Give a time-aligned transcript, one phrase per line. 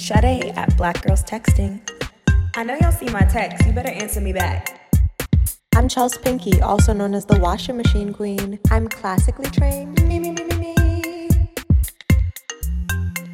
[0.00, 1.80] Sade at Black Girls Texting.
[2.56, 3.66] I know y'all see my text.
[3.66, 4.80] You better answer me back.
[5.76, 8.58] I'm Chels Pinky, also known as the washing machine queen.
[8.70, 10.02] I'm classically trained.
[10.08, 10.74] Me, me, me, me, me.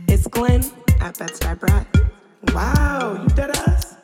[0.09, 0.65] It's Glenn
[1.01, 1.87] at Bed-Stuy Brat.
[2.52, 3.96] Wow, you dead ass.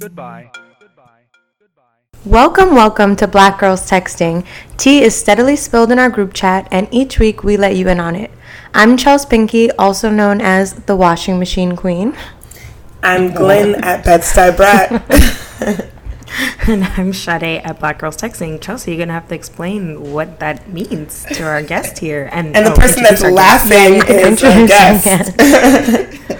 [0.00, 0.50] Goodbye.
[2.28, 4.44] Welcome, welcome to Black Girls Texting.
[4.76, 8.00] Tea is steadily spilled in our group chat, and each week we let you in
[8.00, 8.30] on it.
[8.74, 12.14] I'm Chels Pinky, also known as the washing machine queen.
[13.02, 15.90] I'm Glenn at Bed-Stuy Brat.
[16.68, 18.60] And I'm Sade at Black Girls Texting.
[18.60, 22.28] Chelsea, you're gonna have to explain what that means to our guest here.
[22.30, 23.70] And, And the oh, person that's introduce our guest.
[23.70, 25.34] laughing you can is a introduce guest.
[25.34, 26.38] again.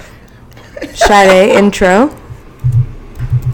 [0.95, 2.15] Sade, intro.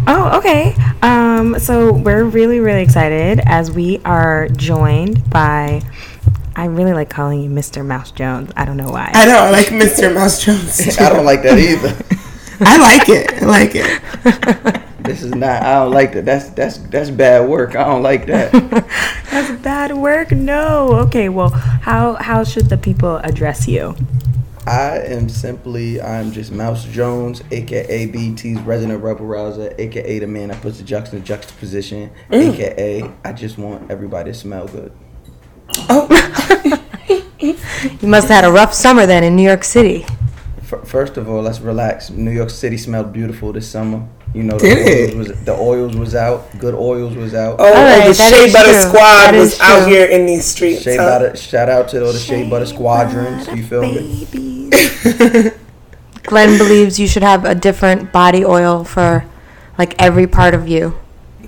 [0.06, 0.74] Oh, okay.
[1.02, 5.82] Um, so we're really, really excited as we are joined by.
[6.56, 7.84] I really like calling you Mr.
[7.84, 8.52] Mouse Jones.
[8.56, 9.10] I don't know why.
[9.14, 10.14] I know, I like Mr.
[10.14, 10.98] Mouse Jones.
[11.00, 11.96] I don't like that either.
[12.60, 13.42] I like it.
[13.42, 14.80] I like it.
[15.04, 15.62] This is not.
[15.62, 16.24] I don't like that.
[16.24, 17.76] That's that's that's bad work.
[17.76, 18.52] I don't like that.
[19.30, 20.32] That's bad work.
[20.32, 20.94] No.
[21.00, 21.28] Okay.
[21.28, 23.96] Well, how how should the people address you?
[24.66, 26.00] I am simply.
[26.00, 30.84] I'm just Mouse Jones, aka BT's resident rebel rouser, aka the man that puts the
[30.84, 32.52] juxta in juxtaposition, mm.
[32.52, 34.92] aka I just want everybody to smell good.
[35.90, 36.08] Oh,
[38.00, 40.06] You must have had a rough summer then in New York City.
[40.58, 42.08] F- first of all, let's relax.
[42.08, 44.08] New York City smelled beautiful this summer.
[44.34, 45.16] You know, the Did oils it?
[45.16, 46.58] was the oils was out.
[46.58, 47.56] Good oils was out.
[47.60, 48.80] Oh, right, the that Shea is Butter true.
[48.82, 49.92] Squad That was is out true.
[49.92, 50.82] here in these streets.
[50.82, 51.04] Shea huh?
[51.08, 53.46] Butter, shout out to all the Shea Butter squadrons.
[53.48, 54.26] You feel me?
[54.32, 55.52] Babies.
[56.24, 59.24] Glenn believes you should have a different body oil for
[59.78, 60.98] like every part of you.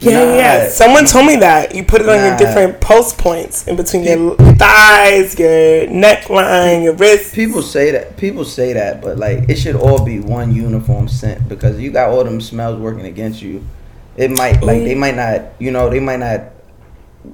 [0.01, 0.69] Yeah, yeah, yeah.
[0.69, 1.75] Someone told me that.
[1.75, 6.95] You put it on your different pulse points in between your thighs, your neckline, your
[6.95, 7.35] wrist.
[7.35, 8.17] People say that.
[8.17, 12.11] People say that, but like it should all be one uniform scent because you got
[12.11, 13.65] all them smells working against you.
[14.17, 15.43] It might like they might not.
[15.59, 16.41] You know, they might not.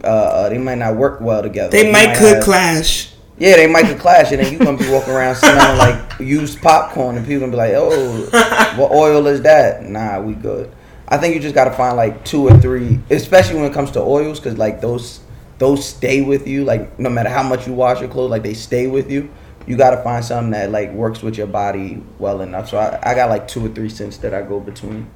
[0.03, 1.71] Uh, uh they might not work well together.
[1.71, 3.09] They You might could have- clash.
[3.39, 6.61] Yeah, they might could clash, and then you gonna be walking around smelling like used
[6.63, 10.71] popcorn, and people gonna be like, "Oh, what oil is that?" Nah, we good.
[11.13, 14.01] I think you just gotta find like two or three, especially when it comes to
[14.01, 15.21] oils, because like those
[15.59, 16.65] those stay with you.
[16.65, 19.31] Like no matter how much you wash your clothes, like they stay with you.
[19.67, 22.71] You gotta find something that like works with your body well enough.
[22.71, 25.11] So I, I got like two or three scents that I go between.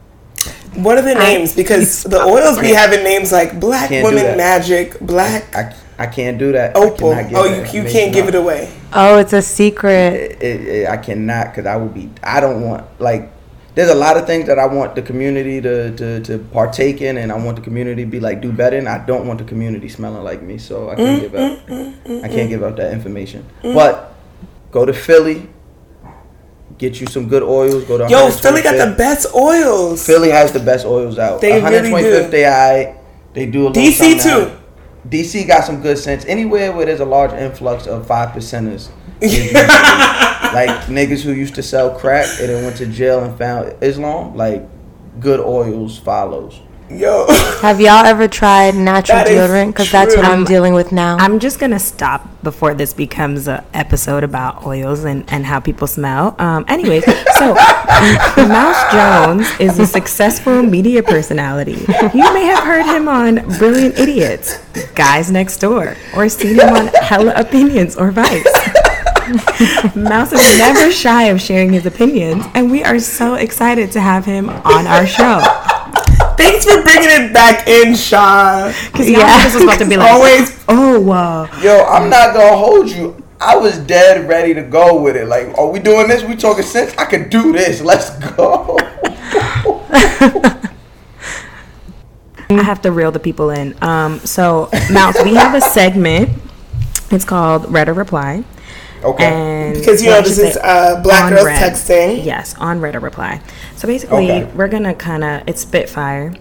[0.75, 1.57] What are the names?
[1.57, 4.37] Because the oils be having names like Black Can't do Women that.
[4.37, 6.77] Magic, Black I, I can't do that.
[6.77, 7.15] Opal.
[7.15, 8.71] cannot Oh, you, you can't give it away.
[8.93, 10.43] Oh, it's a secret.
[10.43, 12.11] it, it, I cannot because I would be.
[12.23, 13.33] I don't want like.
[13.77, 17.19] There's a lot of things that I want the community to, to, to partake in,
[17.19, 18.79] and I want the community to be like do better.
[18.79, 21.67] And I don't want the community smelling like me, so I can't mm, give out.
[21.67, 23.47] Mm, mm, I can't give out that information.
[23.63, 24.15] But
[24.71, 25.51] go to Philly,
[26.79, 27.85] get you some good oils.
[27.85, 30.07] Go to Yo, Philly got the best oils.
[30.07, 31.43] Philly has the best oils out.
[31.43, 32.31] They really 125th do.
[32.31, 32.97] They I
[33.35, 34.53] they do a little DC too.
[34.53, 34.61] out.
[35.11, 36.25] DC got some good scents.
[36.25, 38.89] Anywhere where there's a large influx of five percenters,
[39.23, 44.37] like niggas who used to sell crack and then went to jail and found Islam,
[44.37, 44.69] like
[45.21, 46.61] good oils follows.
[46.89, 47.27] Yo,
[47.63, 49.69] Have y'all ever tried natural That is deodorant?
[49.69, 50.33] Because that's what true.
[50.33, 51.17] I'm dealing with now.
[51.17, 55.89] I'm just gonna stop before this becomes an episode about oils and, and how people
[55.89, 56.37] smell.
[56.39, 57.55] Um, anyways, so
[58.37, 61.85] Mouse Jones is a successful media personality.
[62.15, 64.59] You may have heard him on Brilliant Idiots,
[64.95, 68.47] Guys Next Door, or seen him on Hella Opinions or Vice.
[69.97, 74.25] Mouse is never shy of sharing his opinions, and we are so excited to have
[74.25, 75.41] him on our show.
[76.37, 78.73] thanks for bringing it back in, Shaw.
[78.93, 81.45] Because yeah, this was about to be like, Always oh, wow.
[81.61, 83.21] Yo, I'm not gonna hold you.
[83.41, 85.27] I was dead ready to go with it.
[85.27, 86.23] Like, are we doing this?
[86.23, 86.95] We talking sense?
[86.97, 87.81] I could do this.
[87.81, 88.79] Let's go.
[92.49, 93.77] I have to reel the people in.
[93.83, 96.31] Um, so, Mouse, we have a segment.
[97.11, 98.45] It's called Read or Reply.
[99.05, 99.73] Okay.
[99.77, 101.61] Because you know this is uh, Black Girls Read.
[101.63, 102.25] texting.
[102.25, 103.41] Yes, on Read or Reply.
[103.77, 104.45] So basically, Okay.
[104.55, 106.35] we're gonna kind of it's Spitfire.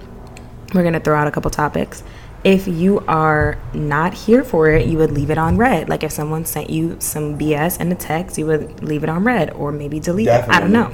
[0.74, 2.04] We're gonna throw out a couple topics.
[2.44, 5.90] If you are not here for it, you would leave it on red.
[5.90, 9.24] Like if someone sent you some BS in a text, you would leave it on
[9.24, 10.46] red or maybe delete it.
[10.48, 10.92] I don't know.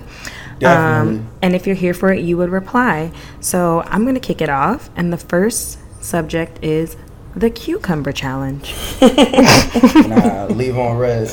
[0.59, 1.19] Definitely.
[1.19, 3.11] Um, and if you're here for it, you would reply.
[3.41, 6.95] So I'm gonna kick it off, and the first subject is
[7.35, 8.73] the cucumber challenge.
[10.07, 11.31] Nah, leave on red.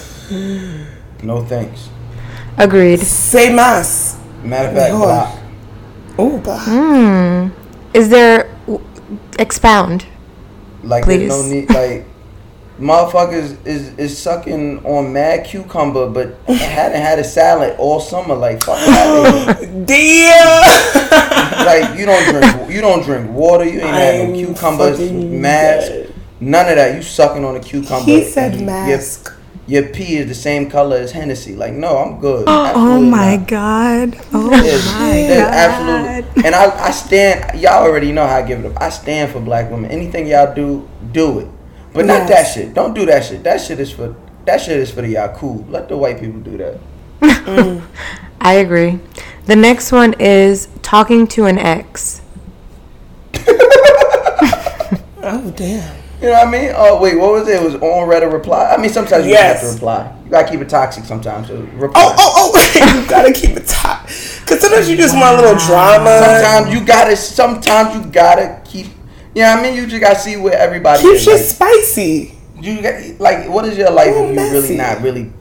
[1.23, 1.89] No thanks.
[2.57, 3.01] Agreed.
[3.01, 4.19] Say mas.
[4.43, 5.05] Matter of fact, Lord.
[5.09, 5.39] block.
[6.19, 6.59] Oh, bah.
[6.65, 7.49] Hmm.
[7.95, 8.85] Is there w-
[9.39, 10.07] expound?
[10.83, 11.69] Like there's no need.
[11.71, 12.05] Like
[12.79, 18.35] motherfuckers is is sucking on mad cucumber, but hadn't had a salad all summer.
[18.35, 19.59] Like fuck that.
[19.87, 21.67] Damn.
[21.67, 23.65] like you don't drink you don't drink water.
[23.65, 26.15] You ain't had no cucumbers, mask, dead.
[26.41, 26.95] none of that.
[26.95, 28.05] You sucking on a cucumber.
[28.05, 29.33] He said mask.
[29.67, 31.55] Your, your pee is the same color as Hennessy.
[31.57, 32.47] Like no, I'm good.
[32.49, 33.49] Oh Absolutely my not.
[33.49, 34.17] god.
[34.33, 35.55] Oh Yes, my yes, god.
[35.55, 36.45] absolutely.
[36.47, 37.61] And I, I stand.
[37.61, 38.81] Y'all already know how I give it up.
[38.81, 39.91] I stand for black women.
[39.91, 41.49] Anything y'all do, do it.
[41.99, 42.75] But not that shit.
[42.75, 43.43] Don't do that shit.
[43.43, 44.15] That shit is for
[44.45, 45.65] that shit is for the y'all.
[45.69, 46.79] Let the white people do that.
[48.41, 49.01] I agree.
[49.47, 52.23] The next one is talking to an ex.
[55.21, 55.95] Oh damn.
[56.23, 56.73] You know what I mean?
[56.75, 57.61] Oh wait, what was it?
[57.61, 58.73] It was on read a reply.
[58.73, 59.61] I mean, sometimes you Yes.
[59.61, 60.17] have to reply.
[60.25, 61.49] You gotta keep it toxic sometimes.
[61.49, 62.03] So reply.
[62.03, 63.03] Oh oh oh!
[63.03, 64.07] you gotta keep it top.
[64.47, 66.19] Cause sometimes you just want a little drama.
[66.25, 67.17] Sometimes you gotta.
[67.17, 68.58] Sometimes you gotta
[69.39, 69.45] keep.
[69.45, 69.77] You know what I mean?
[69.77, 71.25] You just gotta see where everybody keep is.
[71.25, 71.43] shit Like,
[71.85, 72.39] spicy.
[72.61, 74.53] you got, like, what is your life if you messy.
[74.53, 75.33] really not really?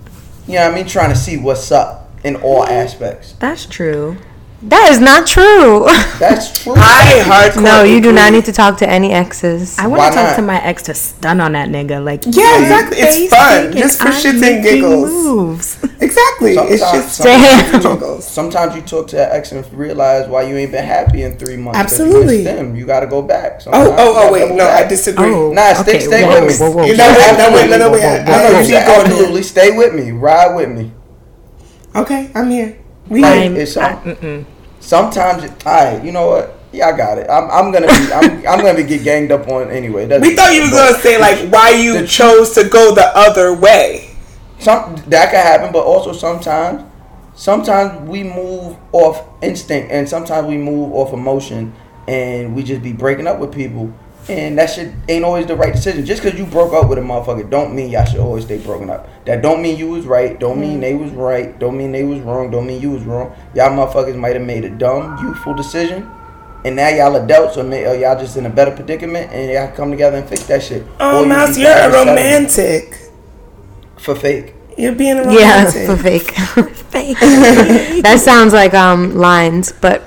[0.47, 0.85] You know what I mean?
[0.87, 3.33] Trying to see what's up in all aspects.
[3.33, 4.17] That's true.
[4.63, 5.85] That is not true.
[6.19, 6.73] That's true.
[6.75, 7.63] I hardcore.
[7.63, 9.77] no, you do not need to talk to any exes.
[9.77, 10.35] I want Why to talk not?
[10.37, 12.03] to my ex to stun on that nigga.
[12.03, 12.97] Like, Yeah, exactly.
[12.97, 15.11] It's fun, thinking just for I'm shits and making giggles.
[15.11, 15.77] Moves.
[16.01, 16.53] Exactly.
[16.53, 17.81] it's Sometimes- just sometimes- Damn.
[17.99, 18.27] giggles.
[18.27, 21.57] Sometimes you talk to that ex and realize why you ain't been happy in three
[21.57, 21.77] months.
[21.79, 22.37] Absolutely.
[22.39, 22.75] You missed them.
[22.75, 23.61] You gotta go back.
[23.67, 24.85] Oh, oh, oh Sometimes oh you oh wait no back.
[24.85, 25.33] I disagree.
[25.33, 26.65] Oh, Nah, stay- stay whoa, with me.
[26.65, 26.97] whoa, whoa, You whoa.
[26.97, 27.37] know what?
[27.37, 28.03] No, wait, no, no, wait.
[28.03, 29.43] I I know know you you said going absolutely.
[29.43, 30.11] Stay with me.
[30.11, 30.91] Ride with me.
[31.95, 32.77] Okay, I'm here.
[33.09, 34.45] We Like, I'm- it's uh, I- some-
[34.79, 36.53] sometimes, it, all right, you know what?
[36.71, 37.27] Yeah, I got it.
[37.29, 40.03] I'm, I'm gonna be, I'm, I'm gonna be get ganged up on anyway.
[40.09, 43.05] It we thought you were gonna say like why you The- chose to go the
[43.15, 44.09] other way.
[44.59, 46.83] some that can happen, but also sometimes,
[47.35, 51.73] sometimes we move off instinct, and sometimes we move off emotion,
[52.07, 53.91] and we just be breaking up with people,
[54.29, 56.05] and that shit ain't always the right decision.
[56.05, 58.89] Just because you broke up with a motherfucker, don't mean y'all should always stay broken
[58.89, 59.07] up.
[59.25, 60.37] That don't mean you was right.
[60.39, 61.57] Don't mean they was right.
[61.59, 62.51] Don't mean they was wrong.
[62.51, 63.33] Don't mean you was wrong.
[63.55, 66.09] Y'all motherfuckers might have made a dumb, youthful decision.
[66.65, 69.73] And now y'all adults, or, may, or y'all just in a better predicament, and y'all
[69.75, 70.83] come together and fix that shit.
[70.99, 72.97] Oh, Or you Mouse, be you're a romantic.
[73.97, 74.53] for fake.
[74.77, 75.85] You're being a yeah, romantic.
[75.87, 76.33] for fake.
[78.03, 80.03] that sounds like um lines, but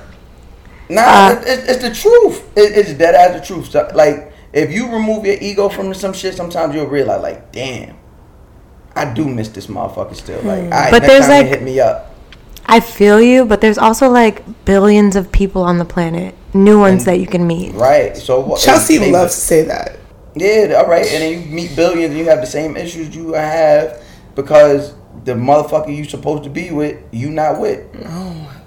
[0.90, 2.42] Nah, Uh, it, it, it's the truth.
[2.56, 3.70] It, it's dead as the truth.
[3.70, 7.96] So, like, if you remove your ego from some shit, sometimes you'll realize, like, damn,
[8.96, 10.42] I do miss this motherfucker still.
[10.42, 12.08] Like, all right, But there's, time like- hit me up.
[12.66, 13.44] I feel you.
[13.46, 17.44] But there's also like billions of people on the planet, new ones that you can
[17.46, 17.74] meet.
[17.74, 18.16] Right.
[18.16, 18.56] So?
[18.56, 19.96] Chelsea maybe- loves to say that.
[20.36, 21.04] Yeah, all right.
[21.06, 24.00] And then you meet billions and you have the same issues you have
[24.36, 24.94] because
[25.24, 27.80] the motherfucker you supposed to be with, you not with.
[28.04, 28.59] Oh my god.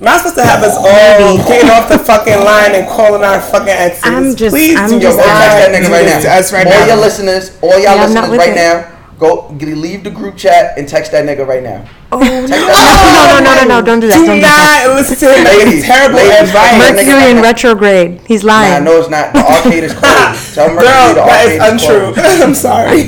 [0.00, 3.68] Mouse supposed to have us all getting off the fucking line and calling our fucking
[3.68, 4.00] exes.
[4.02, 6.20] I'm just- Please I'm do Yo, just- go not text that nigga right now.
[6.20, 6.86] to us right all now.
[6.86, 8.56] your listeners, all y'all Yeah, listeners right it.
[8.56, 8.84] now,
[9.18, 11.82] go g- leave the group chat and text that nigga right now.
[12.12, 13.86] Oh, Text No, that no, no, no, no!
[13.86, 14.14] Don't do that.
[14.14, 14.90] Do Don't do that.
[14.96, 15.44] listen to him.
[15.44, 16.78] Ladies, terrible ladies, advice.
[16.96, 18.20] Mercury in retrograde.
[18.26, 18.84] He's Nah, lying.
[18.84, 19.32] no, it's not.
[19.34, 20.54] The arcade is closed.
[20.54, 22.12] Tell Mercury Girl, the that arcade is untrue.
[22.14, 22.42] closed.
[22.48, 23.02] I'm sorry.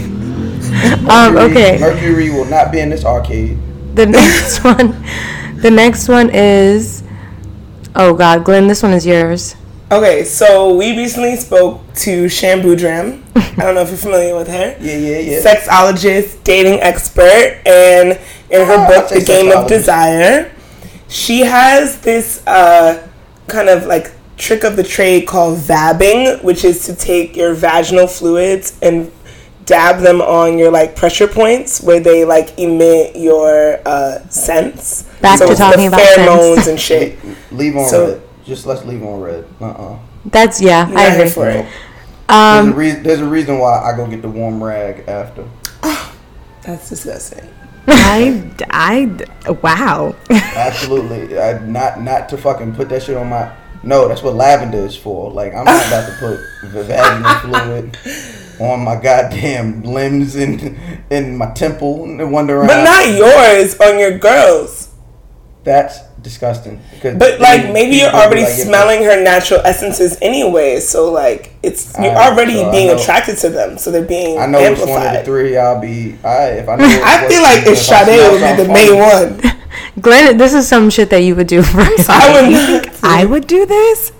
[1.08, 1.78] Um, okay.
[1.80, 3.58] Mercury will not be in this arcade.
[3.96, 4.94] The next one,
[5.62, 7.02] the next one is.
[7.94, 9.54] Oh God, Glenn, this one is yours.
[9.90, 13.22] Okay, so we recently spoke to Shan Boodram.
[13.36, 14.76] I don't know if you're familiar with her.
[14.80, 15.40] Yeah, yeah, yeah.
[15.40, 18.18] Sexologist, dating expert, and
[18.50, 19.68] in her Oh, book, The Game of.
[19.68, 20.50] Desire,
[21.08, 23.06] she has this uh,
[23.48, 28.06] kind of like trick of the trade called vabbing, which is to take your vaginal
[28.06, 29.12] fluids and
[29.66, 35.06] dab them on your like pressure points where they like emit your uh, scents.
[35.22, 36.68] Back to it's the talking about pheromones scents.
[36.68, 37.18] and shit.
[37.52, 38.22] Leave on So- red.
[38.44, 39.44] Just let's leave on red.
[39.60, 41.30] Uh uh That's yeah, I Not here agree.
[41.30, 41.52] for it.
[41.62, 41.66] There's,
[42.28, 45.44] a Um, rea- there's a reason why I go get the warm rag after.
[46.62, 47.48] That's disgusting.
[47.88, 49.26] I, I,
[49.62, 50.14] wow.
[50.30, 51.38] Absolutely.
[51.38, 53.52] I, not not to fucking put that shit on my.
[53.84, 55.30] No, that's what lavender is for.
[55.30, 57.96] Like I'm not about to put the vaginal fluid
[58.60, 60.78] on my goddamn limbs and
[61.10, 62.68] in my temple and wander around.
[62.68, 64.81] But not yours on your girls.
[65.64, 66.80] That's disgusting.
[66.90, 71.10] Because But like then maybe you're already like, yeah, smelling her natural essences anyway, so
[71.12, 74.58] like it's you're Alright, already so being attracted to them, so they're being I know
[74.58, 75.24] which one of the amplified.
[75.24, 76.16] three I'll be.
[76.24, 76.84] I if I know.
[77.04, 79.62] I feel like if I Sade would be the something main one,
[80.00, 81.90] Glenn, this is some shit that you would do for I
[82.50, 82.90] would.
[83.02, 84.12] I would do this?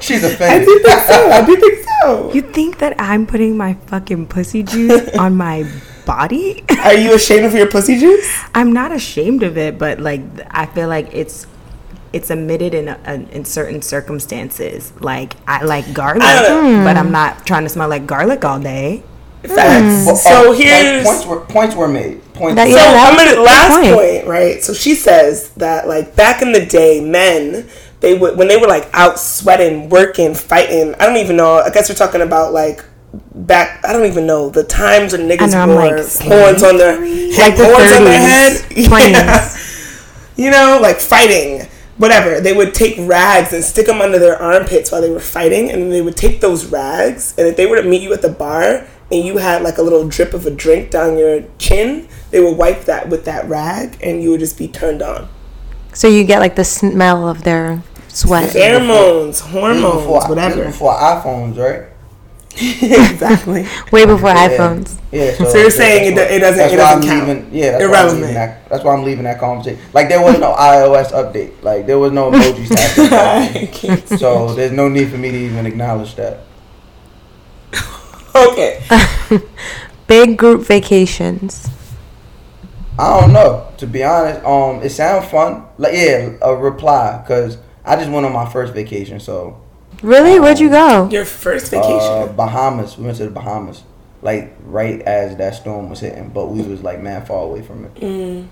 [0.00, 0.62] She's a fan.
[0.62, 1.30] I do think so.
[1.30, 2.32] I do think so.
[2.32, 5.64] You think that I'm putting my fucking pussy juice on my
[6.04, 6.64] body?
[6.78, 8.28] Are you ashamed of your pussy juice?
[8.54, 11.46] I'm not ashamed of it, but like I feel like it's
[12.12, 14.92] it's admitted in a, a- in certain circumstances.
[15.00, 19.02] Like I like garlic, I but I'm not trying to smell like garlic all day.
[19.42, 20.06] Facts.
[20.06, 20.14] Well, hmm.
[20.16, 22.22] So oh, point- here's points were points were made.
[22.34, 22.56] Points.
[22.56, 23.94] That- were- So Yeah, that I'm was gonna last point.
[23.94, 24.26] point.
[24.28, 24.62] right?
[24.62, 27.68] So she says that like back in the day, men
[28.00, 30.94] they would when they were like out sweating, working, fighting.
[31.00, 31.58] I don't even know.
[31.58, 32.84] I guess we're talking about like
[33.34, 33.84] back.
[33.84, 36.98] I don't even know the times when niggas know, I'm wore like, horns on their
[36.98, 38.62] Like the horns on their head.
[38.70, 39.58] 20s.
[40.36, 40.44] Yeah.
[40.44, 41.68] You know, like fighting.
[41.98, 42.40] Whatever.
[42.40, 45.82] They would take rags and stick them under their armpits while they were fighting, and
[45.82, 48.30] then they would take those rags, and if they were to meet you at the
[48.30, 52.40] bar and you had like a little drip of a drink down your chin, they
[52.40, 55.28] would wipe that with that rag, and you would just be turned on.
[55.92, 58.50] So you get like the smell of their sweat.
[58.50, 59.52] Pheromones, mm-hmm.
[59.52, 60.64] hormones, before, this is whatever.
[60.64, 61.91] before iPhones, right?
[62.60, 63.66] exactly.
[63.90, 64.48] Way before Yeah.
[64.50, 64.98] iPhones.
[65.10, 65.32] Yeah.
[65.36, 67.28] So you're saying it it doesn't- That's it why doesn't I'm count.
[67.28, 67.48] leaving.
[67.54, 67.70] Yeah.
[67.72, 68.20] That's Irrelevant.
[68.20, 68.68] leaving that.
[68.68, 69.80] That's why I'm leaving that conversation.
[69.92, 71.62] Like there was no iOS update.
[71.62, 72.68] Like there was no emojis.
[72.94, 76.40] to have I can't- so there's no need for me to even acknowledge that.
[78.34, 78.82] okay.
[80.06, 81.68] Big group vacations.
[82.98, 83.68] I don't know.
[83.78, 85.64] To be honest, um, it sounds fun.
[85.78, 89.18] Like yeah, a reply because I just went on my first vacation.
[89.20, 89.61] So
[90.02, 90.40] Really?
[90.40, 91.08] Where'd you go?
[91.10, 92.36] Your first uh, vacation.
[92.36, 92.98] Bahamas.
[92.98, 93.84] We went to the Bahamas.
[94.20, 97.84] Like right as that storm was hitting, but we was like man far away from
[97.84, 97.94] it.
[97.96, 98.46] Mm.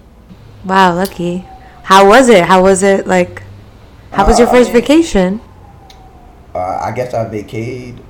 [0.65, 1.47] Wow, lucky.
[1.85, 2.45] How was it?
[2.45, 3.43] How was it like?
[4.13, 5.41] How was your Uh, first vacation?
[6.55, 8.01] Uh, I guess I vacated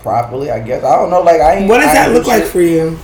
[0.00, 0.50] properly.
[0.50, 1.20] I guess I don't know.
[1.20, 1.68] Like I ain't.
[1.68, 2.96] what does I that look do like for you?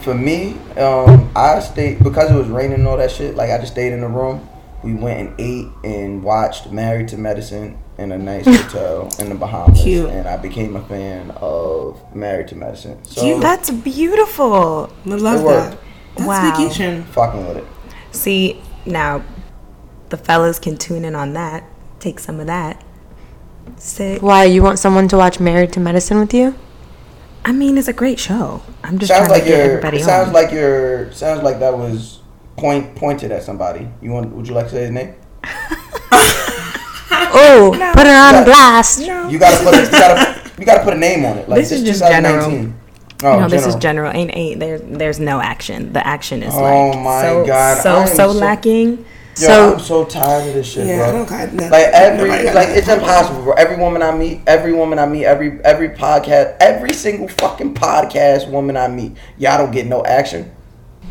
[0.00, 3.34] For me, um, I stayed because it was raining and all that shit.
[3.34, 4.48] Like I just stayed in the room.
[4.82, 9.34] We went and ate and watched Married to Medicine in a nice hotel in the
[9.34, 10.10] Bahamas, Cute.
[10.10, 13.02] and I became a fan of Married to Medicine.
[13.04, 13.40] So Cute.
[13.40, 14.90] That's beautiful.
[15.06, 15.70] I love It worked.
[15.70, 15.78] that.
[16.16, 16.50] That's Wow.
[16.56, 17.04] vacation.
[17.04, 17.64] fucking with it.
[18.12, 19.22] See now,
[20.10, 21.64] the fellas can tune in on that.
[21.98, 22.82] Take some of that.
[23.78, 24.22] Sick.
[24.22, 26.54] Why you want someone to watch Married to Medicine with you?
[27.44, 28.62] I mean, it's a great show.
[28.84, 29.66] I'm just Sounds trying like to get your.
[29.68, 30.34] everybody It sounds on.
[30.34, 31.10] like your.
[31.12, 32.20] Sounds like that was
[32.56, 33.88] point pointed at somebody.
[34.00, 34.30] You want?
[34.34, 35.14] Would you like to say his name?
[37.38, 38.44] Oh, put it on Yeah.
[38.44, 39.00] blast.
[39.00, 39.74] You gotta put.
[39.74, 40.50] A, you gotta.
[40.58, 41.48] You gotta put a name on it.
[41.48, 42.72] Like This is this just general.
[43.24, 44.10] Oh, no, this is general.
[44.10, 44.12] general.
[44.14, 44.78] Ain't ain't there?
[44.78, 45.92] There's no action.
[45.92, 49.04] The action is Oh like my so God, so so so- lacking.
[49.38, 51.08] Yo, So- I'm so tired of this shit, Yeah, bro.
[51.08, 51.70] I don't got.
[51.70, 53.52] Like every, like it's impossible, bro.
[53.52, 58.48] Every woman I meet, every woman I meet, every every podcast, every single fucking podcast
[58.50, 60.50] woman I meet, y'all don't get no action.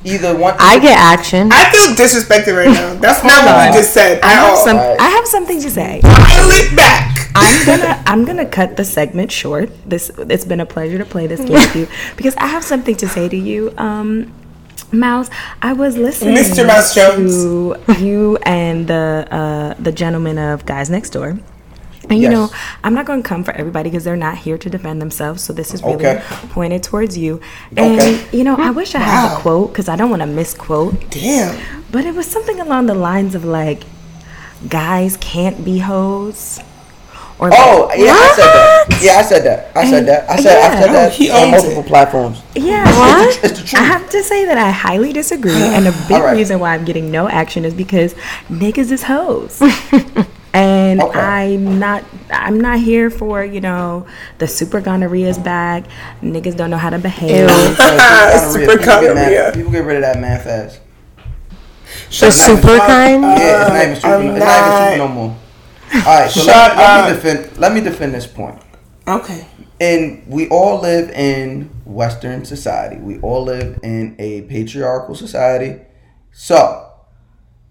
[0.06, 0.56] Either one.
[0.60, 1.50] I get action.
[1.52, 2.94] I feel disrespected right now.
[2.96, 4.22] That's not what you just said.
[4.22, 4.78] I have some.
[4.78, 5.00] Alright.
[5.00, 6.02] I have something to say.
[6.02, 7.32] Dial it back.
[7.36, 9.70] I'm gonna I'm gonna cut the segment short.
[9.90, 12.96] This it's been a pleasure to play this game with you because I have something
[12.98, 14.32] to say to you, um,
[14.92, 15.30] Mouse.
[15.62, 16.66] I was listening, Mr.
[16.66, 17.34] Mouse Jones.
[17.34, 21.40] to you and the uh, the gentleman of Guys Next Door.
[22.10, 22.32] And you Yes.
[22.34, 22.50] know,
[22.84, 25.44] I'm not going to come for everybody because they're not here to defend themselves.
[25.44, 26.22] So this is really Okay.
[26.50, 27.40] pointed towards you.
[27.76, 28.20] And Okay.
[28.32, 31.10] you know, I wish I had a quote because I don't want to misquote.
[31.10, 31.56] Damn.
[31.92, 33.84] But it was something along the lines of like,
[34.70, 36.60] guys can't be hoes.
[37.38, 39.02] Or like, Oh yeah, I said that.
[39.04, 39.72] Yeah, I said that.
[39.76, 40.30] I said that.
[40.30, 41.88] I said I said Oh, that he on multiple it.
[41.88, 42.42] platforms.
[42.56, 42.86] yeah.
[43.28, 43.82] It's it's the truth.
[43.82, 46.38] I have to say that I highly disagree, and a big Alright.
[46.38, 48.14] reason why I'm getting no action is because
[48.50, 49.62] niggas is hoes.
[50.56, 51.20] And Okay.
[51.20, 54.06] I'm not I'm not here for, you know,
[54.38, 55.84] the super gonorrhea's back.
[56.22, 57.48] Niggas don't know how to behave.
[57.50, 59.52] People get Super gonorrhea.
[59.54, 60.80] People get rid of that man fast.
[62.10, 62.88] The Shut super up.
[62.88, 63.22] kind?
[63.24, 64.08] Yeah, it's not even super.
[64.08, 65.38] I'm It's not even super not- no more.
[65.94, 67.58] All right, so Shut let, let me defend.
[67.58, 68.62] Let me defend this point.
[69.08, 69.46] Okay.
[69.80, 72.96] and we all live in Western society.
[72.98, 75.80] We all live in a patriarchal society.
[76.32, 76.90] So,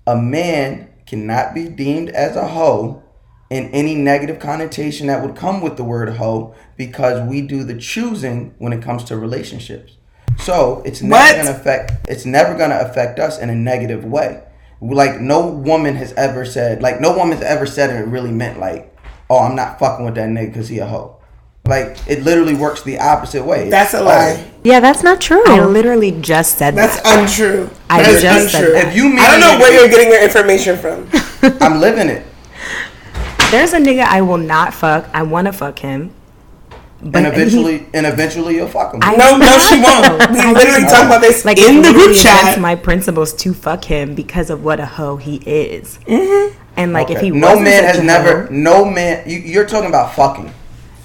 [0.07, 3.03] a man cannot be deemed as a hoe
[3.51, 7.77] in any negative connotation that would come with the word hoe because we do the
[7.79, 9.97] choosing when it comes to relationships.
[10.39, 11.45] So, it's never What?
[11.45, 14.43] to affect it's never to affect us in a negative way.
[14.81, 18.93] Like no woman has ever said, like no woman's ever said it really meant like,
[19.31, 21.17] "Oh, I'm not fucking with that nigga cuz he a hoe."
[21.67, 23.71] Like it literally works the opposite way.
[23.71, 24.51] That's a lie.
[24.65, 25.43] Yeah, that's not true.
[25.47, 27.01] I literally just said that.
[27.01, 27.21] That's that.
[27.21, 27.71] untrue.
[27.89, 28.75] I That is just said untrue.
[28.75, 28.89] that.
[28.89, 31.09] If you mean I don't know where you're getting your information from.
[31.63, 32.27] I'm living it.
[33.51, 35.09] There's a nigga I will not fuck.
[35.15, 36.13] I want to fuck him.
[37.01, 39.01] But and eventually and eventually you'll fuck him.
[39.03, 40.33] I- No, no, she won't.
[40.33, 42.61] We literally just- talk about this like in the group literally against chat.
[42.61, 45.99] my principles to fuck him because of what a hoe he is.
[46.07, 46.59] Mm-hmm.
[46.77, 49.39] And like if he no wasn't man such has a never hoe- no man you,
[49.39, 50.53] you're talking about fucking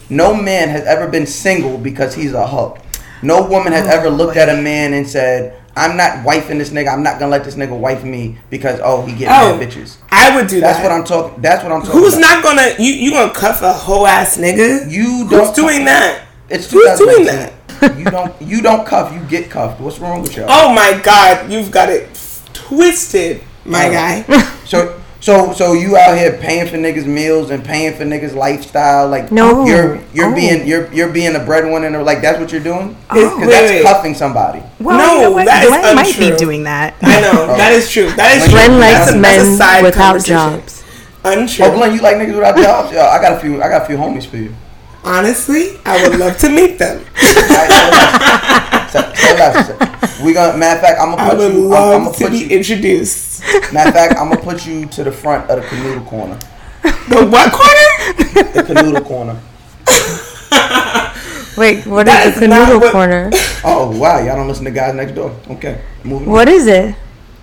[0.10, 2.78] no man has ever been single because he's a hoe
[3.22, 6.70] no woman Oh, has ever looked at a man and said i'm not wifing this
[6.72, 9.68] nigga i'm not gonna let this nigga wife me because oh he get Oh, mad
[9.70, 10.84] bitches I would do That's that.
[10.84, 11.42] what I'm talking.
[11.42, 12.00] That's what I'm talking.
[12.02, 12.22] Who's about.
[12.22, 12.92] not gonna you?
[12.94, 14.92] You gonna cuff a whole ass nigga?
[14.92, 16.26] You don't doing that?
[16.50, 18.00] It's Who's doing 2019.
[18.00, 18.42] you don't.
[18.42, 19.14] You don't cuff.
[19.14, 19.80] You get cuffed.
[19.80, 20.48] What's wrong with y'all?
[20.50, 22.10] Oh my god, you've got it
[22.54, 24.24] twisted, my guy.
[24.66, 29.08] So so so you out here paying for niggas meals and paying for niggas lifestyle
[29.10, 29.66] like No.
[29.66, 30.36] you're you're Oh.
[30.36, 33.18] being you're you're being a breadwinner and like that's what you're doing oh.
[33.18, 33.84] It's- because wait, that's wait.
[33.84, 34.64] cuffing somebody.
[34.80, 35.46] Well, No, you know what?
[35.46, 36.96] that is Glenn might be doing that.
[37.02, 37.58] I know oh.
[37.58, 38.10] that is true.
[38.12, 38.54] That is true.
[38.54, 40.36] Glenn That's likes a- that's a men side without conversation.
[40.36, 40.84] jobs.
[41.26, 41.66] Untrue.
[41.66, 42.94] Oh Glenn, you like niggas without jobs?
[42.94, 44.54] Yo, I got a few I got a few homies for you.
[45.04, 46.98] Honestly, I would love to meet them.
[47.24, 51.64] Alright, say- say less, say- We gonna matter of fact I'm gonna would put you
[51.66, 53.42] I'm, love I'm gonna to put be you introduced.
[53.74, 56.38] matter of fact I'm gonna put you to the front of the canoodle corner.
[56.84, 58.14] The what corner?
[58.54, 59.40] The canoodle corner.
[61.58, 63.32] Wait, what That is the canoodle what- corner?
[63.64, 65.36] Oh wow, y'all don't listen to guys next door.
[65.50, 66.28] Okay, moving.
[66.30, 66.34] on.
[66.34, 66.96] What is it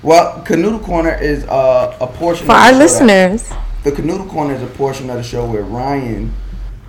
[0.03, 3.53] Well, Canoodle Corner is uh, a portion for of our the show that- listeners?
[3.85, 6.33] the Canoodle Corner is a portion of the show where Ryan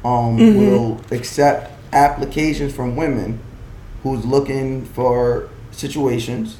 [0.08, 0.58] um, Mm-hmm.
[0.60, 3.40] will accept applications from women
[4.04, 6.58] who's looking for situations,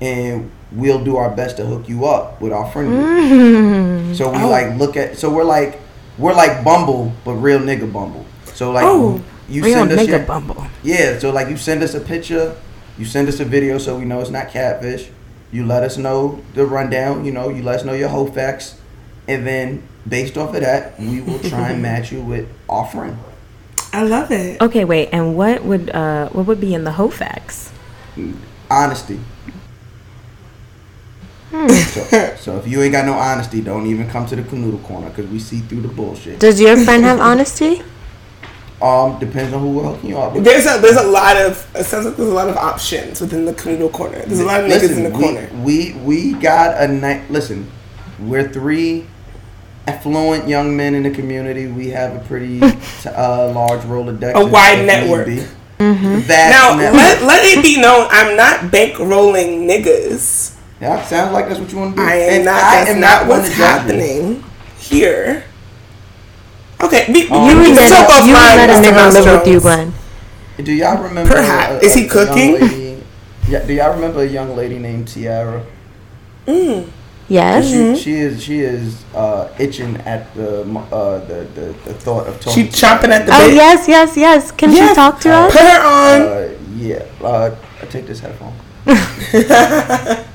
[0.00, 2.88] and we'll do our best to hook you up with our friend.
[2.92, 4.14] Mm-hmm.
[4.14, 4.48] So we Oh.
[4.50, 5.18] like look at.
[5.18, 5.80] So we're like
[6.18, 8.24] we're like Bumble, but real nigga Bumble.
[8.54, 9.20] So like Oh.
[9.48, 10.66] you Real send us nigga your, bumble.
[10.82, 12.54] yeah, so like you send us a picture,
[12.98, 15.08] you send us a video so we know it's not catfish.
[15.50, 18.76] You let us know the rundown, you know, you let us know your whole facts,
[19.28, 23.18] and then based off of that, we will try and match you with our friend.
[23.92, 24.60] I love it.
[24.60, 25.10] Okay, wait.
[25.12, 27.70] And what would uh what would be in the Hofax?
[28.70, 29.20] Honesty.
[31.50, 31.68] Hmm.
[31.68, 35.10] So, so if you ain't got no honesty, don't even come to the canoodle corner
[35.10, 36.40] because we see through the bullshit.
[36.40, 37.82] Does your friend have honesty?
[38.82, 40.42] Um, depends on who we're hooking you up with.
[40.42, 43.44] There's a there's a lot of it sounds like there's a lot of options within
[43.44, 44.18] the canoodle corner.
[44.18, 45.48] There's a lot of niggas in the we, corner.
[45.62, 47.30] We we got a night.
[47.30, 47.70] Listen,
[48.18, 49.06] we're three
[49.86, 51.66] affluent young men in the community.
[51.66, 52.60] We have a pretty
[53.06, 54.34] uh, large Rolodex.
[54.34, 55.26] A wide network.
[55.26, 55.44] be.
[55.78, 56.28] Mm-hmm.
[56.28, 56.94] Now network.
[56.94, 60.56] let, let it be known I'm not bankrolling niggas.
[60.80, 62.06] yeah, sounds like that's what you want to do.
[62.08, 62.62] I am And not.
[62.62, 63.62] I That's am not one what's to you.
[63.64, 64.44] happening
[64.78, 65.44] here.
[66.80, 69.46] Okay, we, Um, You we let, talk a, you would let a nigga live with
[69.46, 69.62] you, Jones.
[69.62, 69.92] Glenn.
[70.64, 71.30] Do y'all remember?
[71.32, 71.82] Perhaps.
[71.82, 72.54] a- Is he cooking?
[72.54, 73.02] lady-
[73.48, 73.64] yeah.
[73.66, 75.64] Do y'all remember a young lady named Tiara?
[77.28, 77.66] Yes.
[77.70, 77.94] Mm-hmm.
[77.94, 78.42] She, she is.
[78.42, 82.68] She is uh, itching at the uh, the, the the thought of She talking.
[82.68, 83.54] to chomping at the Oh bit.
[83.54, 84.50] yes, yes, yes.
[84.52, 84.88] Can Yes.
[84.90, 85.52] she talk to us?
[85.52, 86.20] Put her on.
[86.22, 87.04] Uh, yeah.
[87.22, 88.52] Uh, I take this headphone.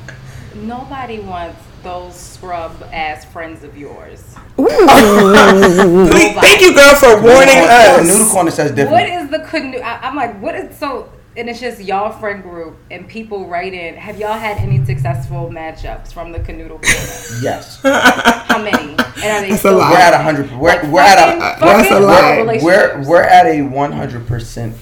[0.55, 4.35] Nobody wants those scrub ass friends of yours.
[4.55, 4.75] Please-
[6.41, 8.91] thank you, girl, for warning The noodle corner says different.
[8.91, 9.79] What is the canoe?
[9.79, 11.09] I- I'm like, what is so?
[11.37, 13.93] And it's just y'all friend group and people write in.
[13.93, 17.41] Have y'all had any successful matchups from the canoodle corner?
[17.43, 17.79] Yes.
[17.83, 18.93] How many?
[18.93, 19.91] And are they That's a lot.
[19.91, 20.51] We're at a hundred.
[20.57, 22.63] We're, Like we're at a That's a fucking lot.
[22.63, 24.75] we're, we're at a one hundred percent.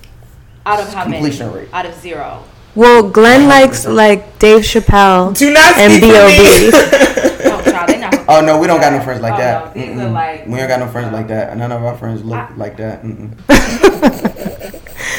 [0.66, 1.60] out of how completion many?
[1.60, 1.70] rate.
[1.74, 2.42] Out of zero.
[2.74, 6.72] Well, Glenn likes like Dave Chappelle Do not and speak for me.
[6.72, 7.32] B.O.B.
[7.52, 8.26] Oh, child.
[8.30, 9.76] Oh no, we don't got no friends like Oh, that.
[9.76, 11.58] no, these are like- we ain't got no friends like uh, that.
[11.58, 13.04] None of our friends look I- like that.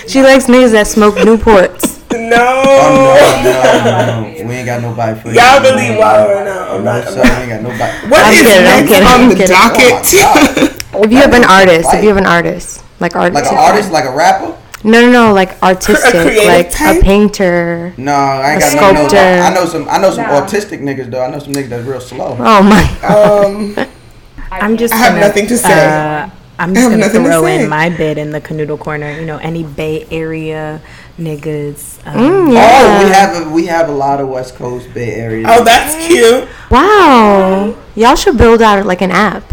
[0.09, 1.95] She likes niggas that smoke Newports.
[2.13, 2.37] No.
[2.39, 3.53] Oh no,
[3.85, 4.49] no, no.
[4.49, 5.35] We ain't got nobody for you.
[5.35, 6.75] Y'all really wild right now.
[6.77, 7.09] I'm No, not.
[7.09, 7.93] sir, we ain't got nobody.
[8.09, 9.57] What I'm is kidding, I'm next kidding, on I'm the kidding.
[9.57, 10.85] docket?
[10.95, 13.59] Oh If you have an artist, if you have an artist, like artist, Like an
[13.59, 14.57] artist, like a rapper.
[14.85, 16.99] no, no, no, like artistic, creative like type?
[17.03, 17.93] a painter.
[17.99, 19.19] No, I ain't A got no, no.
[19.19, 19.89] I know some.
[19.89, 20.41] I know some Nah.
[20.41, 21.23] autistic niggas though.
[21.23, 22.37] I know some niggas that's real slow.
[22.41, 22.83] Oh my!
[23.05, 23.77] um,
[24.53, 24.95] I'm just.
[24.95, 25.87] I have gonna, nothing to say.
[25.87, 29.11] Uh, I'm just gonna nothing to throw in my bid in the canoodle corner.
[29.13, 30.81] You know, any Bay Area
[31.19, 31.99] niggas.
[32.07, 35.47] Um, Mm, Oh, we have a, we have a lot of West Coast Bay Area.
[35.49, 36.49] oh, that's cute.
[36.71, 39.53] Wow, y'all should build out like an app.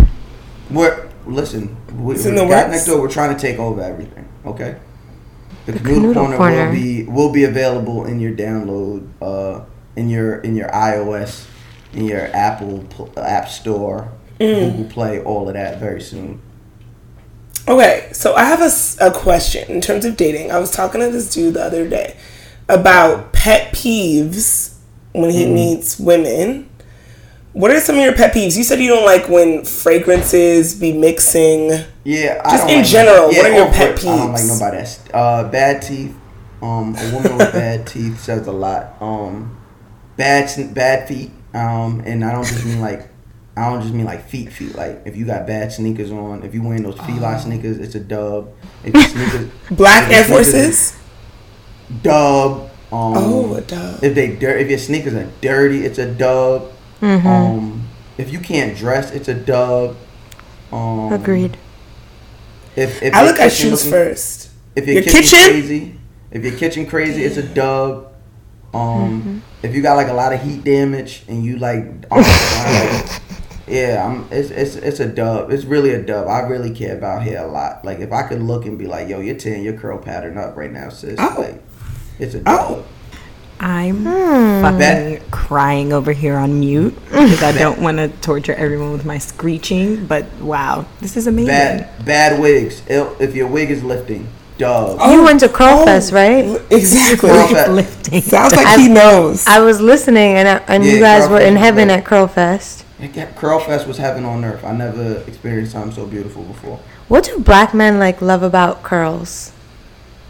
[0.72, 1.76] We're listen.
[1.98, 2.70] We, It's we got works.
[2.72, 3.02] next door.
[3.02, 4.28] We're trying to take over everything.
[4.46, 4.78] Okay.
[5.66, 6.66] The, Canoodle canoodle corner, Corner.
[6.68, 9.63] will be will be available in your download uh
[9.96, 11.48] in your in your iOS
[11.94, 12.86] in your Apple
[13.18, 14.72] App Store, Mm.
[14.78, 16.42] Google Play, all of that very soon.
[17.67, 20.52] Okay, so I have a, a question in terms of dating.
[20.52, 22.17] I was talking to this dude the other day
[22.67, 24.76] about pet peeves
[25.13, 25.54] when he Mm-hmm.
[25.54, 26.69] meets women.
[27.54, 28.58] What are some of your pet peeves?
[28.58, 31.69] You said you don't like when fragrances be mixing.
[32.04, 34.78] Yeah, I Just in like- general, what are your oh, pet I don't like nobody
[34.78, 36.15] that's uh, bad teeth.
[36.62, 38.95] Um, a woman with bad teeth says a lot.
[39.02, 39.56] Um,
[40.17, 41.32] bad bad feet.
[41.54, 43.08] Um, and I don't just mean like
[43.56, 44.76] I don't just mean like feet feet.
[44.76, 48.00] Like if you got bad sneakers on, if you wearing those fila sneakers, it's a
[48.00, 48.52] dub.
[48.84, 50.98] If your sneakers Black Air Forces?
[52.02, 52.70] dub.
[52.92, 54.04] Um, Oh, a dub.
[54.04, 56.72] If they dirt, if your sneakers are dirty, it's a dub.
[57.02, 57.88] Um,
[58.18, 59.98] if you can't dress, it's a dub.
[60.72, 61.58] Um, Agreed.
[62.76, 64.50] If, if I look at shoes looking- first.
[64.76, 65.39] If your, Your kitchen, kitchen?
[65.52, 65.96] crazy,
[66.32, 68.12] if your kitchen crazy, it's a dub.
[68.74, 69.38] Um, Mm-hmm.
[69.62, 72.26] if you got like a lot of heat damage and you like, like,
[73.67, 75.52] yeah, I'm, it's it's it's a dub.
[75.52, 76.28] It's really a dub.
[76.28, 77.86] I really care about hair a lot.
[77.86, 80.58] Like if I could look and be like, yo, you're tearing your curl pattern up
[80.58, 81.15] right now, sis.
[81.19, 81.36] Oh.
[81.38, 81.62] Like,
[82.19, 82.43] it's a oh.
[82.43, 82.56] dub.
[82.71, 82.86] Oh.
[83.60, 84.62] I'm hmm.
[84.62, 85.32] fucking Bet.
[85.32, 90.06] crying over here on mute because I don't want to torture everyone with my screeching.
[90.06, 91.47] But wow, this is amazing.
[91.47, 92.82] Bad bad wigs.
[92.88, 94.97] If if your wig is lifting, dub.
[94.99, 95.13] Oh.
[95.13, 96.62] You went to Curl Oh, Fest, right?
[96.69, 97.30] Exactly.
[97.30, 97.71] Curl Fest.
[97.71, 98.21] lifting.
[98.21, 99.47] Sounds like he knows.
[99.47, 101.97] I was listening, and I, and you guys Curl were in Fest was heaven great.
[101.99, 102.86] at Curl Fest.
[103.10, 104.63] Curl Fest was heaven on earth.
[104.63, 106.80] I never experienced something so beautiful before.
[107.08, 109.52] What do black men like love about curls?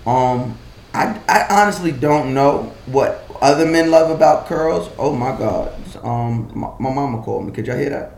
[0.06, 0.58] Um,
[0.94, 4.90] I, I honestly don't know what other men love about curls.
[4.98, 5.74] Oh my god.
[6.04, 7.52] Um, my, my mama called me.
[7.52, 8.16] Could y'all hear that?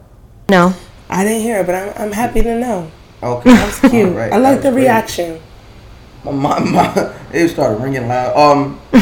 [0.50, 0.74] No.
[1.10, 2.91] I didn't hear it, but I'm, I'm happy to know.
[3.22, 4.13] Okay, That's cute.
[4.15, 4.32] Right.
[4.32, 4.84] I like the great.
[4.84, 5.41] reaction.
[6.24, 8.36] My, my, my, it started ringing loud.
[8.36, 8.80] Um,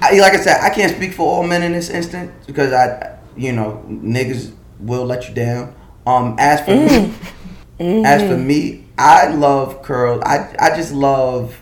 [0.00, 3.18] I, like I said, I can't speak for all men in this instance because I,
[3.36, 4.52] you know, niggas
[4.82, 5.74] will let you down.
[6.06, 7.82] Um, as for me, mm-hmm.
[7.82, 8.04] Mm-hmm.
[8.04, 10.22] as for me, I love curls.
[10.24, 11.60] I, I just love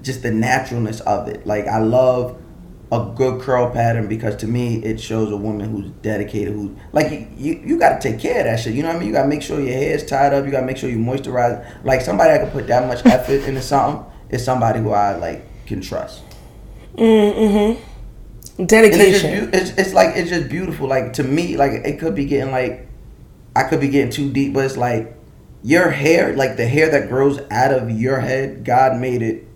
[0.00, 1.46] just the naturalness of it.
[1.46, 2.38] Like I love
[2.90, 6.52] a good curl pattern because to me it shows a woman who's dedicated.
[6.52, 8.74] Who like you, you, you got to take care of that shit.
[8.74, 9.08] You know what I mean?
[9.08, 10.44] You got to make sure your hair is tied up.
[10.44, 11.84] You got to make sure you moisturize.
[11.84, 15.66] Like somebody that can put that much effort into something is somebody who I like
[15.66, 16.22] can trust.
[16.96, 17.91] Mm-hmm.
[18.58, 19.50] And it's, just, Dedication.
[19.54, 20.86] it's, it's like it's just beautiful.
[20.86, 22.86] Like to me, like it could be getting like
[23.56, 25.16] I could be getting too deep, but it's like
[25.62, 29.46] your hair, like the hair that grows out of your head, God made it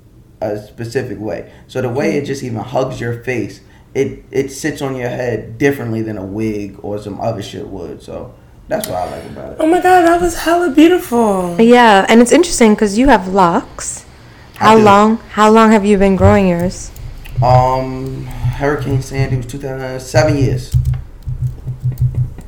[0.41, 1.53] a specific way.
[1.67, 3.61] So the way it just even hugs your face,
[3.95, 8.03] it it sits on your head differently than a wig or some other shit would.
[8.03, 8.35] So
[8.69, 9.57] that's what I like about it.
[9.61, 11.57] Oh my god, that was hella beautiful.
[11.61, 14.05] Yeah, and it's interesting because you have locks.
[14.57, 15.19] How long?
[15.31, 16.91] How long have you been growing yours?
[17.43, 20.75] Um, Hurricane Sandy was 2007 years.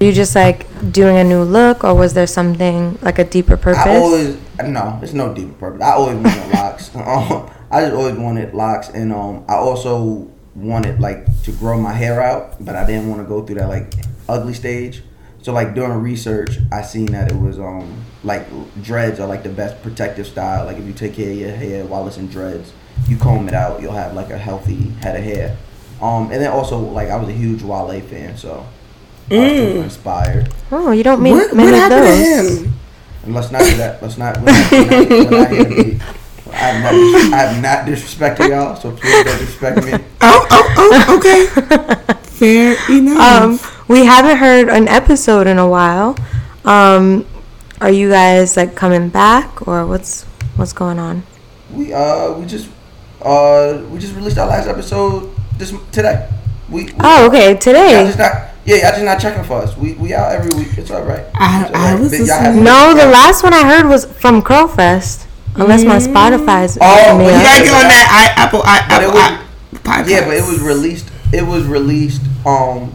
[0.00, 3.56] Are you just like doing a new look, or was there something like a deeper
[3.56, 3.84] purpose?
[3.84, 5.82] I always no, it's no deeper purpose.
[5.82, 6.94] I always wanted locks.
[6.94, 11.92] Um, I just always wanted locks, and um, I also wanted like to grow my
[11.92, 13.92] hair out, but I didn't want to go through that like
[14.28, 15.02] ugly stage.
[15.42, 18.46] So like doing research, I seen that it was um like
[18.82, 20.64] dreads are like the best protective style.
[20.64, 22.72] Like if you take care of your hair while it's in dreads,
[23.06, 25.56] you comb it out, you'll have like a healthy head of hair.
[26.00, 28.66] Um, and then also like I was a huge Wale fan, so
[29.30, 30.54] I was super inspired.
[30.72, 32.58] oh, you don't mean What, many what of happened those.
[32.60, 32.72] to him?
[33.24, 34.00] And let's not do that.
[34.02, 34.36] Let's not.
[34.38, 36.00] We're not, we're not, we're not be.
[36.50, 36.94] I have not,
[37.34, 39.92] I have not disrespected y'all, so please don't disrespect me.
[40.20, 42.14] Oh, oh, oh, okay.
[42.22, 43.18] Fair enough.
[43.20, 46.16] Um, we haven't heard an episode in a while.
[46.64, 47.26] Um,
[47.80, 50.24] are you guys like coming back, or what's
[50.56, 51.22] what's going on?
[51.72, 52.68] We uh we just
[53.28, 56.28] uh we just released our last episode this today.
[56.70, 58.04] We, we Oh, okay, Y'all today.
[58.06, 58.32] just not
[58.64, 59.76] yeah y'all just not checking for us.
[59.76, 60.76] We we out every week.
[60.78, 61.24] It's all right.
[61.34, 62.00] I- It's all I right.
[62.00, 62.64] was But y'all listening.
[62.64, 65.26] No, the last one I heard was from Curlfest.
[65.56, 67.42] Unless my Spotify's Oh, messing me well, you up.
[67.42, 70.08] gotta get on that I, Apple I, But it Apple was- I, podcast.
[70.10, 71.10] Yeah, but it was released.
[71.32, 72.22] It was released.
[72.46, 72.94] Um,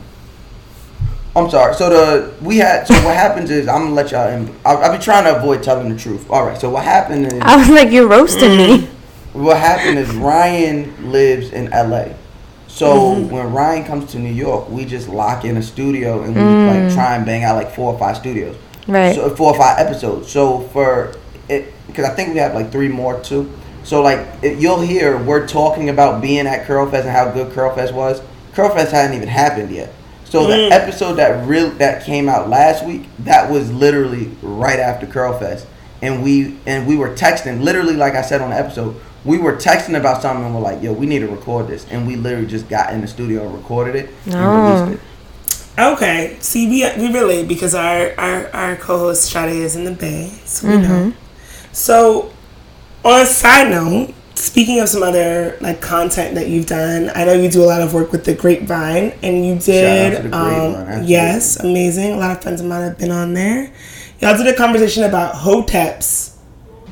[1.36, 1.74] I'm sorry.
[1.74, 2.88] So the we had.
[2.88, 4.30] So what happens is I'm gonna let y'all.
[4.30, 6.30] In, I, I've been trying to avoid telling the truth.
[6.30, 6.58] All right.
[6.58, 8.88] So what happened is I was like, you're roasting me.
[9.34, 12.13] What happened is Ryan lives in LA.
[12.67, 13.30] So mm-hmm.
[13.30, 16.91] when Ryan comes to New York, we just lock in a studio and we like
[16.91, 16.93] mm.
[16.93, 18.56] try and bang out like four or five studios.
[18.88, 19.15] Right.
[19.15, 20.32] So four or five episodes.
[20.32, 21.13] So for
[21.50, 23.52] it, because I think we have like three more too.
[23.84, 27.93] So like it, you'll hear we're talking about being at Curlfest and how good Curlfest
[27.93, 28.22] was.
[28.54, 29.93] Curlfest hadn't even happened yet.
[30.26, 30.72] So the mm.
[30.72, 35.67] episode that real that came out last week, that was literally right after Curlfest,
[36.02, 39.00] and we and we were texting literally like I said on the episode.
[39.26, 42.06] We were texting about something and we're like, "Yo, we need to record this," and
[42.06, 44.84] we literally just got in the studio and recorded it and Oh.
[44.86, 45.82] released it.
[45.82, 50.32] Okay, see, we we relate because our our, our co-host Sade is in the Bay,
[50.46, 51.14] so we know.
[51.72, 52.32] So,
[53.04, 57.34] on a side note, speaking of some other like content that you've done, I know
[57.34, 60.22] you do a lot of work with the Grapevine, and you Shout out did.
[60.24, 61.12] to the um, Grapevine, absolutely.
[61.12, 62.12] yes, amazing.
[62.14, 63.72] A lot of friends of mine have been on there.
[64.20, 66.34] Y'all did a conversation about hoteps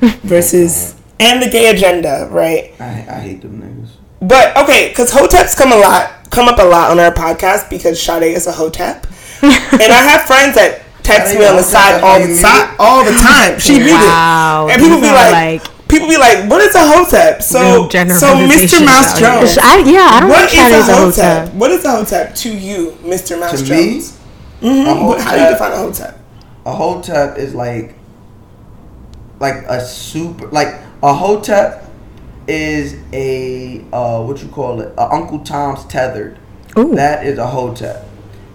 [0.24, 2.74] versus and the gay agenda, right?
[2.80, 3.90] I, I hate them niggas.
[4.20, 8.00] But okay, because hoteps come a lot, come up a lot on our podcast because
[8.02, 9.06] Sade is a hotep,
[9.42, 13.04] and I have friends that text Sade me on the side all the time, all
[13.04, 13.58] the time.
[13.58, 16.60] She read Wow, it, and people be these are like, like people be like, "What
[16.62, 18.84] is a hotep?" So, so Mr.
[18.84, 19.18] Mouse.
[19.18, 21.46] Jones, I, yeah, I don't what think is a a hotep?
[21.46, 21.54] hotep.
[21.54, 23.38] What is a hotep to you, Mr.
[23.38, 24.18] Mouse To me, Jones?
[24.62, 25.06] A mm-hmm.
[25.06, 26.18] What- How do you define a hotep?
[26.64, 27.94] A hotep is like
[29.40, 31.90] like a super like a hotep
[32.46, 36.38] is a uh what you call it a Uncle Tom's tethered.
[36.78, 36.94] Ooh.
[36.94, 38.06] That is a hotep.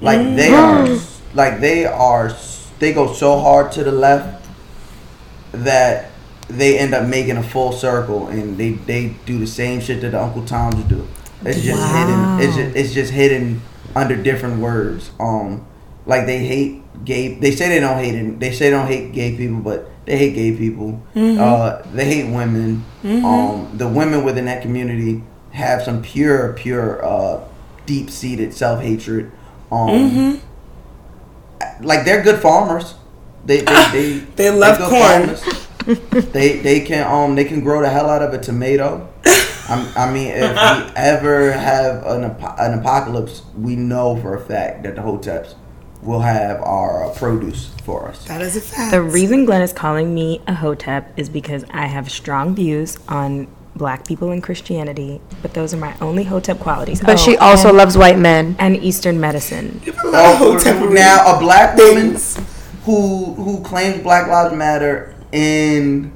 [0.02, 0.88] Like they are
[1.34, 2.36] like they are
[2.80, 4.46] they go so hard to the left
[5.52, 6.12] that
[6.48, 10.12] they end up making a full circle and they they do the same shit that
[10.12, 11.08] the Uncle Toms do.
[11.44, 12.40] It's just hidden.
[12.40, 13.62] It's just, it's just hidden
[13.96, 15.12] under different words.
[15.20, 15.66] Um,
[16.06, 17.36] like they hate gay.
[17.36, 18.40] They say they don't hate it.
[18.40, 21.04] They say they don't hate gay people, but they hate gay people.
[21.16, 22.84] Uh, they hate women.
[23.04, 27.44] Um, the women within that community have some pure, pure, uh,
[27.86, 29.32] deep seated self hatred.
[29.72, 30.42] Um,
[31.82, 32.96] like they're good farmers.
[33.46, 35.36] They they they, They love good corn.
[35.36, 35.68] farmers.
[36.32, 39.08] they they can um they can grow the hell out of a tomato.
[39.70, 44.84] I'm, I mean, if we ever have an an apocalypse, we know for a fact
[44.84, 45.56] that the hoteps
[46.08, 48.24] will have our uh, produce for us.
[48.26, 48.92] That is a fact.
[48.92, 53.48] The reason Glenn is calling me a hotep is because I have strong views on
[53.76, 57.02] black people and Christianity, but those are my only hotep qualities.
[57.02, 58.56] But Oh, she also and, loves white men.
[58.58, 59.82] and Eastern medicine.
[59.86, 62.18] a lot of Oh, hotepery now a black woman
[62.86, 66.12] who who claims Black Lives Matter and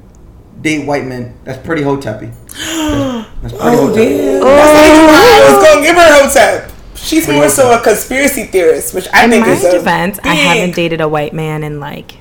[0.62, 2.32] date white men, that's pretty hoteppy.
[2.52, 3.96] That's, that's pretty Oh, hotep.
[3.96, 4.40] damn.
[4.42, 6.71] That's the why I was gonna give her a hotep.
[7.02, 10.34] She's more so a conspiracy theorist, which I In think my is a defense, I
[10.34, 12.14] haven't dated a white man in like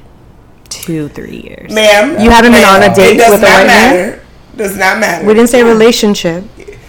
[0.70, 1.72] two, three years.
[1.72, 4.20] Ma'am, You haven't been on a date it does with a not white man?
[4.56, 5.26] Does not matter.
[5.26, 6.44] We didn't say relationship.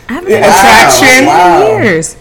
[0.08, 0.48] I haven't been Wow.
[0.48, 1.26] Attraction.
[1.26, 1.62] Wow.
[1.76, 2.16] in years.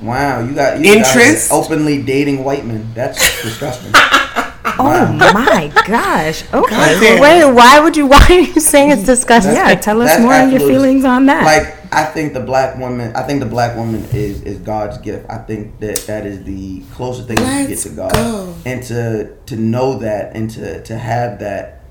[0.00, 1.50] Wow, you got you Interest?
[1.50, 2.90] Got openly dating white men.
[2.94, 3.92] That's disgusting.
[4.78, 6.44] Oh my gosh.
[6.52, 6.70] Okay.
[6.70, 7.20] Goddamn.
[7.20, 8.06] Wait, why would you?
[8.12, 9.54] Why are you saying it's disgusting?
[9.54, 11.44] Yeah, tell us more on your feelings on that.
[11.44, 15.26] Like I think the black woman, I think the black woman is is God's gift.
[15.28, 18.54] I think that that is the closest thing you can get to God, go.
[18.64, 21.82] and to to know that and to to have that,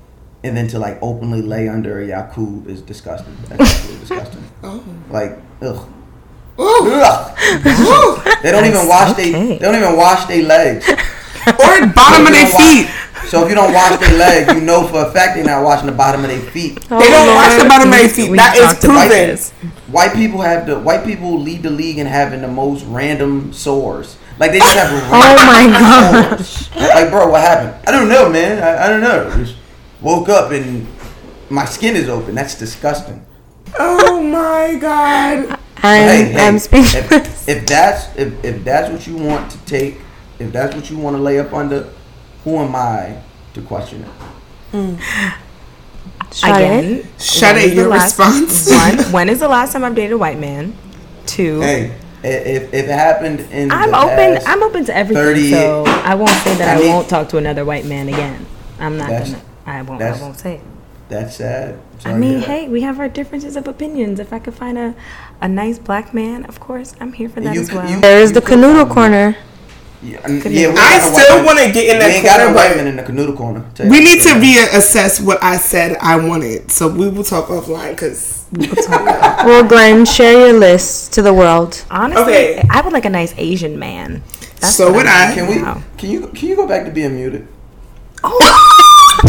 [0.44, 3.36] and then to like openly lay under a Yakub is disgusting.
[3.48, 4.44] That's absolutely disgusting.
[4.62, 4.84] Oh.
[5.10, 5.88] Like ugh.
[6.58, 6.90] Ooh.
[6.92, 7.38] Ugh.
[7.66, 8.32] Ooh.
[8.42, 10.88] They don't even wash they they don't even wash their legs.
[11.72, 12.88] Or bottom of their feet.
[13.28, 15.86] So if you don't wash their legs, you know for a fact they're not washing
[15.86, 16.80] the bottom of their feet.
[16.82, 18.30] They don't oh, wash the bottom of their feet.
[18.30, 19.08] We That is talked proven.
[19.08, 19.50] this.
[19.88, 24.16] White people have the white people lead the league in having the most random sores.
[24.38, 24.90] Like they just have.
[25.12, 26.76] Oh my random sores.
[26.76, 27.74] Like bro, what happened?
[27.86, 28.62] I don't know, man.
[28.62, 29.30] I, I don't know.
[29.36, 29.56] Just
[30.00, 30.86] woke up and
[31.48, 32.34] my skin is open.
[32.34, 33.24] That's disgusting.
[33.78, 35.58] Oh my god.
[35.84, 37.48] I'm, Hey, hey, I'm speechless.
[37.48, 39.98] If, if that's if, if that's what you want to take,
[40.42, 41.88] if that's what you want to lay up under,
[42.44, 43.18] who am I
[43.54, 44.08] to question it?
[44.72, 44.94] Hmm.
[46.30, 46.54] Sade?
[46.54, 48.70] Again, Shut when it, is the your last- response.
[49.04, 50.74] One, when is the last time I've dated a white man?
[51.26, 51.60] Two.
[51.60, 54.08] Hey, if, if it happened in I'm the open.
[54.34, 55.24] past, I'm open to everything.
[55.24, 58.46] 30 so I won't say that I I, won't talk to another white man again.
[58.80, 59.42] I'm not gonna.
[59.66, 60.00] I won't.
[60.02, 60.60] I won't say it.
[61.08, 61.78] that's sad.
[61.98, 64.18] Sorry I mean, hey, we have our differences of opinions.
[64.18, 64.94] If I could find a,
[65.40, 67.88] a nice black man, of course, I'm here for that You as well.
[67.90, 69.36] you- There is the canoodle find- corner.
[70.02, 72.36] Yeah, yeah, I got a white still want to get in We that ain't got
[72.40, 73.64] corner, no white but men in the canoodle corner.
[73.74, 74.04] Tell we that.
[74.04, 76.72] need to reassess what I said I wanted.
[76.72, 79.02] So we will talk offline because we'll talk.
[79.46, 81.84] Well, Glenn, share your list to the world.
[81.90, 82.62] Honestly, Okay.
[82.70, 84.22] I would like a nice Asian man.
[84.60, 85.34] That's So what would I'm I.
[85.34, 85.62] Can we?
[85.62, 85.82] Wow.
[85.98, 86.26] Can you?
[86.28, 87.46] Can you go back to being muted?
[88.24, 88.38] Oh,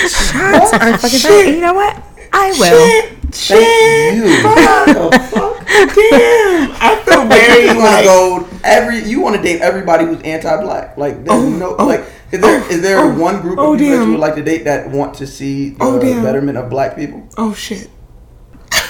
[0.00, 1.54] Shots are fucking Shit.
[1.54, 2.02] You know what?
[2.32, 3.10] I will.
[3.32, 5.49] Thank you.
[5.70, 6.20] What the fuck?
[6.20, 9.04] damn, I feel very You want like to go every?
[9.04, 10.96] You want to date everybody who's anti-black?
[10.96, 12.04] Like there's no oh, like.
[12.32, 14.42] Is there is there oh, one group oh, of people that you would like to
[14.42, 16.22] date that want to see the Oh, damn.
[16.22, 17.26] betterment of black people?
[17.38, 17.88] oh shit.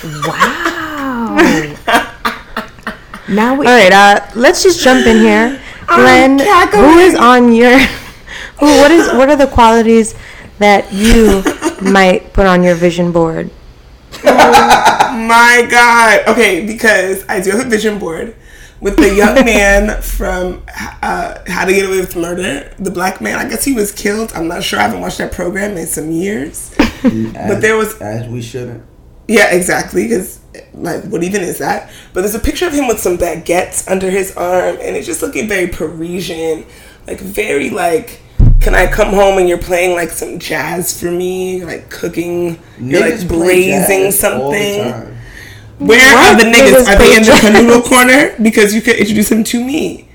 [0.04, 1.36] Wow.
[3.28, 3.66] now we.
[3.66, 5.60] All right, uh, let's just jump in here.
[5.86, 6.98] Glenn, who cackling.
[7.00, 7.78] is on your?
[8.60, 8.66] Who?
[8.66, 9.08] What is?
[9.08, 10.14] What are the qualities
[10.58, 11.42] that you
[11.82, 13.50] might put on your vision board?
[14.24, 16.28] My God.
[16.28, 18.34] Okay, because I do have a vision board
[18.80, 20.62] with the young man from
[21.02, 22.72] uh, How to Get Away with Murder.
[22.78, 23.38] The black man.
[23.38, 24.32] I guess he was killed.
[24.34, 24.78] I'm not sure.
[24.78, 26.74] I haven't watched that program in some years.
[26.78, 28.84] As, there was- as we shouldn't.
[29.28, 30.04] Yeah, exactly.
[30.08, 30.40] Because
[30.74, 31.90] like, what even is that?
[32.12, 35.22] But there's a picture of him with some baguettes under his arm, and it's just
[35.22, 36.66] looking very Parisian,
[37.06, 38.20] like very like.
[38.60, 43.00] Can I come home and you're playing like some jazz for me, like cooking, you're
[43.00, 44.92] like Niggas play braising jazz all something?
[44.92, 45.16] time.
[45.78, 46.84] Where are the niggas?
[46.84, 48.34] Niggas Are they in the play canoodle corner?
[48.42, 50.08] Because you could introduce them to me.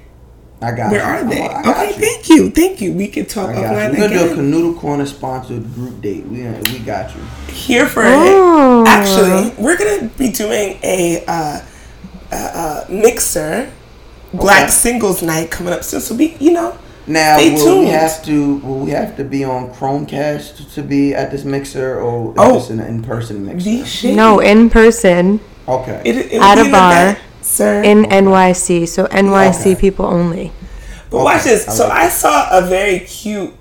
[0.62, 1.06] I got Where you.
[1.06, 1.42] are they?
[1.42, 2.02] I got Okay, you.
[2.02, 2.94] thank you, thank you.
[2.94, 4.38] We can talk I got offline We're gonna do a again.
[4.52, 6.26] canoodle corner sponsored group date.
[6.28, 7.22] We we got you.
[7.52, 8.84] Here for Oh.
[8.84, 8.88] it.
[8.88, 11.62] Actually, we're gonna be doing a uh,
[12.32, 13.72] uh, uh, mixer
[14.34, 14.72] Black Okay.
[14.72, 16.00] Singles Night coming up soon.
[16.00, 19.44] So be, you know, Now, Stay will we have to will we have to be
[19.44, 22.54] on Chromecast to be at this mixer, or is Oh.
[22.56, 24.08] this an in person mixer?
[24.14, 26.02] No, in person Okay.
[26.06, 27.18] It, it At a bar.
[27.42, 27.84] sir.
[27.84, 28.88] in NYC.
[28.88, 29.76] So NYC Okay.
[29.76, 30.52] people only.
[31.10, 31.68] But watch this.
[31.68, 33.54] I so like I saw a very cute,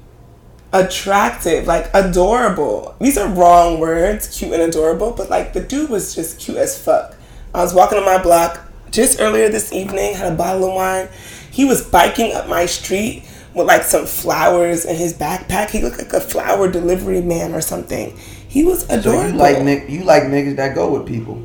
[0.72, 2.94] attractive, like adorable.
[3.00, 6.76] These are wrong words, cute and adorable, but like the dude was just cute as
[6.78, 7.14] fuck.
[7.54, 11.08] I was walking on my block just earlier this evening, had a bottle of wine.
[11.50, 13.24] He was biking up my street
[13.54, 15.70] with like some flowers in his backpack.
[15.70, 18.16] He looked like a flower delivery man or something.
[18.48, 19.22] He was adorable.
[19.22, 21.42] So you like nick you like niggas that go with people.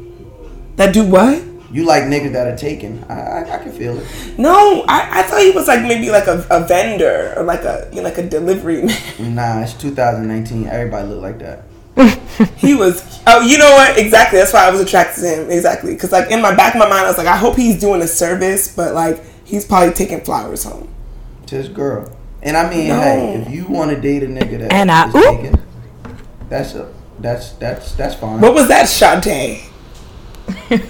[0.76, 1.44] that do what?
[1.72, 3.04] You like niggas that are taken.
[3.10, 4.40] I I, I can feel it.
[4.40, 7.88] No, I, I thought he was like maybe like a, a vendor or like a
[7.92, 8.82] you know, like a delivery
[9.20, 9.36] man.
[9.36, 10.68] Nah, it's 2019.
[10.68, 11.64] Everybody look like that.
[12.58, 13.22] He was.
[13.28, 13.98] Oh, you know what?
[13.98, 14.40] Exactly.
[14.40, 15.52] That's why I was attracted to him.
[15.52, 15.94] Exactly.
[15.94, 18.02] Because like in my back of my mind, I was like, I hope he's doing
[18.02, 20.88] a service, but like he's probably taking flowers home.
[21.50, 22.12] To his girl.
[22.44, 23.02] And I mean, No.
[23.02, 25.24] hey, if you want to date a nigga that And I- is oop.
[25.24, 25.62] taken,
[26.48, 26.88] that's a
[27.20, 28.40] that's that's that's fine.
[28.40, 29.62] What was that, Sade?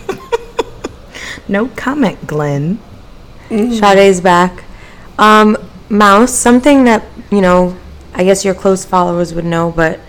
[1.47, 2.79] No comment, Glenn.
[3.49, 4.63] Sade's back.
[5.17, 5.57] Um,
[5.89, 7.75] Mouse, something that, you know,
[8.13, 9.99] I guess your close followers would know, but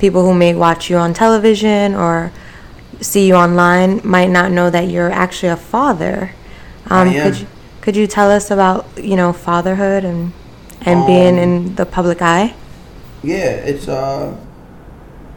[0.00, 2.32] people who may watch you on television or
[3.00, 6.32] see you online might not know that you're actually a father.
[6.90, 7.30] Um, I am.
[7.32, 7.46] Could you,
[7.82, 10.32] could you tell us about, you know, fatherhood and
[10.80, 12.54] and being Um, in the public eye?
[13.22, 14.34] Yeah, it's uh,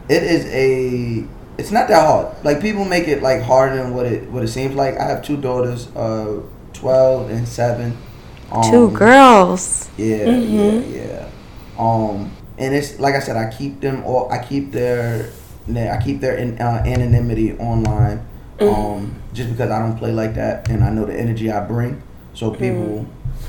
[0.08, 1.24] it is a.
[1.58, 2.26] It's not that hard.
[2.44, 4.96] Like people make it like harder than what it what it seems like.
[4.98, 6.40] I have two daughters, uh,
[6.72, 7.96] twelve and seven.
[8.52, 9.88] Um, Two girls.
[9.96, 11.28] Yeah, yeah, yeah.
[11.78, 14.30] Um, and it's like I said, I keep them all.
[14.30, 15.30] I keep their,
[15.68, 18.24] I keep their in, uh, anonymity online.
[18.60, 22.02] Um, just because I don't play like that, and I know the energy I bring.
[22.36, 23.06] So people,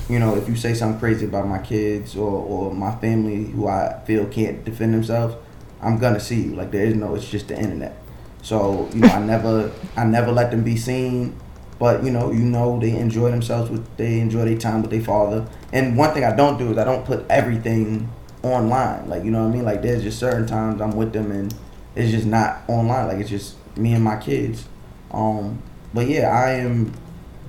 [0.07, 3.67] you know, if you say something crazy about my kids or or my family who
[3.67, 5.35] I feel can't defend themselves,
[5.81, 6.55] I'm gonna see you.
[6.55, 7.13] Like there is no.
[7.15, 8.01] It's just the internet.
[8.41, 11.35] So you know, I never, I never let them be seen.
[11.79, 15.03] But you know, you know, they enjoy themselves with they enjoy their time with their
[15.03, 15.45] father.
[15.73, 18.09] And one thing I don't do is I don't put everything
[18.41, 19.09] online.
[19.09, 19.65] Like you know what I mean?
[19.65, 21.53] Like there's just certain times I'm with them and
[21.93, 23.09] it's just not online.
[23.09, 24.65] Like it's just me and my kids.
[25.11, 25.61] Um,
[25.93, 26.93] but yeah, I am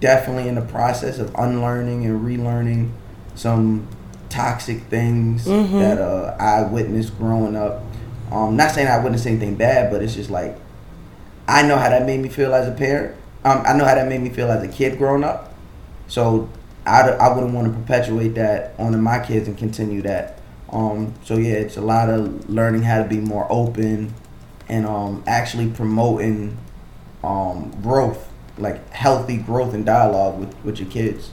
[0.01, 2.91] definitely in the process of unlearning and relearning
[3.35, 3.87] some
[4.29, 5.47] toxic things
[5.79, 7.83] that uh, I witnessed growing up.
[8.31, 10.57] Um, not saying I witnessed anything bad, but it's just like
[11.47, 13.17] I know how that made me feel as a parent.
[13.45, 15.55] Um, I know how that made me feel as a kid growing up.
[16.09, 16.49] So
[16.87, 20.41] I, I wouldn't want to perpetuate that onto my kids and continue that.
[20.71, 24.13] Um, so yeah, it's a lot of learning how to be more open
[24.69, 26.59] and um, actually promoting
[27.25, 28.28] um, growth,
[28.61, 31.31] like healthy growth and dialogue with, with your kids.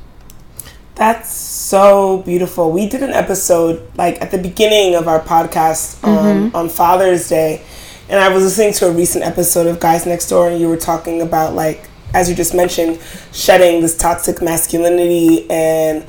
[0.96, 2.72] That's so beautiful.
[2.72, 7.62] We did an episode like at the beginning of our podcast um, on Father's Day,
[8.08, 10.78] and I was listening to a recent episode of Guys Next Door, and you were
[10.78, 13.02] talking about like, as you just mentioned,
[13.34, 16.06] shedding this toxic masculinity and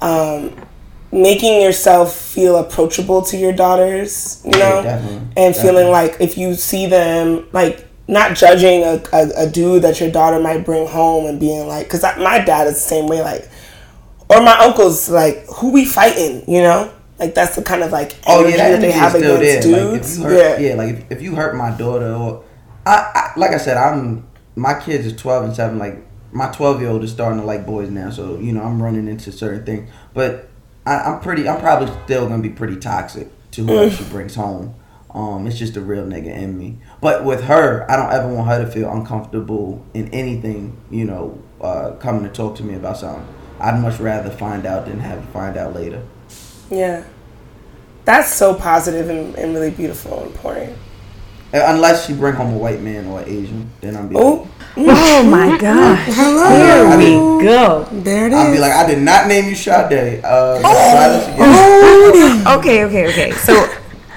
[0.00, 0.56] um,
[1.12, 4.40] making yourself feel approachable to your daughters.
[4.46, 5.28] You know, definitely.
[5.36, 10.00] and feeling like if you see them like not judging a, a, a dude that
[10.00, 13.22] your daughter might bring home and being like because my dad is the same way
[13.22, 13.48] like
[14.28, 18.16] or my uncles like who we fighting you know like that's the kind of like
[18.26, 19.62] Oh energy yeah, that they have against there.
[19.62, 20.68] Dudes you hurt, yeah.
[20.68, 20.74] yeah.
[20.74, 22.44] like if, if you hurt my daughter or
[22.86, 25.78] I, I like I said, I'm my kids is twelve and seven.
[25.78, 25.98] Like
[26.32, 29.06] my twelve year old is starting to like boys now, so you know I'm running
[29.06, 29.90] into certain things.
[30.14, 30.48] But
[30.86, 31.48] I, I'm pretty.
[31.48, 33.98] I'm probably still gonna be pretty toxic to whoever mm.
[33.98, 34.74] she brings home.
[35.14, 36.78] Um, it's just a real nigga in me.
[37.00, 40.76] But with her, I don't ever want her to feel uncomfortable in anything.
[40.90, 43.26] You know, uh, coming to talk to me about something.
[43.58, 46.02] I'd much rather find out than have to find out later.
[46.70, 47.04] yeah
[48.06, 50.72] that's so positive and, and really beautiful and important
[51.52, 54.48] Uh, Unless she bring home a white man or an Asian, then I'm be oh
[54.78, 56.06] Oh my gosh.
[56.06, 57.86] Here we go.
[57.92, 60.24] there it I'll be like, I did not name you Sade.
[60.24, 62.46] Uh, try this.
[62.58, 63.30] Okay, okay, okay.
[63.32, 63.52] So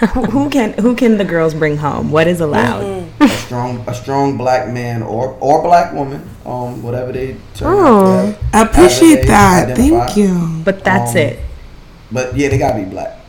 [0.08, 2.12] who who can who can the girls bring home?
[2.12, 2.84] What is allowed?
[3.20, 7.78] a strong, a strong black man or or black woman, um, whatever they turn out
[7.78, 8.06] Oh.
[8.06, 8.38] to have.
[8.54, 10.06] I appreciate that identify.
[10.08, 11.40] thank you But that's Um, it.
[12.12, 13.20] But yeah, they gotta be black.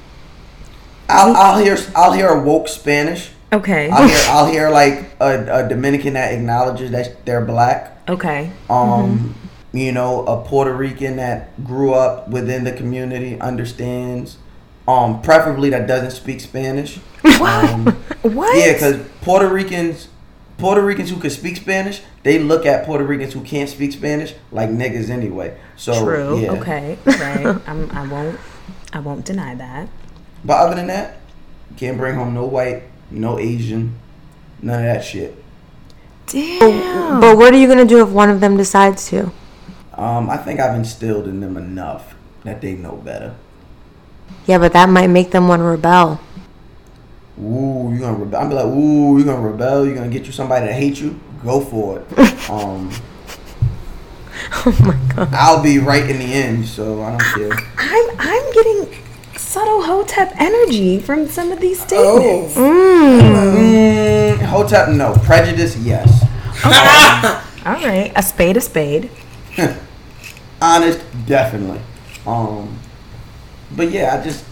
[1.09, 3.31] I'll, I'll hear I'll hear a woke Spanish.
[3.53, 3.89] Okay.
[3.91, 7.99] I'll hear I'll hear like a, a Dominican that acknowledges that they're black.
[8.09, 8.51] Okay.
[8.69, 9.35] um
[9.73, 14.37] you know a puerto rican that grew up within the community understands
[14.87, 16.99] um preferably that doesn't speak spanish
[17.41, 17.87] um,
[18.23, 18.57] What?
[18.57, 20.09] yeah because puerto ricans
[20.57, 24.35] Puerto Ricans who can speak Spanish, they look at Puerto Ricans who can't speak Spanish
[24.53, 25.59] like niggas anyway.
[25.77, 26.41] So True.
[26.41, 26.53] yeah.
[26.53, 26.99] Okay.
[27.07, 27.61] Right.
[27.67, 28.39] I'm, I won't.
[28.93, 29.89] I won't deny that.
[30.45, 31.17] But other than that,
[31.77, 33.99] can't bring home no white, no Asian,
[34.63, 35.43] none of that shit.
[36.27, 37.21] Damn.
[37.21, 39.33] But what are you gonna do if one of them decides to?
[39.95, 42.15] Um, I think I've instilled in them enough
[42.45, 43.35] that they know better.
[44.47, 46.21] Yeah, but that might make them want to rebel.
[47.41, 48.41] Ooh, you gonna rebel?
[48.41, 49.85] I'm be like, ooh, you're gonna rebel?
[49.87, 51.19] You're gonna get you somebody that hates you?
[51.45, 52.19] Go for it.
[52.51, 52.91] um,
[54.67, 55.33] Oh my god.
[55.33, 57.53] I'll be right in the end, so I don't care.
[57.79, 58.95] I'm I'm getting
[59.37, 62.55] subtle hotep energy from some of these statements.
[62.57, 65.15] Oh, Mm, Hotep, no.
[65.25, 66.23] Prejudice, yes.
[67.67, 69.11] All right, a spade, a spade.
[70.63, 71.81] Honest, definitely.
[72.27, 72.79] Um,
[73.77, 74.45] but yeah, I just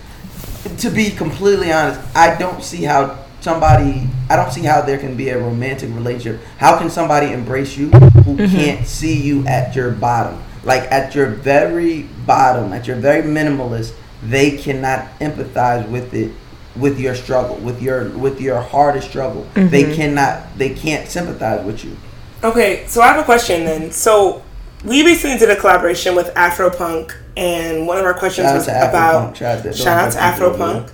[0.78, 4.08] to be completely honest, I don't see how somebody.
[4.30, 6.40] I don't see how there can be a romantic relationship.
[6.58, 8.56] How can somebody embrace you who mm-hmm.
[8.56, 13.94] can't see you at your bottom, like at your very bottom, at your very minimalist?
[14.22, 16.30] They cannot empathize with it,
[16.76, 19.46] with your struggle, with your with your hardest struggle.
[19.54, 19.94] They mm-hmm.
[19.94, 20.58] cannot.
[20.58, 21.96] They can't sympathize with you.
[22.44, 23.90] Okay, so I have a question then.
[23.92, 24.42] So
[24.84, 28.66] we recently did a collaboration with Afropunk, and one of our questions Shout out was
[28.66, 30.92] to about Shout out to shout out to those people Afropunk.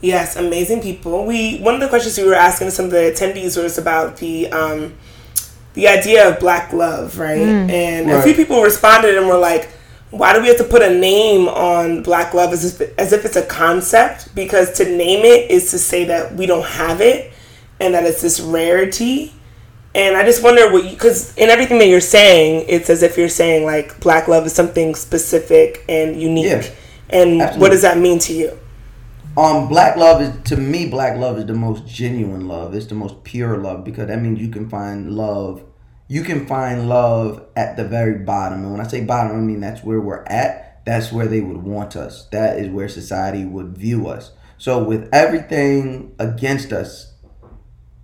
[0.00, 1.24] Yes, amazing people.
[1.24, 4.50] We one of the questions we were asking some of the attendees was about the
[4.50, 4.94] um,
[5.74, 7.38] the idea of black love, right?
[7.70, 9.70] And a few people responded and were like,
[10.10, 13.24] "Why do we have to put a name on black love as if as if
[13.24, 14.34] it's a concept?
[14.34, 17.32] Because to name it is to say that we don't have it
[17.80, 19.32] and that it's this rarity."
[19.94, 23.18] And I just wonder what you, because in everything that you're saying, it's as if
[23.18, 26.46] you're saying like black love is something specific and unique.
[26.46, 26.66] Yeah,
[27.10, 28.58] and what does that mean to you?
[29.36, 30.88] Um, black love is to me.
[30.88, 32.74] Black love is the most genuine love.
[32.74, 35.62] It's the most pure love because that means you can find love.
[36.08, 39.60] You can find love at the very bottom, and when I say bottom, I mean
[39.60, 40.84] that's where we're at.
[40.84, 42.26] That's where they would want us.
[42.32, 44.32] That is where society would view us.
[44.58, 47.11] So with everything against us,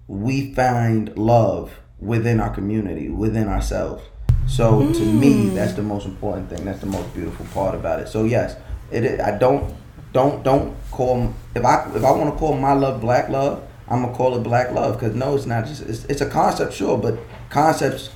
[0.09, 4.03] we find love within our community, within ourselves.
[4.47, 5.55] So to me, mm.
[5.55, 6.65] that's the most important thing.
[6.65, 8.09] That's the most beautiful part about it.
[8.09, 8.57] So yes,
[8.91, 9.05] it.
[9.05, 9.75] is- I don't,
[10.15, 11.35] don't, don't call.
[11.55, 14.43] If I if I want to call my love black love, I'm gonna call it
[14.43, 15.83] black love because no, it's not just.
[15.83, 17.19] It's, it's a concept, sure, but
[17.51, 18.11] concepts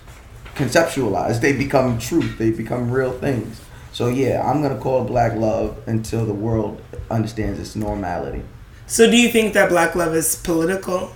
[0.55, 1.41] conceptualize.
[1.41, 2.39] They become truth.
[2.39, 3.61] They become real things.
[3.93, 8.43] So yeah, I'm gonna call it black love until the world understands its normality.
[8.87, 11.13] So do you think that black love is political?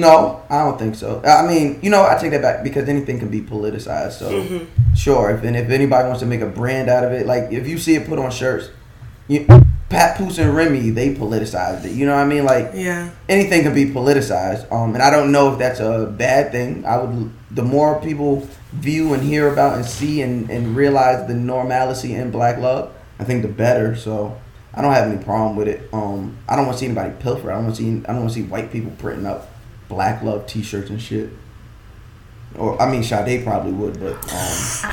[0.00, 1.22] No, I don't think so.
[1.24, 4.12] I mean, you know, I take that back because anything can be politicized.
[4.12, 7.52] So sure, if and if anybody wants to make a brand out of it, like
[7.52, 8.70] if you see it put on shirts,
[9.28, 9.46] you,
[9.88, 11.92] Papoose and Remy, they politicized it.
[11.92, 12.44] You know what I mean?
[12.44, 13.10] Like Yeah.
[13.28, 14.70] anything can be politicized.
[14.72, 16.84] Um, and I don't know if that's a bad thing.
[16.84, 21.34] I would, the more people view and hear about and see and, and realize the
[21.34, 23.94] normalcy in black love, I think the better.
[23.94, 24.36] So
[24.74, 25.88] I don't have any problem with it.
[25.92, 27.50] Um, I don't want to see anybody pilfer.
[27.50, 27.88] I don't want to see.
[28.08, 29.48] I don't want to see white people printing up
[29.88, 31.30] black love T-shirts and shit.
[32.56, 34.92] Or I mean, Sade probably would, but um,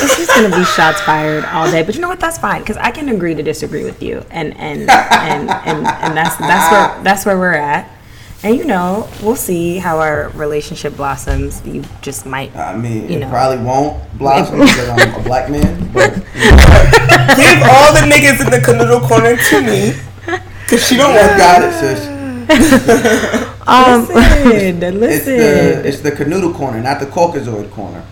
[0.00, 1.82] It's just gonna be shots fired all day.
[1.82, 2.20] But you know what?
[2.20, 6.16] That's fine because I can agree to disagree with you, and and and and, and
[6.16, 7.90] that's that's where that's where we're at.
[8.44, 11.66] And you know, we'll see how our relationship blossoms.
[11.66, 12.54] You just might.
[12.54, 13.30] I mean, You it know.
[13.30, 15.90] probably won't blossom because I'm a black man.
[15.92, 19.94] But Give all the niggas in the canoodle corner to me.
[20.68, 22.17] Cause she don't want got it, sis.
[23.68, 25.36] Um, Listen, It's listen.
[25.36, 28.02] the it's the canoodle corner, not the Caucasoid corner.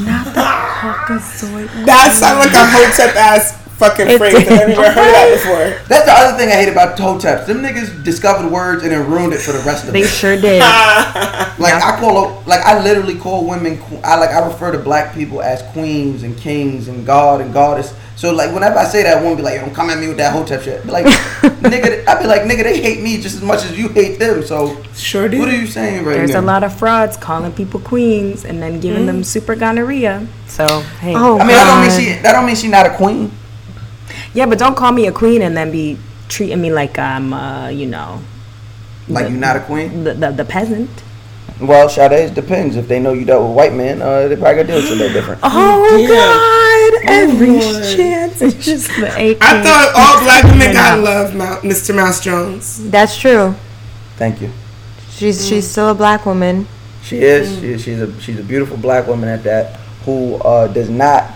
[0.00, 1.66] Not the Caucasoid.
[1.86, 4.36] That sounds like a hotep ass fucking It phrase.
[4.36, 5.88] I've never heard that before.
[5.88, 7.46] That's the other thing I hate about hoteps.
[7.46, 10.00] Them niggas discovered words and then ruined it for the rest of them.
[10.00, 10.60] They sure did.
[10.60, 13.82] Like I call, like I literally call women.
[14.04, 17.94] I like I refer to black people as queens and kings and god and goddess.
[18.20, 20.18] So like whenever I say that, a woman be like, "Don't come at me with
[20.18, 21.06] that hotep shit." Be like,
[21.64, 24.42] nigga, I be like, nigga, they hate me just as much as you hate them.
[24.44, 25.38] So Sure do.
[25.38, 26.40] what are you saying right There's now?
[26.40, 30.26] a lot of frauds calling people queens and then giving them super gonorrhea.
[30.48, 30.66] So
[31.00, 32.22] hey, oh I mean, that don't mean she.
[32.22, 33.32] That don't mean she not a queen.
[34.34, 35.96] yeah, but don't call me a queen and then be
[36.28, 38.20] treating me like I'm, uh, you know,
[39.08, 40.04] Like you're not a queen.
[40.04, 40.90] the the, the peasant.
[41.60, 42.76] Well, Sade, depends.
[42.76, 44.94] If they know you dealt with white men, uh, they probably gonna deal with you
[44.94, 45.40] a little different.
[45.42, 47.10] Oh God!
[47.10, 47.96] Every Lord.
[47.96, 49.38] chance it's just the AK.
[49.42, 51.32] I thought all black women got love,
[51.62, 51.94] Mr.
[51.94, 52.90] Mouse Jones.
[52.90, 53.54] That's true.
[54.16, 54.50] Thank you.
[55.10, 56.66] She's she's still a black woman.
[57.02, 57.60] She is.
[57.60, 61.30] She, she's a she's a beautiful black woman at that who uh, does not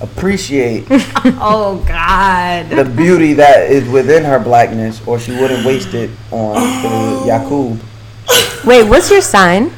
[0.00, 2.68] appreciate Oh God!
[2.68, 7.80] the beauty that is within her blackness, or she wouldn't waste it on uh, Yakub.
[8.66, 9.70] Wait, what's your sign?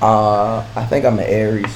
[0.00, 1.74] Uh, I think I'm an Aries.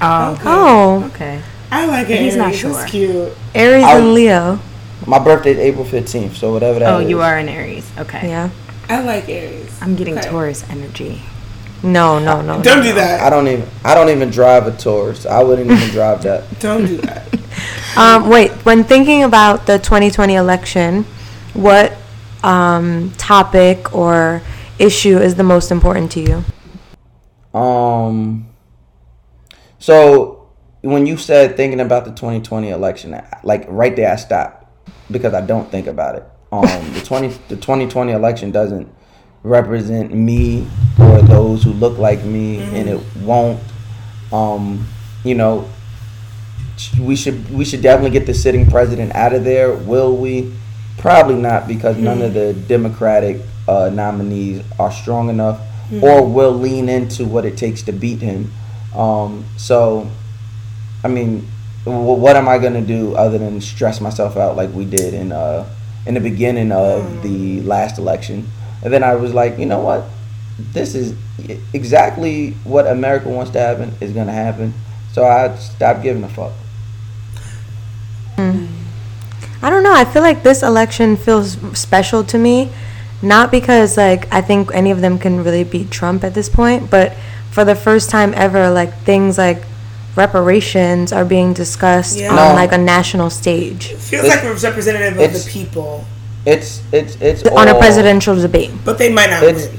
[0.00, 1.42] Oh, Oh, okay.
[1.70, 2.20] I like it.
[2.20, 2.70] He's not sure.
[2.70, 3.32] It's cute.
[3.54, 4.58] Aries I- and Leo.
[5.06, 7.10] My birthday's April 15th, so whatever that Oh, is.
[7.10, 7.90] you are an Aries.
[7.98, 8.28] Okay.
[8.28, 8.50] Yeah.
[8.88, 9.76] I like Aries.
[9.80, 10.28] I'm getting Okay.
[10.30, 11.22] Taurus energy.
[11.82, 12.62] No, no, no.
[12.62, 12.94] Don't no, do no.
[12.94, 13.20] that.
[13.22, 13.66] I don't even.
[13.84, 15.26] I don't even drive a Taurus.
[15.26, 16.44] I wouldn't even drive that.
[16.60, 17.24] Don't do that.
[17.94, 21.04] Um, wait, when thinking about the 2020 election,
[21.52, 21.92] what
[22.42, 24.40] um, topic or
[24.78, 27.58] issue is the most important to you?
[27.58, 28.48] Um.
[29.78, 30.50] So
[30.82, 34.66] when you said thinking about the 2020 election, like right there, I stopped
[35.10, 36.24] because I don't think about it.
[36.50, 38.92] Um, the 20 the 2020 election doesn't
[39.42, 40.66] represent me
[40.98, 43.60] or those who look like me, and it won't.
[44.32, 44.86] Um,
[45.24, 45.68] you know,
[47.00, 49.74] we should we should definitely get the sitting president out of there.
[49.74, 50.52] Will we?
[50.98, 55.60] Probably not because none of the Democratic uh, nominees are strong enough
[56.02, 58.50] or will lean into what it takes to beat him.
[58.94, 60.10] Um, so,
[61.04, 61.46] I mean,
[61.84, 65.32] w- what am I gonna do other than stress myself out like we did in
[65.32, 65.68] uh,
[66.06, 68.48] in the beginning of the last election?
[68.82, 70.04] And then I was like, you know what?
[70.58, 71.14] This is
[71.72, 74.74] exactly what America wants to happen is gonna happen.
[75.12, 76.52] So I stopped giving a fuck.
[79.62, 79.94] I don't know.
[79.94, 82.70] I feel like this election feels special to me,
[83.22, 86.90] not because like I think any of them can really beat Trump at this point,
[86.90, 87.12] but
[87.50, 89.62] for the first time ever, like things like
[90.16, 92.30] reparations are being discussed Yeah.
[92.30, 92.54] on No.
[92.54, 96.04] like a national stage Feels This- like a representative of it's- the people,
[96.44, 98.70] It's it's it's on a presidential debate.
[98.84, 99.78] but they might not It's- win.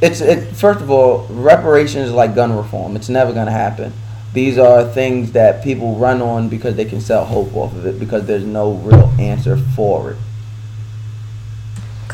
[0.00, 0.54] It's it.
[0.54, 2.94] First of all, reparations is like gun reform.
[2.94, 3.92] It's never gonna happen.
[4.32, 7.98] These are things that people run on because they can sell hope off of it
[7.98, 10.16] because there's no real answer for it.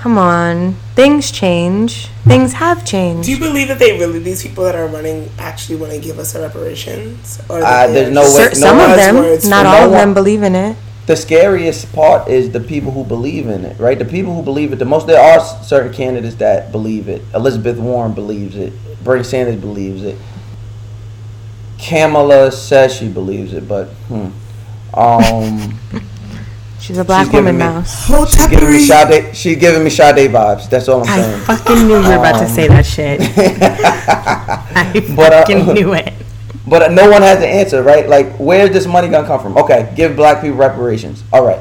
[0.04, 2.08] Come on, things change.
[2.24, 3.24] Things have changed.
[3.24, 6.18] Do you believe that they really, these people that are running, actually want to give
[6.18, 7.40] us a reparations?
[7.48, 10.08] Or Uh, there's no way- Cer- no some of them, not all no of them,
[10.10, 10.12] one.
[10.12, 10.76] believe in it.
[11.06, 13.98] The scariest part is the people who believe in it, right?
[13.98, 15.06] The people who believe it the most.
[15.06, 17.24] There are certain candidates that believe it.
[17.34, 18.74] Elizabeth Warren believes it.
[19.02, 20.18] Bernie Sanders believes it.
[21.78, 24.26] Kamala says she believes it, but hmm.
[24.92, 25.78] Um,
[26.84, 28.06] She's a black She's giving woman me- mouse.
[28.06, 29.08] Whole she's giving me Tapery.
[29.08, 29.34] Sade.
[29.36, 30.68] She's giving me Sade vibes.
[30.68, 31.40] That's all I'm I saying.
[31.44, 33.20] fucking knew you were about to say that shit.
[34.06, 36.12] I But, uh, fucking knew it.
[36.66, 38.06] But uh, no one has the answer, right?
[38.08, 39.56] Like, where's this money gonna come from?
[39.56, 41.22] Okay, give black people reparations.
[41.32, 41.60] All right,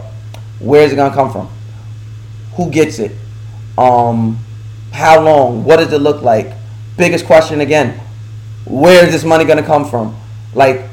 [0.60, 1.50] where's it gonna come from?
[2.56, 3.12] Who gets it?
[3.78, 4.40] Um,
[4.92, 5.64] how long?
[5.64, 6.52] What does it look like?
[6.98, 8.00] Biggest question again:
[8.66, 10.16] Where's this money gonna come from?
[10.54, 10.84] Like,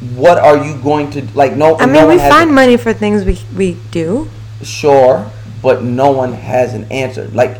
[0.00, 1.56] what are you going to like?
[1.56, 4.28] No, I mean, one we find a- money for things we we do.
[4.62, 5.30] Sure,
[5.62, 7.28] but no one has an answer.
[7.28, 7.58] Like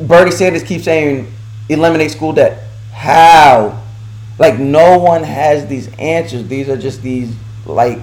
[0.00, 1.32] Bernie Sanders keeps saying,
[1.68, 2.62] eliminate school debt.
[2.92, 3.82] How?
[4.38, 6.46] Like no one has these answers.
[6.48, 7.34] These are just these
[7.64, 8.00] like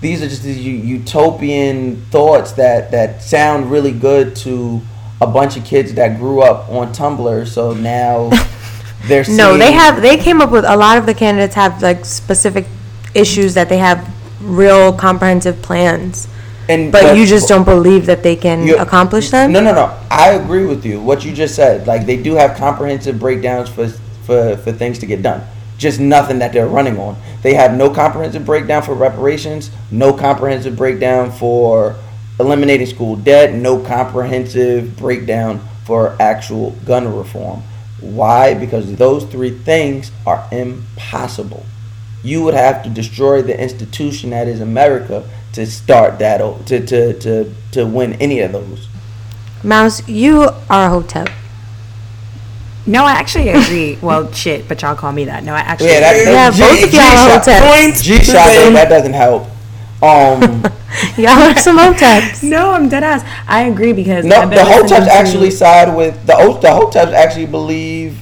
[0.00, 4.80] these are just these utopian thoughts that that sound really good to
[5.20, 7.46] a bunch of kids that grew up on Tumblr.
[7.46, 8.30] So now
[9.06, 10.02] they're No, they have.
[10.02, 12.66] They came up with a lot of the candidates have like specific
[13.16, 14.06] issues that they have
[14.42, 16.28] real comprehensive plans,
[16.68, 19.52] and but you just don't believe that they can You- accomplish them.
[19.52, 19.92] No, no, no.
[20.10, 21.00] I agree with you.
[21.00, 23.88] What you just said, like they do have comprehensive breakdowns for
[24.24, 25.42] for for things to get done.
[25.78, 27.16] Just nothing that they're running on.
[27.42, 31.96] They have no comprehensive breakdown for reparations, no comprehensive breakdown for
[32.40, 37.62] eliminating school debt, no comprehensive breakdown for actual gun reform.
[38.00, 38.54] Why?
[38.54, 41.64] Because those three things are impossible.
[42.26, 46.84] You would have to destroy the institution that is America to start that o- to
[46.84, 48.88] to to to win any of those.
[49.62, 51.28] Mouse, you are a hotep.
[52.86, 53.98] No, I actually agree.
[54.02, 55.42] well, shit, but y'all call me that.
[55.44, 56.32] No, I actually Yeah, that, agree.
[56.32, 58.02] Yeah, G- both of y'all are G-shot- hoteps.
[58.02, 59.42] G shot that doesn't help.
[60.02, 60.62] Um,
[61.16, 62.42] Y'all are some hoteps.
[62.54, 63.24] No, I'm dead ass.
[63.48, 67.46] I agree because no, the listening hoteps to- actually side with the the hoteps actually
[67.46, 68.18] believe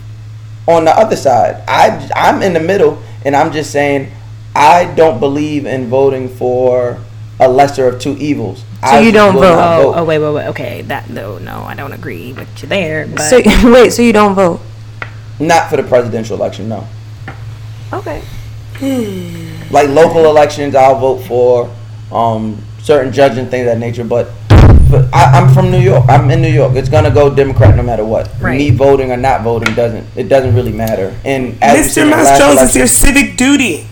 [0.66, 1.62] on the other side.
[1.68, 4.10] I I'm in the middle, and I'm just saying
[4.54, 6.98] I don't believe in voting for
[7.40, 8.64] a lesser of two evils.
[8.88, 9.56] So you don't vote?
[9.56, 10.46] not Oh, oh, wait, wait, wait.
[10.48, 13.06] Okay, that no, no, I don't agree with you there.
[13.06, 13.40] But So
[13.72, 14.60] wait, so you don't vote?
[15.40, 16.86] Not for the presidential election, no.
[17.92, 18.22] okay,
[19.70, 21.74] like local elections, I'll vote for
[22.12, 24.04] um, certain judges and things of that nature.
[24.04, 24.30] But,
[24.94, 26.04] but I, I'm from New York.
[26.08, 26.76] I'm in New York.
[26.76, 28.30] It's gonna go Democrat no matter what.
[28.40, 28.56] Right.
[28.56, 30.06] Me voting or not voting doesn't.
[30.16, 31.18] It doesn't really matter.
[31.24, 32.02] And as Mr.
[32.02, 33.88] in the Mouse last Jones, it's your civic duty.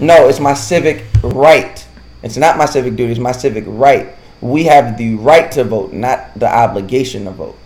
[0.00, 1.86] no, it's my civic right.
[2.24, 3.12] It's not my civic duty.
[3.12, 4.16] It's my civic right.
[4.40, 7.58] We have the right to vote, not the obligation to vote.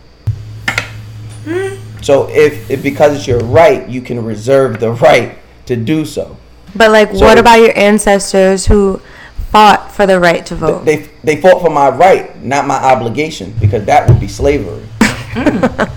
[1.44, 2.02] Hmm?
[2.02, 6.36] So if, if because it's your right, you can reserve the right to do so.
[6.76, 9.00] But like, So- what about your ancestors who
[9.50, 10.84] fought for the right to vote?
[10.84, 14.86] They they fought for my right, not my obligation, because that would be slavery.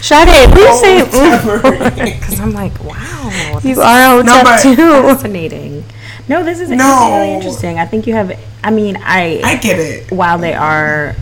[0.00, 4.74] Sade, please say Because I'm like, wow, you are No, Hotep but- too.
[4.76, 5.84] fascinating.
[6.28, 7.10] No, this is this is No.
[7.18, 7.78] really interesting.
[7.78, 8.38] I think you have.
[8.62, 10.10] I mean, I I get it.
[10.10, 11.14] while they are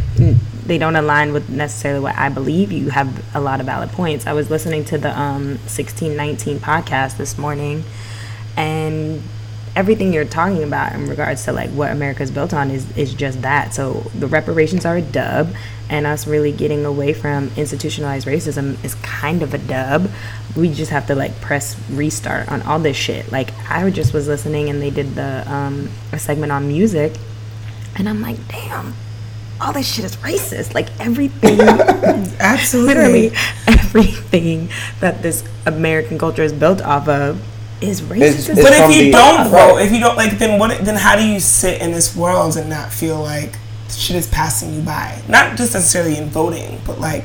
[0.66, 4.26] they don't align with necessarily what I believe, you have a lot of valid points.
[4.28, 7.82] I was listening to the um 1619 podcast this morning
[8.56, 9.22] and
[9.74, 13.42] everything you're talking about in regards to like what America's built on is is just
[13.42, 13.74] that.
[13.74, 15.54] So the reparations are a dub
[15.88, 20.10] and us really getting away from institutionalized racism is kind of a dub.
[20.56, 23.32] We just have to like press restart on all this shit.
[23.32, 27.14] Like I just was listening and they did the um a segment on music
[27.96, 28.94] and I'm like, damn,
[29.60, 30.74] all this shit is racist.
[30.74, 31.60] Like everything,
[32.40, 32.94] Absolutely.
[32.94, 33.32] literally
[33.66, 34.68] everything
[35.00, 37.40] that this American culture is built off of
[37.82, 38.22] is racist.
[38.22, 39.70] It's- it's But if you don't right.
[39.70, 40.84] vote, if you don't like, then what?
[40.84, 43.52] Then how do you sit in this world and not feel like
[43.90, 45.18] shit is passing you by?
[45.28, 47.24] Not just necessarily in voting, but like,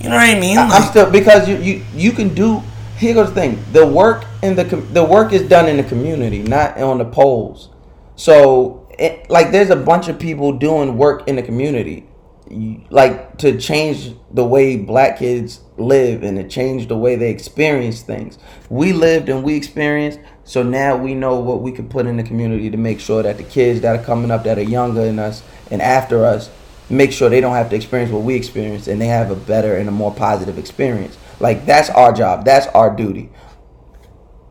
[0.00, 0.58] you know what I mean?
[0.58, 2.62] I- I'm still because you you you can do.
[2.98, 5.82] Here goes the thing: the work in the com- the work is done in the
[5.82, 7.68] community, not on the polls.
[8.16, 12.02] So, it, like, there's a bunch of people doing work in the community, You-
[12.48, 18.02] like to change the way black kids live and to change the way they experience
[18.02, 18.38] things.
[18.70, 22.22] We lived and we experienced, so now we know what we can put in the
[22.22, 25.18] community to make sure that the kids that are coming up that are younger than
[25.18, 26.50] us and after us
[26.88, 29.76] make sure they don't have to experience what we experienced and they have a better
[29.76, 31.18] and a more positive experience.
[31.40, 32.44] Like that's our job.
[32.44, 33.30] That's our duty.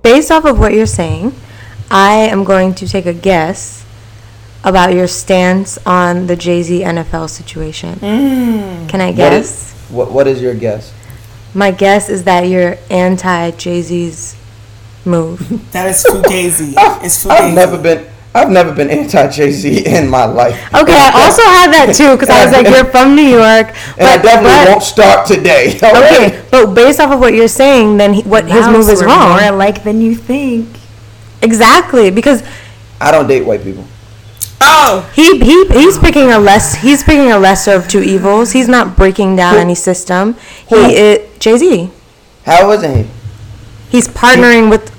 [0.01, 1.33] Based off of what you're saying,
[1.89, 3.84] I am going to take a guess
[4.65, 7.99] about your stance on the Jay Z NFL situation.
[7.99, 8.89] Mm.
[8.89, 9.45] Can I guess?
[9.45, 10.91] is, what what is your guess?
[11.53, 14.35] My guess is that you're anti Jay Z's
[15.05, 15.39] move.
[15.71, 16.73] that is fugazi.
[17.05, 17.31] It's fugazi.
[17.31, 20.57] I've never been I've never been anti Jay Z in my life.
[20.73, 23.77] Okay, I also had that too because I was like, you're from New York, but,
[23.99, 25.77] and I definitely but- won't start today.
[25.77, 29.29] Okay, but based off of what you're saying, then he, what his move is wrong.
[29.29, 30.67] More alike than you think.
[31.41, 32.43] Exactly, because
[32.99, 33.85] I don't date white people.
[34.67, 38.51] Oh, he, he he's picking a less he's picking a lesser of two evils.
[38.51, 39.59] He's not breaking down Who?
[39.59, 40.33] any system.
[40.69, 40.87] Who?
[40.87, 41.89] He is Jay Z.
[42.45, 43.11] How wasn't he?
[43.89, 44.91] He's partnering with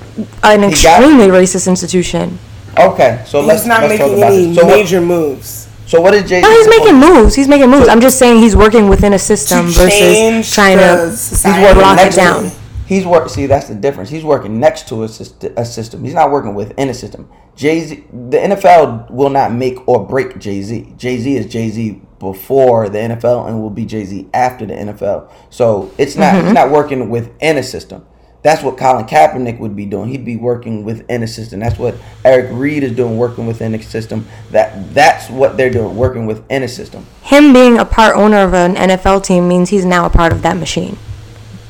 [0.43, 2.39] an extremely racist institution.
[2.79, 4.57] Okay, so let's not let's talk making about any this.
[4.57, 5.69] So what, major moves.
[5.87, 6.43] so what is Jay Z?
[6.43, 7.35] No, he's making moves.
[7.35, 7.87] He's making moves.
[7.87, 11.59] So- I'm just saying he's working within a system versus trying to society.
[11.59, 12.53] He's working lock it next down.
[12.87, 13.29] He's work.
[13.29, 14.11] See, that's the difference.
[14.11, 15.09] He's working next to a,
[15.57, 16.05] a system.
[16.05, 17.29] He's not working within a system.
[17.57, 20.95] Jay Z, the NFL will not make or break Jay Z.
[20.97, 24.75] Jay Z is Jay Z before the NFL and will be Jay Z after the
[24.75, 25.31] NFL.
[25.51, 26.35] So it's not.
[26.35, 26.47] Mm-hmm.
[26.47, 28.07] He's not working within a system.
[28.43, 30.09] That's what Colin Kaepernick would be doing.
[30.09, 31.59] He'd be working within a system.
[31.59, 34.29] That's what Eric Reid is doing, working within a system.
[34.53, 37.05] That that's what they're doing, working within a system.
[37.23, 40.43] Him being a part owner of an NFL team means he's now a part of
[40.43, 40.97] that machine.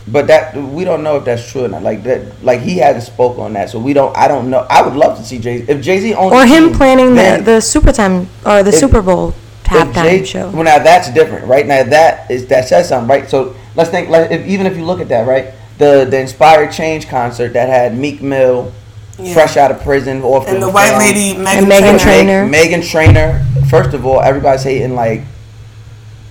[0.09, 1.83] But that we don't know if that's true or not.
[1.83, 4.17] Like that, like he hasn't spoke on that, so we don't.
[4.17, 4.65] I don't know.
[4.71, 5.57] I would love to see Jay.
[5.67, 8.77] If Jay Z owns Or him team, planning the, the Super Time or the If-
[8.77, 10.51] Super Bowl if halftime Jay- show.
[10.51, 11.67] Well, now that's different, right?
[11.67, 13.29] Now that is that says something, right?
[13.29, 14.09] So let's think.
[14.09, 15.53] Like, if, even if you look at that, right?
[15.79, 18.73] The the Inspired Change concert that had Meek Mill,
[19.19, 19.35] Yeah.
[19.35, 22.47] fresh out of prison, off And the white lady, Megan, Meghan Trainor.
[22.49, 22.81] Trainor.
[22.81, 23.45] Meghan Trainor.
[23.69, 25.23] First of all, everybody's hating like.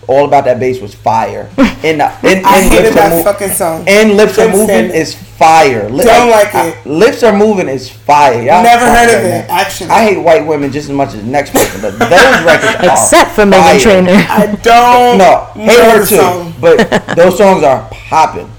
[0.08, 1.50] All about that bass was fire.
[1.84, 3.84] In the, in, I in hated Lips Are that Mo- fucking song.
[3.88, 5.90] And lips are moving is fire.
[5.90, 6.86] Li- Don't like I- it.
[6.86, 8.42] lips are moving is fire.
[8.42, 9.50] Y'all Never heard of it, that.
[9.50, 9.90] actually.
[9.90, 12.10] I hate white women just as much as the next person, but those
[12.46, 13.42] records are Except for.
[13.46, 14.12] Meghan Trainor.
[14.12, 16.54] I don't No, hate know her the too, song.
[16.60, 18.50] but those songs are popping.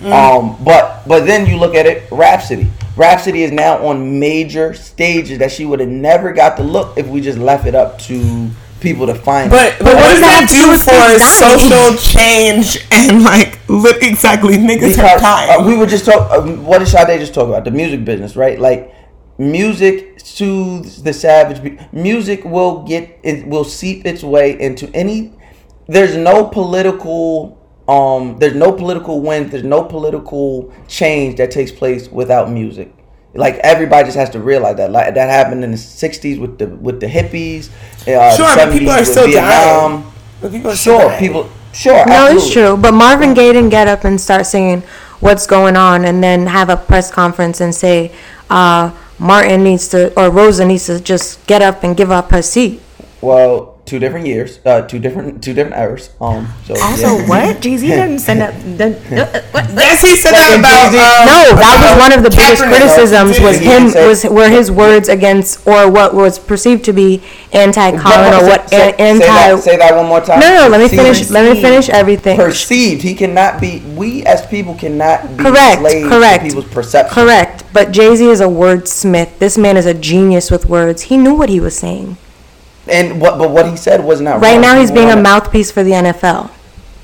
[0.00, 0.12] Mm.
[0.12, 2.68] Um, but but then you look at it, Rapsody.
[2.96, 7.06] Rapsody is now on major stages that she would have never got to look if
[7.06, 8.50] we just left it up to
[8.86, 9.50] people to find.
[9.50, 9.78] But, it.
[9.80, 14.54] but what does that have do do for kids social change and like look exactly
[14.56, 15.60] niggas are because dying?
[15.60, 16.30] uh, we were just talk.
[16.30, 17.64] Um, what did Sade just talk about?
[17.64, 18.58] The music business, right?
[18.60, 18.94] Like
[19.38, 21.62] music soothes the savage.
[21.62, 25.32] be- Music will get it will seep its way into any.
[25.88, 27.56] There's no political.
[27.88, 29.50] Um, there's no political wins.
[29.52, 32.92] There's no political change that takes place without music.
[33.36, 34.90] Like everybody just has to realize that.
[34.90, 37.68] Like that happened in the '60s with the with the hippies.
[38.06, 40.02] Uh, Sure, the but people are still Vietnam.
[40.02, 40.12] dying.
[40.40, 41.18] But people are Sure, dying.
[41.18, 41.50] people.
[41.72, 42.76] Sure, No, it's true.
[42.76, 44.82] But Marvin Gaye didn't get up and start singing
[45.20, 48.12] what's going on and then have a press conference and say
[48.48, 52.40] uh, Martin needs to or Rosa needs to just get up and give up her
[52.42, 52.80] seat.
[53.20, 56.10] Well, two different years, uh, two different two different eras.
[56.20, 57.28] Um, so Also, yeah.
[57.28, 57.60] what?
[57.62, 58.52] Jay Z didn't send up.
[58.54, 59.42] Didn't, uh.
[59.76, 60.90] Yes, he said Like that about.
[60.90, 64.70] Jay-Z- um, No, that was one of the biggest criticisms was him was were his
[64.70, 67.22] words against or what was perceived to be
[67.52, 69.24] anti-Colin or what Say, say anti.
[69.26, 70.40] that, say that one more time.
[70.40, 71.18] No, no, let me finish.
[71.18, 72.36] Perceived- Let me finish everything.
[72.36, 73.02] Perceived.
[73.02, 73.80] He cannot be.
[73.96, 76.42] We as people cannot be Correct, slaves correct.
[76.42, 77.14] to people's perception.
[77.14, 79.38] Correct, but Jay Z is a wordsmith.
[79.38, 81.02] This man is a genius with words.
[81.02, 82.16] He knew what he was saying.
[82.88, 83.38] And what?
[83.38, 84.60] But what he said was not Right wrong.
[84.62, 86.50] now, he's He being a mouthpiece for the NFL.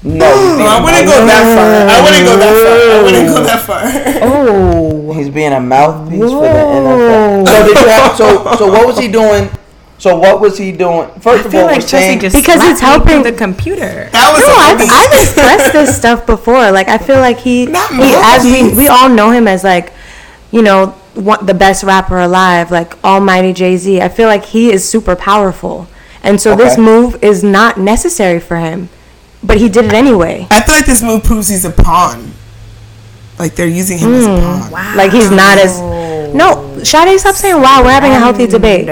[0.05, 1.70] No, he's being No, I a wouldn't go that far.
[1.89, 2.99] I wouldn't go that far.
[2.99, 3.83] I wouldn't go that far.
[4.28, 7.47] Oh, He's being a mouthpiece for the NFL.
[7.47, 9.49] So did you have, so so what was he doing?
[9.99, 11.09] So what was he doing?
[11.20, 14.09] First I of all, like saying just Because slapped it's me helping- the computer.
[14.11, 14.80] That was No, a I've.
[14.91, 16.72] I've expressed this stuff before.
[16.72, 19.93] Like I feel like he, Not he as we we all know him as like,
[20.51, 24.00] you know, one, the best rapper alive, like Almighty Jay Z.
[24.00, 25.86] I feel like he is super powerful,
[26.22, 28.88] and so this move is not necessary for him,
[29.42, 30.46] but he did it anyway.
[30.50, 32.32] I feel like this move proves he's a pawn.
[33.38, 34.70] Like they're using him as a Hmm.
[34.70, 34.96] pawn.
[34.96, 35.80] Like he's not as
[36.34, 36.80] no.
[36.84, 37.82] Sade, stop saying wow.
[37.84, 38.86] We're having a healthy debate.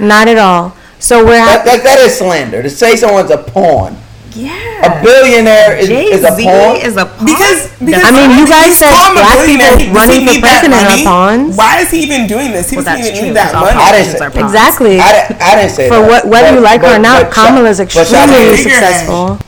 [0.00, 0.74] Not at all.
[1.00, 3.96] So we're that, ha- that, that is slander to say someone's a pawn.
[4.34, 4.54] Yeah.
[4.84, 6.76] A billionaire is, Jay is a Z pawn.
[6.76, 7.24] is a pawn.
[7.26, 10.26] Because, because I mean, you guys he's said calling black people He- does he running
[10.28, 11.04] for president are money?
[11.04, 11.56] pawns?
[11.56, 12.70] Why is he even doing this?
[12.70, 13.26] He well, doesn't even true.
[13.28, 13.76] need that All money.
[13.80, 15.00] I didn't say- exactly.
[15.00, 16.08] I, didn't- I didn't say For that.
[16.08, 18.58] what, whether But- you like her or not, but Kamala is extremely Figurehead.
[18.58, 19.38] successful.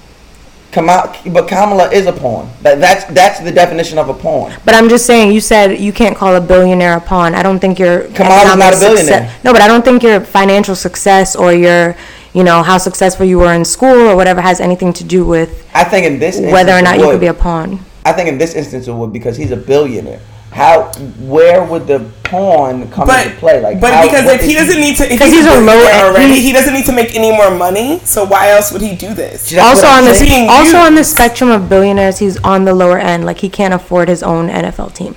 [0.73, 2.49] Kama- but Kamala is a pawn.
[2.63, 4.53] That, that's that's the definition of a pawn.
[4.65, 7.35] But I'm just saying, you said you can't call a billionaire a pawn.
[7.35, 9.27] I don't think your Kamala's not a billionaire.
[9.29, 11.97] success- No, but I don't think your financial success or your,
[12.33, 15.67] you know, how successful you were in school or whatever has anything to do with
[15.75, 17.81] I think in this whether or not it you could be a pawn.
[18.05, 20.21] I think in this instance it would because he's a billionaire.
[20.53, 23.61] How where would the pawn come But, into play?
[23.63, 25.61] Like, but how- because if he doesn't need to, if 'Cause he's, he's a a
[25.61, 28.01] low- billionaire already, he- he doesn't need to make any more money.
[28.05, 29.57] So why else would he do this?
[29.57, 30.49] Also on the saying.
[30.49, 33.25] also Being on the spectrum of billionaires, he's on the lower end.
[33.25, 35.15] Like he can't afford his own NFL team.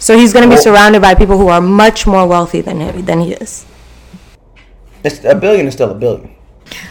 [0.00, 2.80] So he's going to be Well- surrounded by people who are much more wealthy than
[2.80, 3.64] him than he is.
[5.04, 6.34] It's, a billion is still a billion.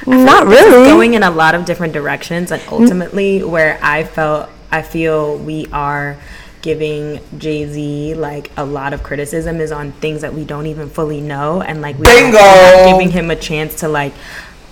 [0.05, 0.85] Not This is really.
[0.89, 5.67] going in a lot of different directions, and ultimately, where I felt, I feel we
[5.67, 6.17] are
[6.61, 10.89] giving Jay Z like a lot of criticism is on things that we don't even
[10.89, 12.37] fully know, and like we Bingo!
[12.37, 14.13] are not giving him a chance to like,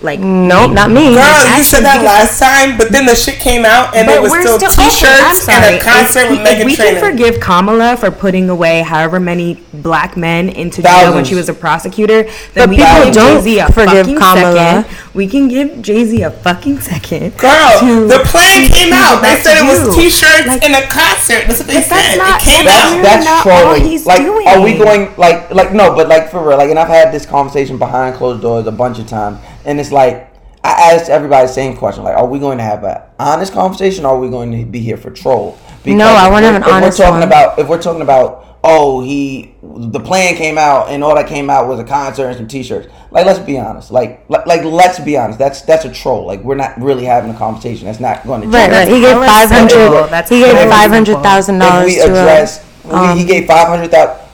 [0.02, 1.12] like Nope, not me.
[1.14, 4.20] Girl, you said that because- last time, but then the shit came out and it
[4.20, 7.00] was still, okay, t-shirts I'm and a concert If- with if Meghan we Trainor.
[7.00, 11.48] can forgive Kamala for putting away however many black men into jail when she was
[11.48, 12.24] a prosecutor,
[12.54, 14.56] But we people don't Jay Z a forgive fucking Kamala.
[14.84, 14.96] second.
[15.12, 17.36] We can give Jay Z a fucking second.
[17.36, 19.20] Girl, to- the plan came out.
[19.22, 21.44] They said it was t-shirts Like- and a concert.
[21.46, 22.16] That's what they said.
[22.16, 22.90] not- it came that's out.
[22.92, 23.84] really That's not all trolling.
[23.84, 24.46] he's like, doing.
[24.48, 25.94] are we going like like no?
[25.94, 28.98] But like for real, like, and I've had this conversation behind closed doors a bunch
[28.98, 30.28] of times, and it's like
[30.62, 34.04] I asked everybody the same question: like, are we going to have an honest conversation,
[34.04, 35.58] or are we going to be here for troll?
[35.86, 37.28] No, I if wanna we're- have an if honest We're talking one.
[37.28, 41.48] about if we're talking about oh he the plan came out and all that came
[41.48, 42.86] out was a concert and some t-shirts.
[43.10, 43.90] Like let's be honest.
[43.90, 45.38] Like like, like let's be honest.
[45.38, 46.26] That's that's a troll.
[46.26, 47.86] Like we're not really having a conversation.
[47.86, 48.72] That's not going to Right, change.
[48.74, 48.88] right.
[48.88, 51.14] He gave hella five That's He gave hella five simple.
[51.14, 52.88] hundred thousand if dollars we to address, a.
[52.88, 54.26] we, um, he gave five hundred thousand.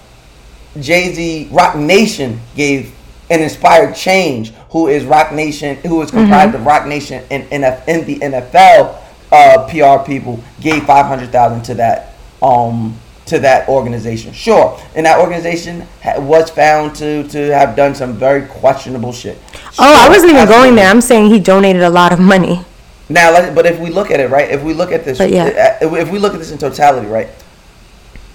[0.80, 2.92] Jay Z, Roc Nation gave
[3.30, 4.52] an inspired change.
[4.76, 5.76] Who is Roc Nation?
[5.86, 6.60] Who is comprised Mm-hmm.
[6.60, 8.94] of Roc Nation and NF, in the NFL
[9.32, 12.12] uh, PR people gave five hundred thousand to that
[12.42, 14.34] um to that organization.
[14.34, 19.38] Sure, and that organization ha- was found to to have done some very questionable shit.
[19.78, 20.90] Oh, I wasn't even going there.
[20.90, 22.60] I'm saying he donated a lot of money.
[23.08, 24.50] Now, but if we look at it, right?
[24.50, 25.78] If we look at this, yeah.
[25.80, 27.28] uh, if we look at this in totality, right?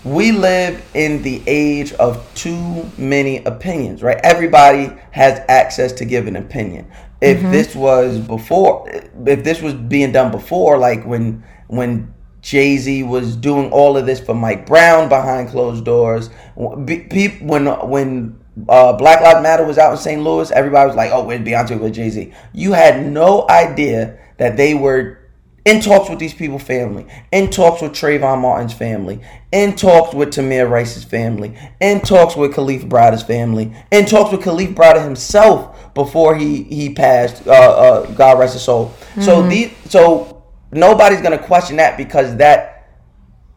[0.04, 4.20] We live in the age of too many opinions, right?
[4.24, 6.90] Everybody has access to give an opinion.
[7.22, 7.52] If Mm-hmm.
[7.52, 8.90] this was before,
[9.28, 14.08] if this was being done before, like when when Jay Z was doing all of
[14.08, 19.92] this for Mike Brown behind closed doors, when when uh, Black Lives Matter was out
[19.92, 20.22] in St.
[20.24, 24.58] Louis, everybody was like, "Oh, where's Beyonce with Jay Z?" You had no idea that
[24.58, 25.20] they were
[25.66, 30.30] in talks with these people's family, in talks with Trayvon Martin's family, in talks with
[30.30, 35.94] Tamir Rice's family, in talks with Kalief Browder's family, in talks with Kalief Browder himself
[35.94, 37.46] before he he passed.
[37.48, 38.94] Uh, uh, God rest his soul.
[39.20, 42.90] So these, so nobody's gonna question that because that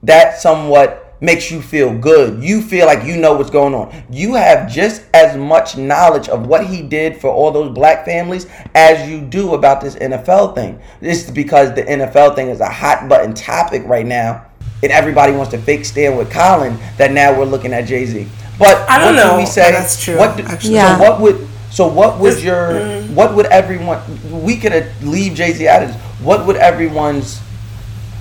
[0.03, 2.43] that somewhat makes you feel good.
[2.43, 3.93] You feel like you know what's going on.
[4.11, 8.47] You have just as much knowledge of what he did for all those black families
[8.75, 10.81] as you do about this NFL thing.
[11.01, 14.47] This is because the NFL thing is a hot button topic right now.
[14.83, 18.29] And everybody wants to fake stand with Colin that now we're looking at Jay Z.
[18.59, 19.73] But I don't what do know we say?
[19.73, 20.75] that's true, What do, actually.
[20.75, 20.97] Yeah.
[20.99, 23.15] So what would So what would This- your mm.
[23.15, 24.01] what would everyone
[24.31, 25.97] we could leave Jay Z out of this.
[26.21, 27.41] What would everyone's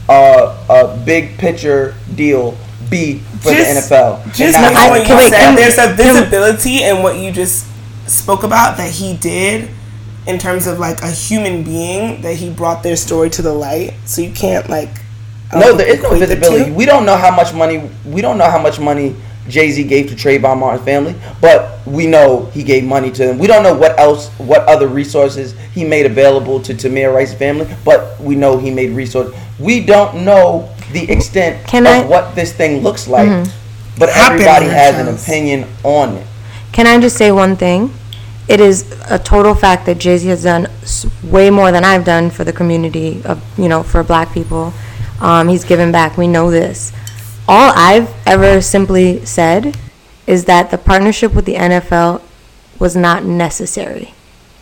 [0.10, 2.58] uh, uh big picture deal
[2.94, 4.22] be for Just- the NFL?
[4.34, 7.66] Just before I- you can we- said, there's a visibility in what you just
[8.08, 9.70] spoke about that he did
[10.26, 13.94] in terms of like a human being that he brought their story to the light.
[14.06, 14.89] So you can't like
[15.54, 16.72] No, there is no visibility.
[16.72, 17.82] We don't know how much money.
[18.06, 19.16] We don't know how much money
[19.50, 23.38] Jay Z gave to Trayvon Martin's family, but we know he gave money to them.
[23.38, 27.68] We don't know what else, what other resources he made available to Tamir Rice's family,
[27.84, 29.34] but we know he made resources.
[29.60, 32.10] We don't know the extent Can of I- Mm-hmm.
[32.10, 33.48] what this thing looks like,
[33.98, 36.28] but everybody has an opinion on it.
[36.72, 37.94] Can I just say one thing?
[38.48, 40.68] It is a total fact that Jay Z has done
[41.24, 44.74] way more than I've done for the community of, you know, for black people.
[45.22, 46.18] Um, he's given back.
[46.18, 46.92] We know this.
[47.48, 49.78] All I've ever simply said
[50.28, 52.22] is that the partnership with the NFL
[52.80, 54.14] was not necessary.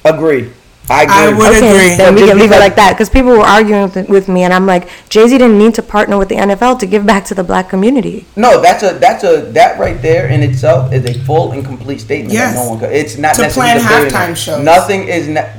[0.06, 0.52] Agreed.
[0.90, 1.16] I agree.
[1.16, 1.96] I would Okay, agree.
[1.98, 4.54] then we can leave it like that because people were arguing with, with me, and
[4.54, 7.36] I'm like, Jay Z didn't need to partner with the NFL to give back to
[7.36, 8.26] the black community.
[8.36, 12.02] No, that's a that's a that right there in itself is a full and complete
[12.02, 12.56] statement Yes.
[12.56, 12.92] that no one could.
[12.92, 14.64] It's not To necessary plan debating halftime shows.
[14.64, 15.54] Nothing is ne-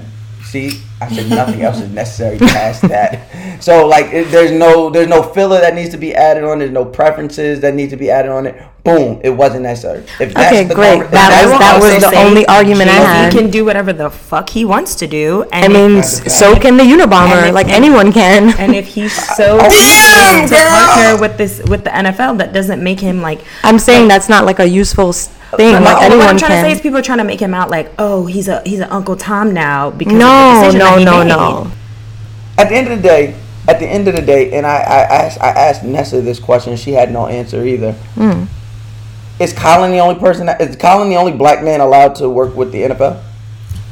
[0.45, 3.63] See, I said nothing else is necessary past that.
[3.63, 6.59] So like, it, there's no there's no filler that needs to be added on.
[6.59, 8.63] There's no preferences that need to be added on it.
[8.85, 10.03] Boom, it wasn't necessary.
[10.19, 10.99] If that's Okay, the great.
[10.99, 13.33] conver- if That that's was- the that was conversation- the only argument I Jay-Z had.
[13.33, 15.45] can do whatever the fuck he wants to do.
[15.53, 17.53] And I mean, if- s- so can the And Unabomber.
[17.53, 18.53] Like he- anyone can.
[18.59, 22.99] and if he's so Damn, to partner with this with the NFL, that doesn't make
[22.99, 23.39] him like.
[23.63, 25.75] I'm saying that's not like a useful s- thing.
[25.75, 26.73] But Like what anyone I'm trying to say can.
[26.77, 29.15] is people are trying to make him out like, oh, he's a he's an Uncle
[29.15, 31.29] Tom now because No, of the decision no, that he no, made.
[31.29, 31.67] no.
[32.59, 33.35] At the end of the day,
[33.69, 36.75] at the end of the day, and I, I asked I asked Nessa this question,
[36.77, 37.93] she had no answer either.
[38.17, 38.45] Hmm.
[39.43, 40.47] Is Colin the only person?
[40.47, 43.23] That, is Colin the only black man allowed to work with the NFL?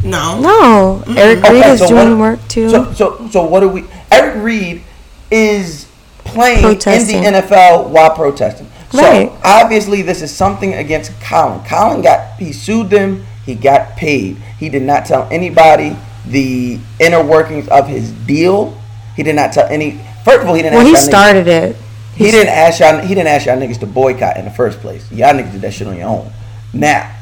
[0.05, 0.41] No.
[0.41, 2.71] No, Eric Reid is so doing what- work too.
[2.71, 3.85] So, so, so what do we?
[4.11, 4.83] Eric Reid
[5.31, 5.87] is
[6.19, 7.25] playing Protesting.
[7.25, 8.67] in the NFL while protesting.
[8.95, 9.29] Right.
[9.29, 11.65] So obviously, this is something against Colin.
[11.65, 13.27] Colin got he sued them.
[13.45, 14.37] He got paid.
[14.59, 15.97] He did not tell anybody
[16.27, 18.81] the inner workings of his deal.
[19.17, 20.01] He did not tell any.
[20.25, 20.75] First of all, he didn't.
[20.75, 21.77] well, ask he y'all started it.
[22.17, 22.99] He didn't ask y'all.
[23.01, 25.11] He didn't ask y'all niggas to boycott in the first place.
[25.11, 26.33] Y'all niggas did that shit on your own.
[26.73, 27.15] Now,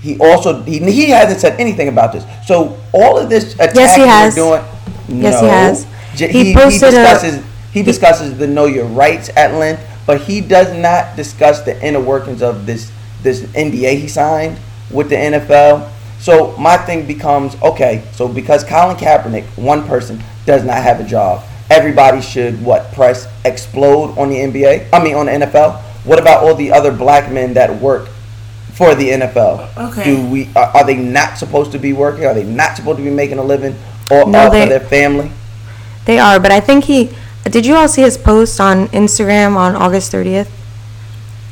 [0.00, 2.24] he also he, he hasn't said anything about this.
[2.46, 4.34] So all of this attack Yes, he you're has.
[4.34, 5.22] doing.
[5.22, 5.86] Yes, he has.
[6.16, 9.82] J- He He, he, posted a- discusses he discusses the know your rights at length,
[10.06, 12.90] but he does not discuss the inner workings of this
[13.22, 14.58] this NDA he signed
[14.92, 15.90] with the NFL.
[16.20, 18.04] So my thing becomes okay.
[18.12, 23.26] So because Colin Kaepernick, one person, does not have a job, everybody should what press
[23.44, 24.88] explode on the NBA?
[24.92, 25.80] I mean on the NFL.
[26.04, 28.08] What about all the other black men that work
[28.74, 29.76] for the NFL?
[29.90, 30.04] Okay.
[30.04, 32.24] Do we are, are they not supposed to be working?
[32.24, 33.76] Are they not supposed to be making a living
[34.10, 35.30] or, No, or they- for their family?
[36.06, 37.10] They are, but I think he.
[37.44, 40.48] Did you all see his post on Instagram on August 30th?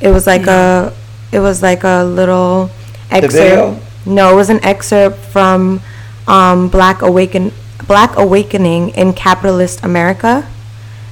[0.01, 0.93] It was like a.
[1.31, 2.71] It was like a little
[3.11, 3.33] excerpt.
[3.33, 3.79] video?
[4.07, 5.79] No, it was an excerpt from
[6.27, 7.51] um, Black Awaken
[7.85, 10.47] Black Awakening in Capitalist America,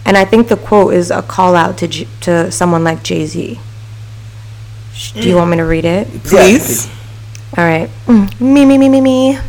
[0.06, 3.26] and I think the quote is a call out to J- to someone like Jay
[3.26, 3.60] Z.
[5.14, 6.08] Do you want me to read it?
[6.24, 6.88] Please.
[7.58, 7.90] All right.
[8.08, 8.40] Mm.
[8.42, 9.40] Me, me, me, me, me.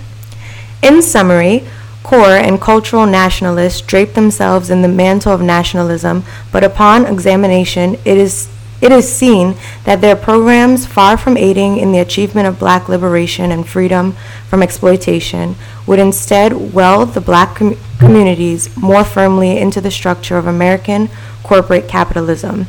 [0.82, 1.66] In summary,
[2.02, 8.16] core and cultural nationalists drape themselves in the mantle of nationalism, but upon examination, it
[8.18, 8.48] is
[8.80, 13.50] it is seen that their programs, far from aiding in the achievement of black liberation
[13.50, 14.12] and freedom
[14.48, 15.54] from exploitation,
[15.86, 21.08] would instead weld the black com- communities more firmly into the structure of American
[21.42, 22.66] corporate capitalism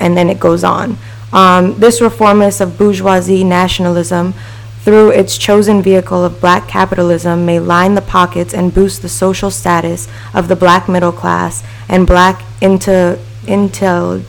[0.00, 0.96] and then it goes on.
[1.32, 4.34] Um, this reformist of bourgeoisie nationalism,
[4.80, 9.50] through its chosen vehicle of black capitalism, may line the pockets and boost the social
[9.50, 14.22] status of the black middle class and black into, intel,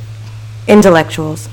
[0.68, 1.50] intellectuals.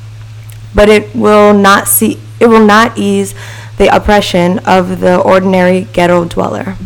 [0.74, 3.34] But it will not see, it will not ease
[3.78, 6.76] the oppression of the ordinary ghetto dweller.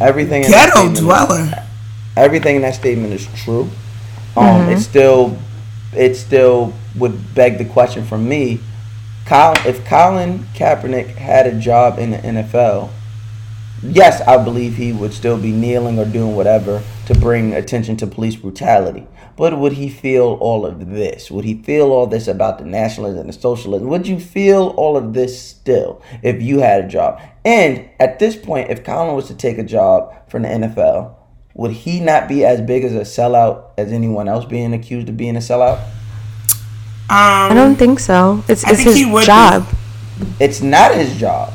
[0.00, 1.64] Everything in that Ghetto statement- dweller.
[2.16, 3.70] Everything in that statement is true.
[4.36, 5.36] Um, it still,
[5.94, 8.60] it still would beg the question from me.
[9.26, 12.90] Colin, if Colin Kaepernick had a job in the NFL,
[13.82, 18.06] yes, I believe he would still be kneeling or doing whatever to bring attention to
[18.06, 19.06] police brutality.
[19.40, 21.30] But would he feel all of this?
[21.30, 23.88] Would he feel all this about the nationalism and the socialism?
[23.88, 27.22] Would you feel all of this still if you had a job?
[27.42, 31.14] And at this point, if Colin was to take a job from the NFL,
[31.54, 35.16] would he not be as big as a sellout as anyone else being accused of
[35.16, 35.78] being a sellout?
[37.08, 38.44] Um, I don't think so.
[38.46, 39.26] It's, I it's think he his would be.
[39.26, 39.66] job.
[40.38, 41.54] It's not his job.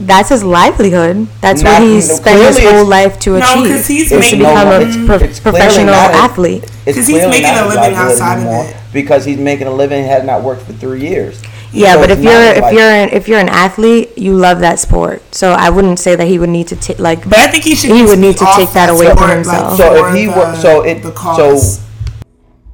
[0.00, 1.26] That's his livelihood.
[1.42, 3.54] That's Not- what no, he's spent his whole life to achieve.
[3.54, 3.76] No, achieve.
[3.76, 6.64] 'cause he's is to making- become no, a it's- pro- it's professional athlete.
[6.86, 8.76] It's 'Cause he's making a living livelihood outside of it.
[8.94, 11.36] because he's making a living has not worked for three years.
[11.72, 14.58] Yeah, So but if you're if like- you're an, if you're an athlete, you love
[14.60, 15.22] that sport.
[15.32, 17.28] So I wouldn't say that he would need to take like.
[17.28, 17.90] But I think he should.
[17.92, 19.76] He would need to take that away from sport, himself.
[19.76, 21.04] So if he were- so it-
[21.36, 21.60] so-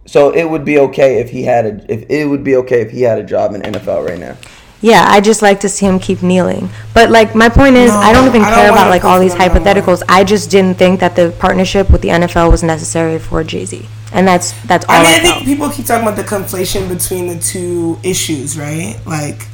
[0.09, 2.91] So it would be okay if he had a if it would be okay if
[2.93, 4.35] he had a job in NFL right now.
[4.81, 6.68] Yeah, I just like to see him keep kneeling.
[6.93, 9.35] But like my point is, I don't even I don't care about like all these
[9.35, 9.83] pushing them no more.
[9.83, 10.03] hypotheticals.
[10.09, 13.87] I just didn't think that the partnership with the NFL was necessary for Jay Z,
[14.12, 15.35] and that's that's all I I, mean, I felt.
[15.37, 19.01] think people keep talking about the conflation between the two issues, right?
[19.07, 19.49] Like,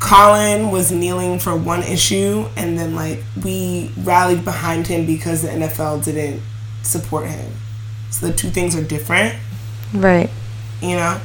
[0.00, 5.48] Colin was kneeling for one issue, and then like we rallied behind him because the
[5.48, 6.42] NFL didn't
[6.82, 7.52] support him.
[8.10, 9.36] So the two things are different,
[9.92, 10.30] right.
[10.80, 11.20] you know.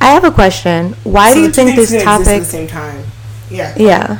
[0.00, 0.94] I have a question.
[1.04, 2.40] Why So do you think this exist at topic?
[2.40, 3.04] the same time?
[3.50, 3.74] Yeah.
[3.76, 4.18] Yeah.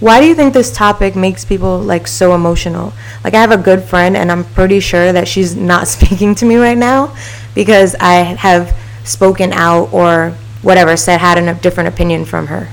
[0.00, 2.92] Why do you think this topic makes people like so emotional?
[3.22, 6.44] Like I have a good friend and I'm pretty sure that she's not speaking to
[6.44, 7.16] me right now
[7.54, 12.68] because I have spoken out or whatever, said had a different opinion from her.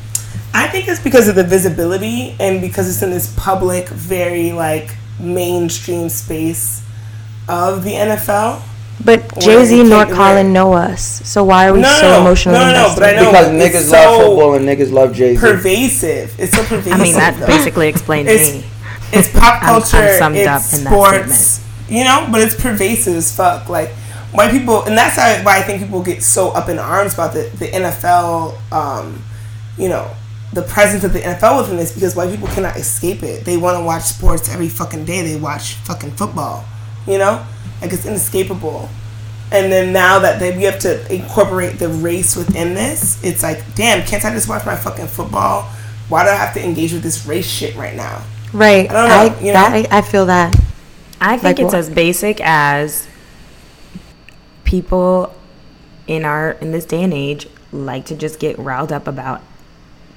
[0.54, 4.96] I think it's because of the visibility and because it's in this public, very like
[5.20, 6.82] mainstream space
[7.48, 8.62] of the NFL.
[9.04, 11.90] But Where Jay Z you nor can't- Colin know us, so why are we No,
[11.90, 12.22] no, so no.
[12.22, 13.00] emotionally No, no, no, invested?
[13.00, 15.40] but I know- Because it's niggas love so football and niggas love Jay Z.
[15.42, 16.36] Pervasive.
[16.38, 16.94] It's so pervasive.
[16.94, 17.48] I mean, that though.
[17.48, 18.66] basically explains it's, me.
[19.14, 20.18] It's pop I'm- I'm culture.
[20.18, 21.60] summed it's up in that sports.
[21.90, 23.68] You know, but it's pervasive as fuck.
[23.70, 23.90] Like
[24.34, 27.34] white people, and that's how, why I think people get so up in arms about
[27.34, 28.56] the the NFL.
[28.72, 29.24] Um,
[29.78, 30.10] you know,
[30.54, 33.44] the presence of the NFL within this because white people cannot escape it.
[33.46, 35.22] They want to watch sports every fucking day.
[35.22, 36.64] They watch fucking football.
[37.08, 37.44] You know,
[37.82, 38.90] like it's inescapable.
[39.52, 43.76] And then now that they, we have to incorporate the race within this, it's like,
[43.76, 45.64] damn, can't I just watch my fucking football?
[46.08, 48.24] Why do I have to engage with this race shit right now?
[48.54, 48.90] right.
[48.90, 49.54] I don't know, I, you know?
[49.54, 50.56] that, I, I feel that.
[51.20, 51.76] I think Like it's what?
[51.76, 53.08] as basic as
[54.64, 55.36] people
[56.08, 59.42] in our in this day and age like to just get riled up about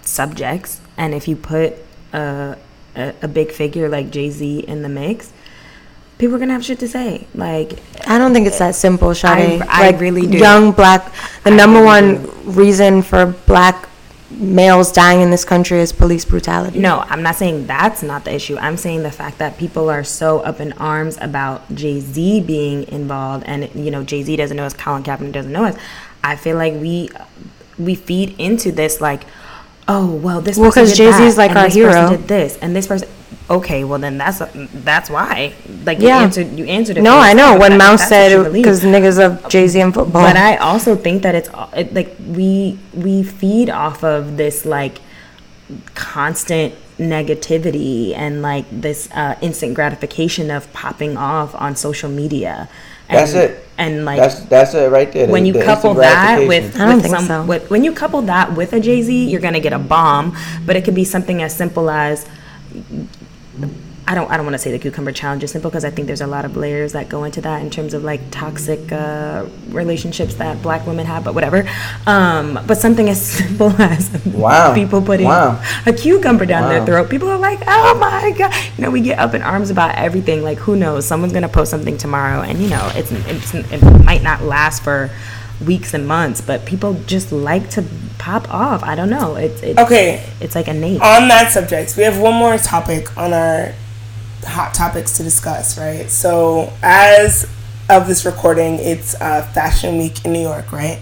[0.02, 1.74] subjects, and if you put
[2.12, 2.56] a
[2.96, 5.32] a, a big figure like Jay Z in the mix,
[6.18, 7.26] people are gonna have shit to say.
[7.34, 9.62] Like I don't think it's that simple, Sade.
[9.62, 10.38] I really do.
[10.38, 11.12] Young black,
[11.44, 13.88] the I number really one reason for black
[14.30, 16.78] males dying in this country is police brutality.
[16.78, 18.56] No, I'm not saying that's not the issue.
[18.58, 22.88] I'm saying the fact that people are so up in arms about Jay Z being
[22.88, 25.76] involved, and you know Jay Z doesn't know us, Colin Kaepernick doesn't know us.
[26.22, 27.10] I feel like we
[27.78, 29.24] we feed into this like,
[29.89, 32.09] oh well, this Well, person 'cause did Jay-Z's that, like our hero.
[32.11, 33.09] did this, and this person.
[33.51, 34.41] Okay, well then that's
[34.72, 35.53] that's why.
[35.85, 36.18] Like Yeah.
[36.18, 37.03] you answered, you answered it.
[37.03, 37.59] No, I know.
[37.59, 40.22] When That- Mouse said because niggas of Jay Z and football.
[40.22, 44.64] But I also think that it's all- it, like we we feed off of this
[44.64, 45.01] like
[45.95, 52.68] constant negativity and like this uh, instant gratification of popping off on social media.
[53.09, 53.68] And, That's it.
[53.76, 55.26] And like That's that's it right there.
[55.28, 57.44] when the- you the couple that with, I don't with think some, so.
[57.44, 60.36] with, when you couple that with a Jay Z, you're gonna get a bomb.
[60.64, 62.24] But it could be something as simple as
[64.07, 66.07] I don't I don't want to say the cucumber challenge is simple because I think
[66.07, 69.46] there's a lot of layers that go into that in terms of like toxic uh,
[69.68, 71.66] relationships that black women have, but whatever.
[72.07, 74.74] Um, but something as simple as Wow.
[74.74, 75.62] people putting Wow.
[75.86, 77.09] a cucumber down their throat.
[77.09, 80.42] People are like, oh my god, you know, we get up in arms about everything.
[80.42, 81.07] Like, who knows?
[81.07, 85.11] Someone's gonna post something tomorrow, and you know, it's, it's it might not last for
[85.64, 87.84] weeks and months, but people just like to
[88.18, 88.82] pop off.
[88.82, 89.36] I don't know.
[89.36, 90.22] It's, it's Okay.
[90.40, 91.00] It's like innate.
[91.00, 93.72] On that subject, we have one more topic on our
[94.45, 96.11] hot topics to discuss, right?
[96.11, 97.49] So, as
[97.88, 101.01] of this recording, it's uh, Fashion Week in New York, right?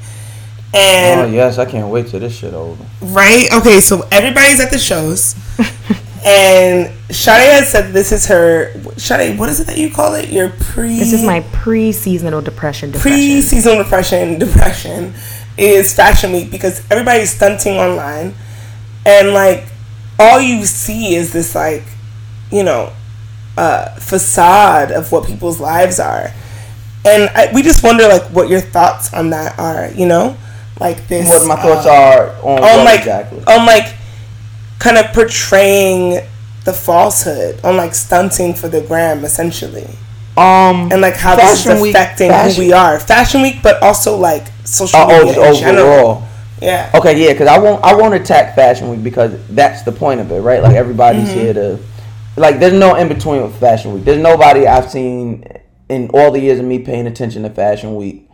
[0.75, 2.83] And Oh yes, I can't wait till this shit over.
[3.03, 3.47] Right?
[3.53, 5.35] Okay, so everybody's at the shows.
[6.25, 10.31] and Sade has said this is her Sade, what is it that you call it?
[10.31, 12.91] Your pre This is my pre-seasonal depression.
[12.91, 13.19] depression.
[13.19, 15.15] pre seasonal depression depression
[15.59, 18.35] is fashion week because everybody's stunting online
[19.05, 19.65] and like
[20.19, 21.83] all you see is this like,
[22.51, 22.93] you know,
[23.57, 26.31] uh, facade of what people's lives are.
[27.05, 30.37] And I, we just wonder like what your thoughts on that are, you know?
[30.81, 33.45] Like this What my thoughts uh, are on on like exactly?
[33.47, 33.95] on like
[34.79, 36.21] kind of portraying
[36.65, 39.89] the falsehood on like stunting for the gram essentially
[40.37, 44.45] Um, and like how this is affecting who we are fashion week but also like
[44.65, 46.29] social uh, media oh, in general overall.
[46.61, 50.21] yeah Okay, yeah, because I won't I won't attack Fashion Week because that's the point
[50.21, 50.63] of it, right?
[50.63, 51.39] Like everybody's Mm-hmm.
[51.41, 51.79] here to,
[52.37, 54.05] like, there's no in between with Fashion Week.
[54.05, 55.45] There's nobody I've seen
[55.89, 58.29] in all the years of me paying attention to Fashion Week.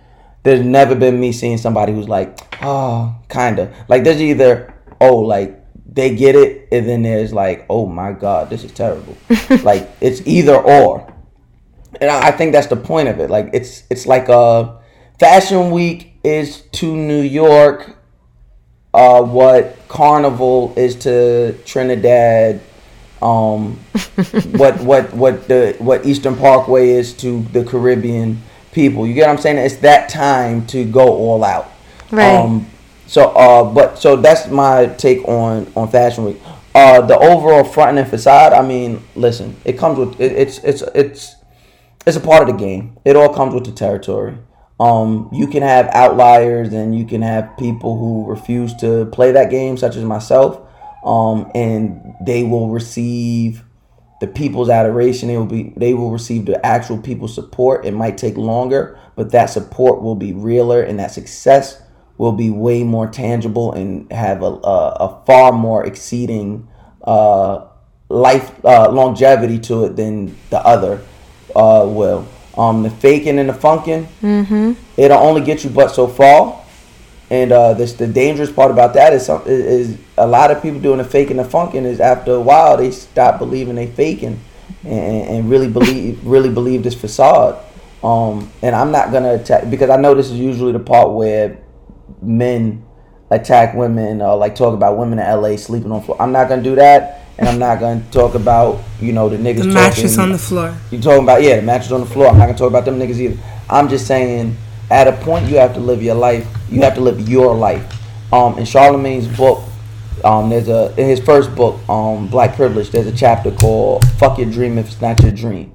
[0.45, 3.75] There's never been me seeing somebody who's like, oh, kinda.
[3.89, 8.51] Like there's either oh, like they get it, and then there's like, oh my god,
[8.51, 9.17] this is terrible.
[9.63, 11.13] like it's either or,
[12.01, 13.31] and I, I think that's the point of it.
[13.31, 14.81] Like it's it's like a
[15.19, 17.97] Fashion Week is to New York,
[18.95, 22.61] uh, what Carnival is to Trinidad.
[23.21, 23.77] Um,
[24.53, 28.43] what what what the what Eastern Parkway is to the Caribbean
[28.73, 29.07] people.
[29.07, 29.59] You get what I'm saying?
[29.59, 31.71] It's that time to go all out.
[32.11, 32.37] Right.
[32.37, 32.69] Um,
[33.07, 36.41] so uh, but so that's my take on on Fashion Week.
[36.75, 38.53] Uh, the overall front and facade.
[38.53, 41.37] I mean, listen, it comes with it, it's it's it's
[42.07, 42.97] it's a part of the game.
[43.05, 44.37] It all comes with the territory.
[44.81, 49.51] Um, you can have outliers and you can have people who refuse to play that
[49.51, 50.61] game, such as myself,
[51.05, 53.65] um, and they will receive
[54.21, 55.29] the people's adoration.
[55.29, 57.85] They will be they will receive the actual people's support.
[57.85, 61.81] It might take longer, but that support will be realer, and that success
[62.17, 66.69] will be way more tangible and have a a, a far more exceeding
[67.05, 67.67] uh,
[68.09, 71.01] life uh, longevity to it than the other
[71.55, 72.27] uh, will.
[72.57, 74.73] Um, the faking and the funking, mm-hmm.
[74.97, 76.58] it'll only get you but so far.
[77.31, 80.63] And uh, this the dangerous part about that is, some, is is a lot of
[80.63, 83.87] people doing the faking and the funking is after a while they stop believing they
[83.87, 84.41] faking
[84.85, 87.63] and, and really believe really believe this facade.
[88.03, 91.59] Um, and I'm not gonna attack because I know this is usually the part where
[92.23, 92.85] men
[93.31, 96.21] attack women or like talk about women in LA sleeping on floor.
[96.21, 99.65] I'm not gonna do that, and I'm not gonna talk about you know the niggas
[99.65, 100.75] The mattress talking, on the floor.
[100.91, 102.29] you talking about yeah, the mattress on the floor.
[102.29, 103.39] I'm not gonna talk about them niggas either.
[103.69, 104.57] I'm just saying,
[104.91, 106.47] at a point you have to live your life.
[106.71, 107.95] You have to live your life.
[108.33, 109.63] Um, in Charlemagne's book,
[110.25, 112.91] um, there's a in his first book, um, Black Privilege.
[112.91, 115.73] There's a chapter called "Fuck Your Dream If It's Not Your Dream."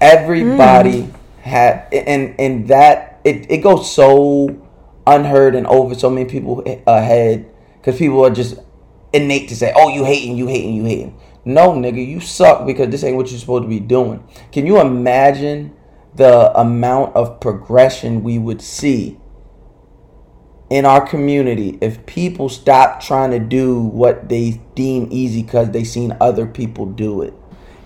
[0.00, 1.10] Everybody
[1.40, 4.60] had, and and that it it goes so
[5.06, 7.46] unheard and over so many people ahead
[7.78, 8.56] because people are just
[9.12, 12.88] innate to say, "Oh, you hating, you hating, you hating." No, nigga, you suck because
[12.88, 14.26] this ain't what you're supposed to be doing.
[14.52, 15.74] Can you imagine
[16.16, 19.18] the amount of progression we would see
[20.70, 25.84] in our community if people stop trying to do what they deem easy because they
[25.84, 27.34] seen other people do it?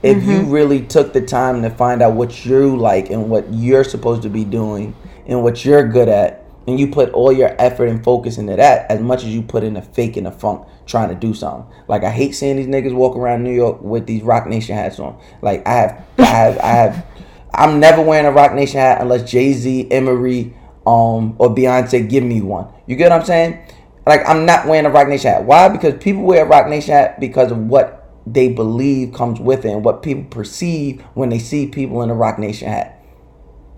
[0.03, 0.51] If you mm-hmm.
[0.51, 4.31] really took the time to find out what you like and what you're supposed to
[4.31, 4.95] be doing
[5.27, 8.91] and what you're good at, and you put all your effort and focus into that
[8.91, 11.67] as much as you put in a fake and a funk trying to do something.
[11.89, 14.99] Like I hate seeing these niggas walk around New York with these Roc Nation hats
[15.01, 15.19] on.
[15.41, 17.07] Like I have, I have, I have.
[17.55, 20.55] I'm never wearing a Roc Nation hat unless Jay Z, Emory,
[20.87, 22.69] um, or Beyonce give me one.
[22.87, 23.59] You get what I'm saying?
[24.07, 25.45] Like I'm not wearing a Roc Nation hat.
[25.45, 25.69] Why?
[25.69, 29.71] Because people wear a Roc Nation hat because of what they believe comes with it
[29.71, 32.99] and what people perceive when they see people in a Roc Nation hat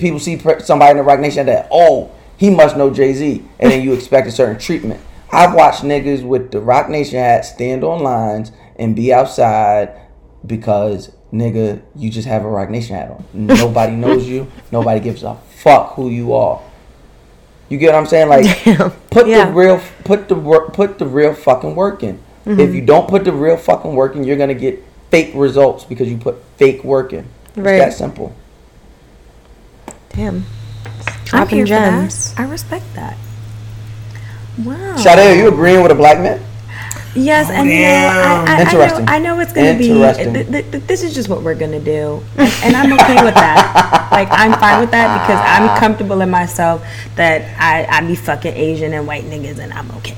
[0.00, 2.10] people see somebody in a Roc Nation hat that oh
[2.40, 4.98] he must know Jay Z, and then you expect a certain treatment.
[5.30, 9.94] I've watched niggas with the Roc Nation hat stand on lines and be outside
[10.46, 13.24] because nigga you just have a Roc Nation hat on.
[13.32, 14.50] Nobody knows you.
[14.72, 16.60] Nobody gives a fuck who you are.
[17.68, 18.28] You get what I'm saying?
[18.28, 18.90] Like Damn.
[19.10, 19.46] put Yeah.
[19.46, 22.20] the real put the work put the real fucking work in.
[22.44, 22.74] If mm-hmm.
[22.74, 26.16] you don't put the real fucking work in, you're gonna get fake results because you
[26.16, 27.26] put fake work in.
[27.50, 27.78] It's Right.
[27.78, 28.34] that simple.
[30.10, 30.44] Damn.
[30.96, 32.30] I'm Dropping here gems.
[32.30, 32.42] for that.
[32.42, 33.16] I respect that.
[34.64, 34.96] Wow.
[34.96, 36.40] Sade, are you agreeing with a black man?
[37.14, 39.88] Yes, and you know, I, I, I know, I know it's gonna be.
[39.88, 43.34] Th- th- th- this is just what we're gonna do, and, and I'm okay with
[43.34, 44.08] that.
[44.12, 46.84] Like I'm fine with that because I'm comfortable in myself
[47.16, 50.16] that I I be fucking Asian and white niggas, and I'm okay.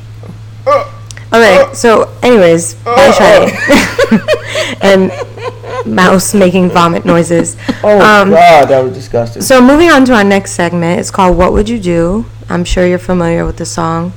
[1.33, 7.57] Okay, uh, so anyways, uh, uh, I tried and mouse making vomit noises.
[7.85, 9.43] Oh Um, god, that was disgusting.
[9.43, 12.87] So moving on to our next segment, it's called "What Would You Do." I'm sure
[12.87, 14.13] you're familiar with the song.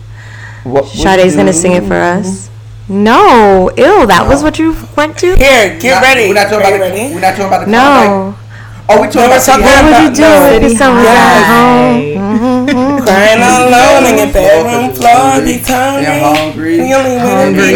[0.64, 2.50] What would Sade's gonna sing it for us.
[2.88, 5.36] No, ew, that was what you went to.
[5.36, 6.28] Here, get Not- ready.
[6.30, 7.08] We're not talking Are you about ready?
[7.10, 7.82] the, We're not talking about the No.
[7.82, 8.42] Klondike.
[8.88, 10.46] Oh, we talking No, about we're talking the- What would you do No.
[10.46, 11.42] if City someone High.
[11.42, 13.02] at home?
[13.02, 16.76] Crying alone in your bedroom floor, be telling You're me hungry.
[16.78, 17.74] you only want Hungry.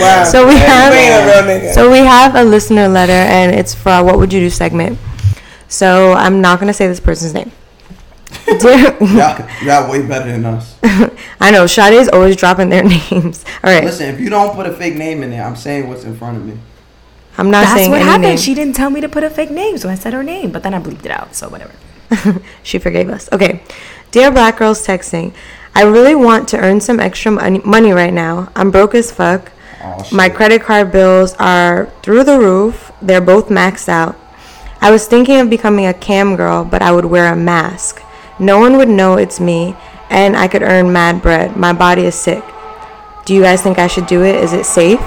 [0.00, 0.24] Wow.
[0.24, 3.88] So we You ain't a have so we have a listener letter, and it's for
[3.90, 4.98] our "What Would You Do" segment.
[5.68, 7.50] So I'm not gonna say this person's name.
[8.46, 10.76] Dear, Y'all, y'all way better than us.
[11.40, 13.44] I know Sade's always dropping their names.
[13.62, 16.04] All right, Listen, if you don't put a fake name in there, I'm saying what's
[16.04, 16.58] in front of me.
[17.38, 17.68] I'm not saying.
[17.68, 18.22] That's saying what any happened.
[18.24, 18.36] name.
[18.38, 20.62] She didn't tell me to put a fake name, so I said her name, but
[20.62, 21.34] then I bleeped it out.
[21.34, 21.72] So whatever.
[22.62, 23.28] she forgave us.
[23.32, 23.62] Okay.
[24.10, 25.32] Dear Black Girls Texting,
[25.74, 28.52] I really want to earn some extra money, money right now.
[28.54, 29.50] I'm broke as fuck.
[29.82, 30.06] Oh.
[30.12, 32.92] My credit card bills are through the roof.
[33.00, 34.18] They're both maxed out.
[34.82, 38.02] I was thinking of becoming a cam girl, but I would wear a mask.
[38.38, 39.76] No one would know it's me,
[40.10, 41.56] and I could earn mad bread.
[41.56, 42.42] My body is sick.
[43.24, 44.36] Do you guys think I should do it?
[44.36, 45.00] Is it safe?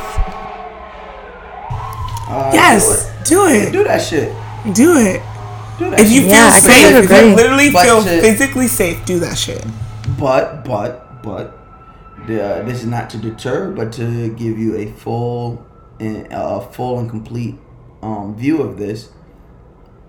[2.27, 3.63] Uh, Yes, do Do it.
[3.67, 3.71] it.
[3.71, 4.33] Do that shit.
[4.73, 5.21] Do it.
[5.77, 6.31] Do that If you shit.
[6.31, 9.63] Feel think safe, if you literally But feel to- physically safe, do that shit.
[10.19, 11.57] But but but
[12.27, 15.65] the, this is not to deter, but to give you a full
[15.99, 17.55] and a full and complete
[18.01, 19.09] um, view of this.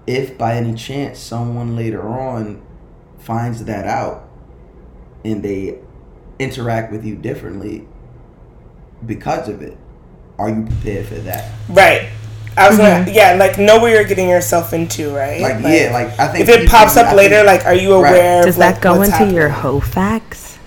[0.06, 2.62] If by any chance someone later on
[3.26, 4.28] finds that out
[5.24, 5.78] and they
[6.38, 7.86] interact with you differently
[9.04, 9.76] because of it,
[10.38, 11.50] are you prepared for that?
[11.68, 12.08] Right.
[12.56, 15.40] I was gonna, yeah, like know where you're getting yourself into, right?
[15.42, 18.00] Like, yeah, like I think if it pops up I later, think- like, are you
[18.00, 18.10] Right.
[18.10, 18.44] aware?
[18.44, 19.72] Does of, like, that go what's into your happening?
[19.72, 20.58] hoe facts?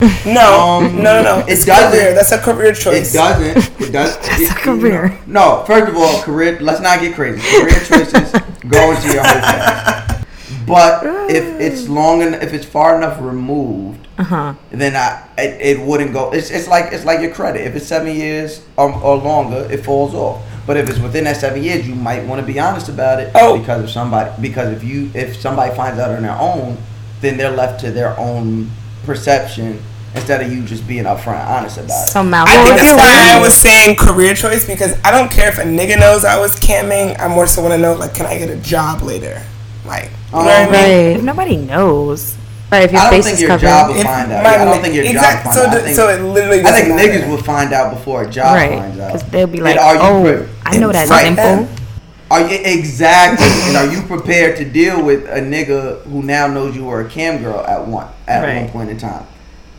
[0.26, 1.38] No, Um, no, no, no.
[1.46, 1.92] it It's doesn't.
[1.98, 2.14] career.
[2.14, 3.14] That's a career choice.
[3.14, 3.80] It doesn't.
[3.80, 4.16] It does.
[4.18, 5.16] That's a career.
[5.26, 6.58] No, first of all, career.
[6.60, 7.40] Let's not get crazy.
[7.40, 8.32] Career choices
[8.68, 9.40] go into your whole
[10.06, 10.15] thing.
[10.66, 14.54] But if it's long and if it's far enough removed, Uh huh.
[14.70, 16.32] then I it, it wouldn't go.
[16.32, 17.62] It's, it's like it's like your credit.
[17.66, 20.42] If it's seven years or, or longer, it falls off.
[20.66, 23.30] But if it's within that seven years, you might want to be honest about it.
[23.36, 23.58] Oh.
[23.58, 24.30] because of somebody.
[24.42, 26.76] Because if you if somebody finds out on their own,
[27.20, 28.70] then they're left to their own
[29.04, 29.80] perception
[30.16, 32.10] instead of you just being upfront and honest about it.
[32.10, 35.30] So Mal, I think that's you're why I was saying career choice because I don't
[35.30, 37.18] care if a nigga knows I was camming.
[37.20, 39.42] I more so want to know like, can I get a job later?
[39.86, 41.16] Like, you know what I mean?
[41.16, 42.34] if nobody knows,
[42.70, 42.82] Right.
[42.82, 43.66] If your I don't face think is your covered.
[43.66, 44.42] job will find out.
[44.42, 45.84] my Yeah, I don't think your exact- job will find out.
[45.84, 47.28] the- so it literally I think niggas matter.
[47.30, 48.78] will find out before a job right?
[48.80, 49.12] finds out.
[49.12, 51.26] Because they'll be like, are you "Oh, pre- I know that Right.
[51.26, 51.68] simple."
[52.28, 53.46] Are you exactly?
[53.68, 57.04] and are you prepared to deal with a nigga who now knows you were a
[57.04, 59.22] cam girl at one at one point in time?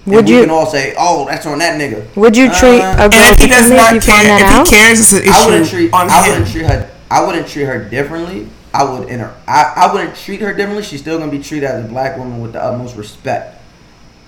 [0.05, 2.79] Would and we you- can all say, "Oh, that's on that nigga." Would you treat
[2.81, 4.65] Uh, a And if he does not find care, if out?
[4.69, 5.93] he cares, it's an issue I wouldn't treat.
[5.93, 6.85] on I wouldn't treat her.
[7.11, 8.47] I wouldn't treat her differently.
[8.77, 9.33] I would inter.
[9.47, 10.83] I, I wouldn't treat her differently.
[10.83, 13.59] She's still gonna be treated as a black woman with the utmost respect.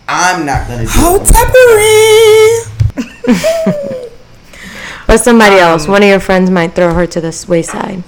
[0.07, 1.27] I'm not gonna do Oh, it.
[3.27, 4.09] Teppery.
[5.05, 8.03] But somebody Um, else, one of your friends might throw her to the wayside.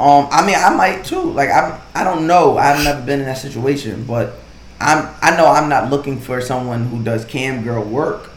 [0.00, 1.20] Um, I mean, I might too.
[1.20, 2.56] Like, I, I don't know.
[2.56, 4.34] I've never been in that situation, but
[4.80, 8.30] I'm, I know I'm not looking for someone who does cam girl work.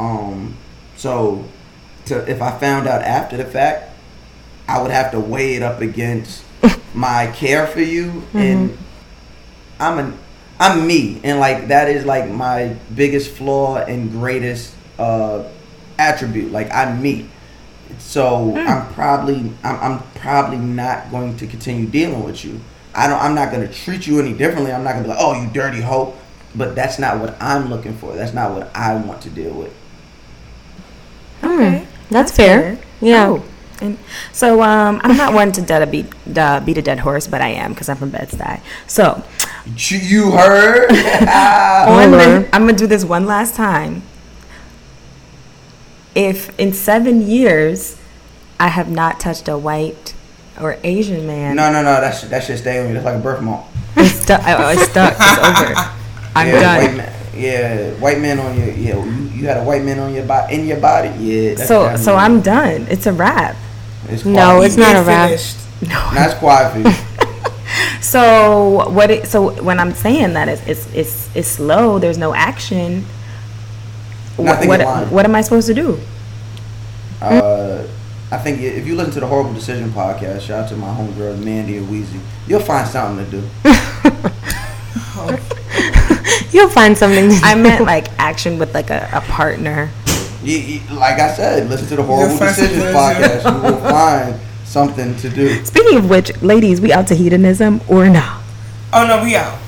[0.00, 0.56] Um,
[0.96, 1.44] so,
[2.06, 3.90] to if I found out after the fact,
[4.66, 6.43] I would have to weigh it up against
[6.94, 8.38] my care for you, mm-hmm.
[8.38, 8.78] and
[9.78, 10.18] I'm an,
[10.58, 15.44] I'm me, and like that is like my biggest flaw and greatest uh
[15.98, 16.52] attribute.
[16.52, 17.28] Like I'm me.
[17.98, 18.66] So mm.
[18.66, 22.60] I'm probably I'm, I'm probably not going to continue dealing with you.
[22.94, 24.72] I don't I'm not going to treat you any differently.
[24.72, 26.14] I'm not going to be like, "Oh, you dirty hoe."
[26.54, 28.14] But that's not what I'm looking for.
[28.14, 29.72] That's not what I want to deal with.
[31.40, 31.46] Hmm.
[31.46, 32.78] Okay, That's, fair.
[33.00, 33.26] Yeah.
[33.28, 33.44] Oh.
[33.80, 33.98] And
[34.32, 36.06] so um, I'm not one to dead beat
[36.38, 38.60] uh, beat a dead horse, but I am because I'm from Bed Stuy.
[38.86, 39.22] So
[39.76, 40.90] You- You heard?
[40.92, 44.02] I'm gonna, I'm gonna do this one last time.
[46.14, 47.98] If in seven years
[48.60, 50.14] I have not touched a white
[50.60, 52.00] or Asian man, no, no, no.
[52.00, 52.94] That should, that should stay on you.
[52.94, 53.64] That's like a birthmark.
[53.96, 54.42] it's stuck.
[54.44, 55.14] I- It's stuck.
[55.18, 55.38] It's
[55.82, 55.90] over.
[56.36, 56.78] I'm yeah, done.
[56.86, 59.04] White man, yeah, white man on your yeah.
[59.04, 61.08] You, you had a white man on your body in your body.
[61.18, 61.54] Yeah.
[61.54, 62.86] That's So so I'm done.
[62.88, 63.56] It's a wrap.
[64.14, 65.28] It's No, it's not a Get wrap.
[65.30, 65.58] finished.
[66.14, 67.14] That's quiet for.
[68.00, 69.10] So what?
[69.10, 71.98] It, so when I'm saying that it's it's it's, it's slow.
[71.98, 73.04] There's no action.
[74.36, 75.98] And I What think what, you're what am I supposed to do?
[77.20, 77.86] Uh,
[78.30, 81.42] I think if you listen to the Horrible Decision podcast, shout out to my homegirls
[81.42, 83.48] Mandy and Weezy, you'll find something to do.
[86.50, 87.40] You'll find something to do.
[87.42, 89.90] I meant like action with like a, a partner.
[90.44, 92.92] You, you, like I said, listen to the Horrible Decisions something to do.
[92.92, 93.56] podcast.
[93.56, 95.64] You will find something to do.
[95.64, 98.40] Speaking of which, ladies, we out to hedonism or no?
[98.92, 99.58] Oh no, we out.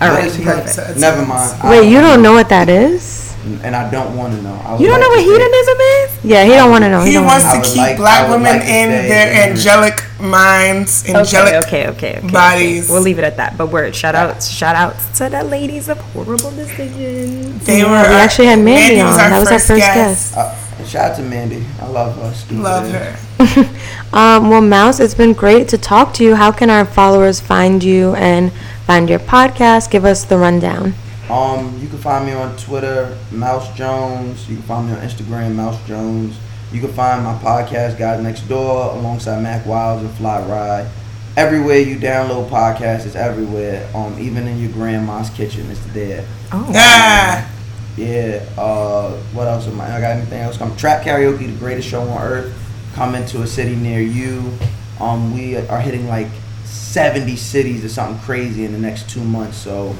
[0.00, 0.98] All What perfect.
[0.98, 1.60] Never mind.
[1.62, 3.19] I- Wait, you don't know what that is?
[3.62, 4.52] And I don't want to know.
[4.64, 6.24] I You don't like know what to hedonism is?
[6.24, 7.02] Yeah, he don't want to know.
[7.02, 9.50] He, He wants wanna I to would keep like- black women like in their in-
[9.50, 11.54] angelic minds, angelic.
[11.64, 12.28] Okay, okay, okay, okay.
[12.32, 12.84] bodies.
[12.84, 12.92] okay.
[12.92, 13.56] We'll leave it at that.
[13.56, 17.64] But word, shout outs, shout outs to the ladies of horrible decisions.
[17.66, 17.90] They Yeah, were.
[18.08, 19.20] we our- actually had Mandy was on.
[19.20, 20.36] our That was our first guest.
[20.36, 20.54] Uh,
[20.84, 21.64] shout out to Mandy.
[21.80, 22.32] I love her.
[22.34, 23.16] Stupid Love her.
[24.12, 26.34] Um, well, Mouse, it's been great to talk to you.
[26.34, 28.50] How can our followers find you and
[28.84, 29.88] find your podcast?
[29.88, 30.94] Give us the rundown.
[31.30, 34.48] Um, you can find me on Twitter, Mouse Jones.
[34.48, 36.36] You can find me on Instagram, Mouse Jones.
[36.72, 40.88] You can find my podcast, Guys Next Door, alongside Mack Wilds and Fly Ride.
[41.36, 43.88] Everywhere you download podcasts, it's everywhere.
[43.94, 46.24] Um, even in your grandma's kitchen, it's there.
[46.52, 47.48] Oh, Ah,
[47.96, 48.44] Yeah.
[48.58, 49.96] Uh, what else am I?
[49.96, 50.56] I got anything else?
[50.56, 52.52] Come Trap Karaoke, the greatest show on earth,
[52.94, 54.52] coming to a city near you.
[55.00, 56.28] Um, we are hitting like
[56.64, 59.56] 70 cities or something crazy in the next two months.
[59.56, 59.94] So,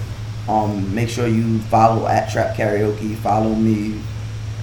[0.51, 3.15] Um, make sure you follow at Trap Karaoke.
[3.19, 4.01] Follow me.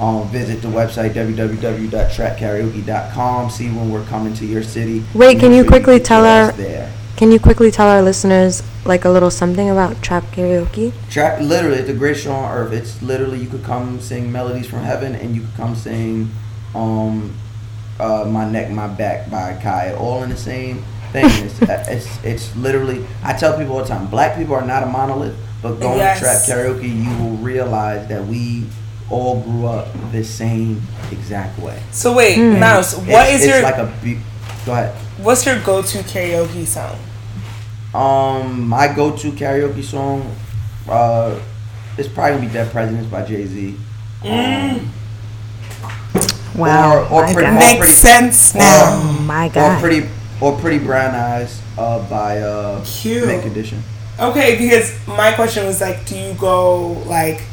[0.01, 3.49] Um, visit the website www.trapkaraoke.com.
[3.49, 5.03] See when we're coming to your city.
[5.15, 6.91] Wait, can you sure quickly tell our- there.
[7.15, 10.91] Can you quickly tell our listeners like a little something about trap karaoke?
[11.09, 12.71] Trap, literally, it's the greatest show on earth.
[12.73, 16.29] It's literally you could come sing melodies from heaven, and you could come sing,
[16.75, 17.33] um,
[17.99, 21.25] uh, my neck, my back by Khia, all in the same thing.
[21.25, 21.59] It's,
[21.89, 23.03] it's it's literally.
[23.23, 25.33] I tell people all the time, black people are not a monolith,
[25.69, 26.19] but going Yes.
[26.19, 28.65] to trap karaoke, you will realize that we
[29.09, 30.81] all grew up the same
[31.11, 31.79] exact way.
[31.91, 32.59] So wait, Hmm.
[32.59, 34.19] Mouse, what it's, is it's your like a be-
[34.65, 34.93] go ahead.
[35.17, 36.95] what's your go-to karaoke song?
[37.93, 40.29] Um, my go-to karaoke song,
[40.89, 41.35] uh,
[41.97, 43.75] is probably gonna be "Dead Presidents" by Jay Z.
[44.25, 44.91] Um,
[46.55, 46.91] Wow.
[46.91, 47.55] Or- or my pretty- God.
[47.55, 48.63] or- Makes pretty- sense now.
[49.03, 50.07] Oh my or pretty,
[50.41, 53.27] or pretty brown eyes, uh, by uh, Cute.
[53.27, 53.83] Mint Condition.
[54.19, 57.43] Okay, because my question was like, do you go like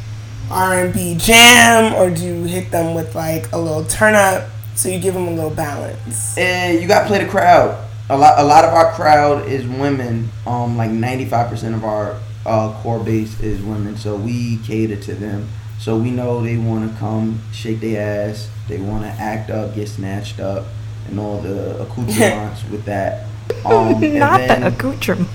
[0.49, 4.49] R and B jam, or do you hit them with like a little turn up,
[4.75, 6.35] so you give them a little balance?
[6.37, 7.83] And you gotta play the crowd.
[8.09, 10.29] A lot, a lot of our crowd is women.
[10.47, 15.13] Um, like ninety-five percent of our uh, core base is women, so we cater to
[15.13, 15.47] them.
[15.79, 18.49] So we know they want to come shake their ass.
[18.67, 20.65] They want to act up, get snatched up,
[21.07, 23.27] and all the accoutrements with that.
[23.65, 25.29] Um, and Not then- the accoutrement.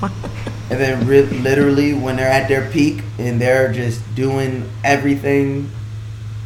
[0.71, 5.69] And then re- literally when they're at their peak and they're just doing everything,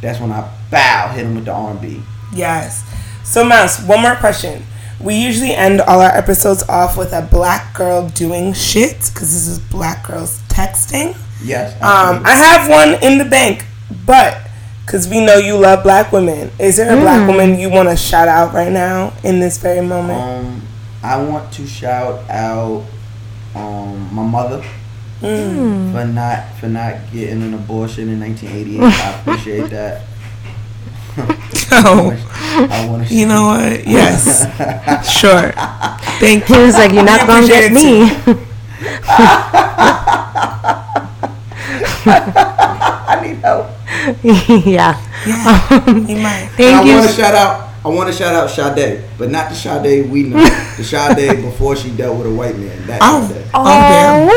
[0.01, 2.01] that's when I bow hit them with the R&B.
[2.33, 2.83] Yes.
[3.23, 4.63] So, Mouse, one more question.
[4.99, 9.47] We usually end all our episodes off with a black girl doing shit because this
[9.47, 11.15] is black girls texting.
[11.43, 11.73] Yes.
[11.75, 12.23] Um.
[12.25, 13.65] I have one in the bank,
[14.07, 14.41] but
[14.85, 17.95] because we know you love black women, is there a black woman you want to
[17.97, 20.19] shout out right now in this very moment?
[20.21, 20.61] um,
[21.05, 22.83] I want to shout out
[23.53, 24.63] um, my mother
[25.19, 28.81] for not for not getting an abortion in 1988.
[28.81, 30.01] I appreciate that.
[31.77, 32.11] Oh,
[32.69, 33.13] I want to.
[33.13, 33.85] you know what?
[33.87, 34.43] Yes,
[35.19, 35.51] sure.
[36.19, 36.61] Thank He you.
[36.61, 38.01] was like, "You're not I gonna get me."
[42.07, 43.67] I need help.
[44.65, 44.99] yeah.
[45.25, 46.49] You might.
[46.55, 46.95] Thank I you.
[46.97, 47.64] want to shout out.
[47.85, 50.43] I want to shout out Sade, but not the Sade we know.
[50.77, 52.87] the Sade before she dealt with a white man.
[52.87, 53.45] That Oh, Sade.
[53.53, 54.27] oh, damn.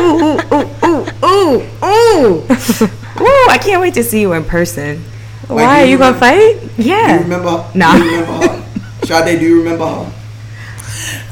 [0.00, 2.46] ooh, ooh, ooh, ooh, ooh!
[3.50, 5.04] I can't wait to see you in person.
[5.48, 6.76] Why are do you gonna remember- fight?
[6.76, 7.20] Do you Yeah.
[7.20, 7.50] remember?
[7.50, 7.70] her?
[7.74, 7.98] Nah.
[7.98, 8.62] Do you remember her?
[9.04, 10.12] Sade, do you remember her?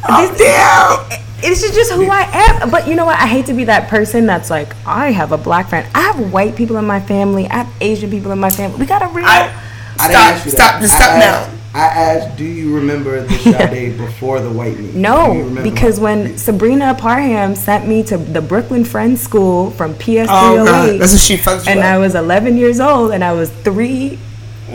[0.09, 1.19] Oh, damn.
[1.45, 2.29] It's just, just who I
[2.61, 2.71] am.
[2.71, 3.19] But you know what?
[3.19, 5.89] I hate to be that person that's like, I have a black friend.
[5.95, 7.47] I have white people in my family.
[7.49, 8.79] I have Asian people in my family.
[8.79, 9.25] We got a real.
[9.27, 9.51] I,
[9.99, 10.57] I didn't stop, ask you that.
[10.57, 11.59] stop, just I stop asked, now.
[11.75, 14.93] I asked, do you remember the Sade before the white man?
[14.93, 16.05] Do you no, because her?
[16.05, 21.01] when Sabrina Parham sent me to the Brooklyn Friends School from PS308, Oh, God.
[21.01, 21.87] That's what she fucked you and up.
[21.87, 24.19] I was 11 years old, and I was three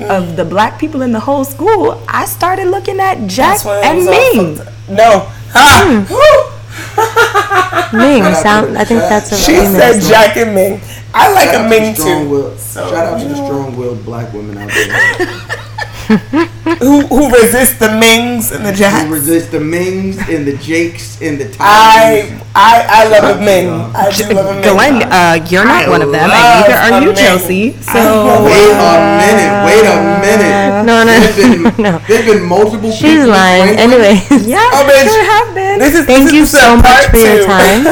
[0.09, 3.79] of the black people in the whole school, I started looking at Jack That's why
[3.79, 4.95] it and was all Ming.
[4.95, 5.31] No.
[5.55, 6.05] Ah.
[6.07, 6.56] Whew.
[7.93, 8.77] Ming sound.
[8.77, 9.09] I think Jack.
[9.09, 10.09] that's a She said one.
[10.09, 10.81] Jack and Ming.
[11.13, 12.29] I like Shout a out to Ming too.
[12.29, 15.63] will- So, shout out to you the strong-willed black women out there
[16.79, 19.03] Who who resist the Mings and the Jacks?
[19.03, 19.09] who Jacks?
[19.11, 21.57] resist the Mings and the Jakes and the Tigers.
[21.59, 23.67] I I I love a Shout Ming.
[23.95, 24.63] I do love a Ming.
[24.63, 27.15] Glenn, uh, you're not I one of them, and neither are you, Ming.
[27.15, 27.71] Chelsea.
[27.81, 29.53] So love Wait a minute.
[29.67, 30.85] Wait a minute.
[30.85, 31.99] No, no, There's been, no.
[32.07, 32.91] There's been multiple.
[32.91, 33.75] She's people lying.
[33.75, 35.07] Franklin- Anyways, yeah, Oh, bitch.
[35.07, 35.79] sure have been.
[35.79, 37.83] This is thank this you is so much for your time.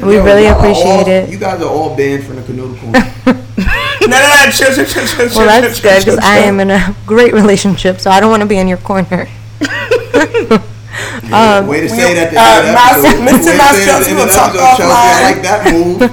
[0.06, 1.28] We Yo, really appreciate all- it.
[1.30, 3.84] You guys are all banned from the canoodle corner.
[4.00, 5.38] No, no, no, chill, chill, chill, chill, chill.
[5.38, 6.48] Well, that's chill, good chill, because I chill.
[6.48, 9.28] am in a great relationship, so I don't want to be in your corner.
[9.60, 9.68] Yeah,
[11.66, 12.28] way to say that.
[12.28, 13.28] at the uh, end of the Mouse- episode.
[13.28, 13.28] Mr.
[13.28, 14.82] Way to Mouse say it at Jones, the we'll end of the talk episode, Chelsea.
[14.82, 15.22] I offline.
[15.28, 16.00] like that move.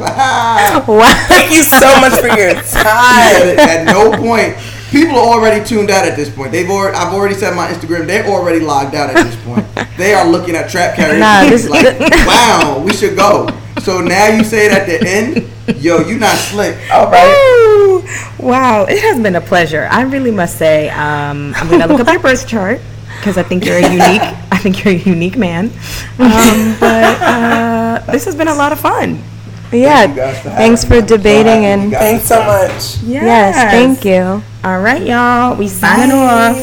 [0.88, 1.26] Wow.
[1.28, 3.58] Thank you so much for your time.
[3.58, 4.56] at, at no point,
[4.92, 6.52] people are already tuned out at this point.
[6.52, 8.06] They've already, I've already said my Instagram.
[8.08, 9.66] They're already logged out at this point.
[9.98, 11.20] They are looking at trap karaoke.
[11.20, 11.98] Nah, this- like,
[12.28, 13.48] wow, we should go.
[13.86, 15.80] So now you say it at the end.
[15.80, 16.76] Yo, you not slick.
[16.92, 17.24] All right.
[17.24, 18.04] Woo!
[18.40, 19.88] Wow, it has been a pleasure.
[19.92, 22.82] I really must say, um, I'm going to look up your birth chart
[23.20, 24.24] because I think you're a unique.
[24.52, 25.66] I think you're a unique man.
[26.18, 29.22] Um, but uh, this has been a lot of fun.
[29.72, 30.06] Yeah.
[30.06, 33.04] you guys for Thanks for debating You and Thanks so much.
[33.04, 33.24] Yes.
[33.24, 34.42] yes, thank you.
[34.64, 35.56] All right, y'all.
[35.56, 36.56] We signing off.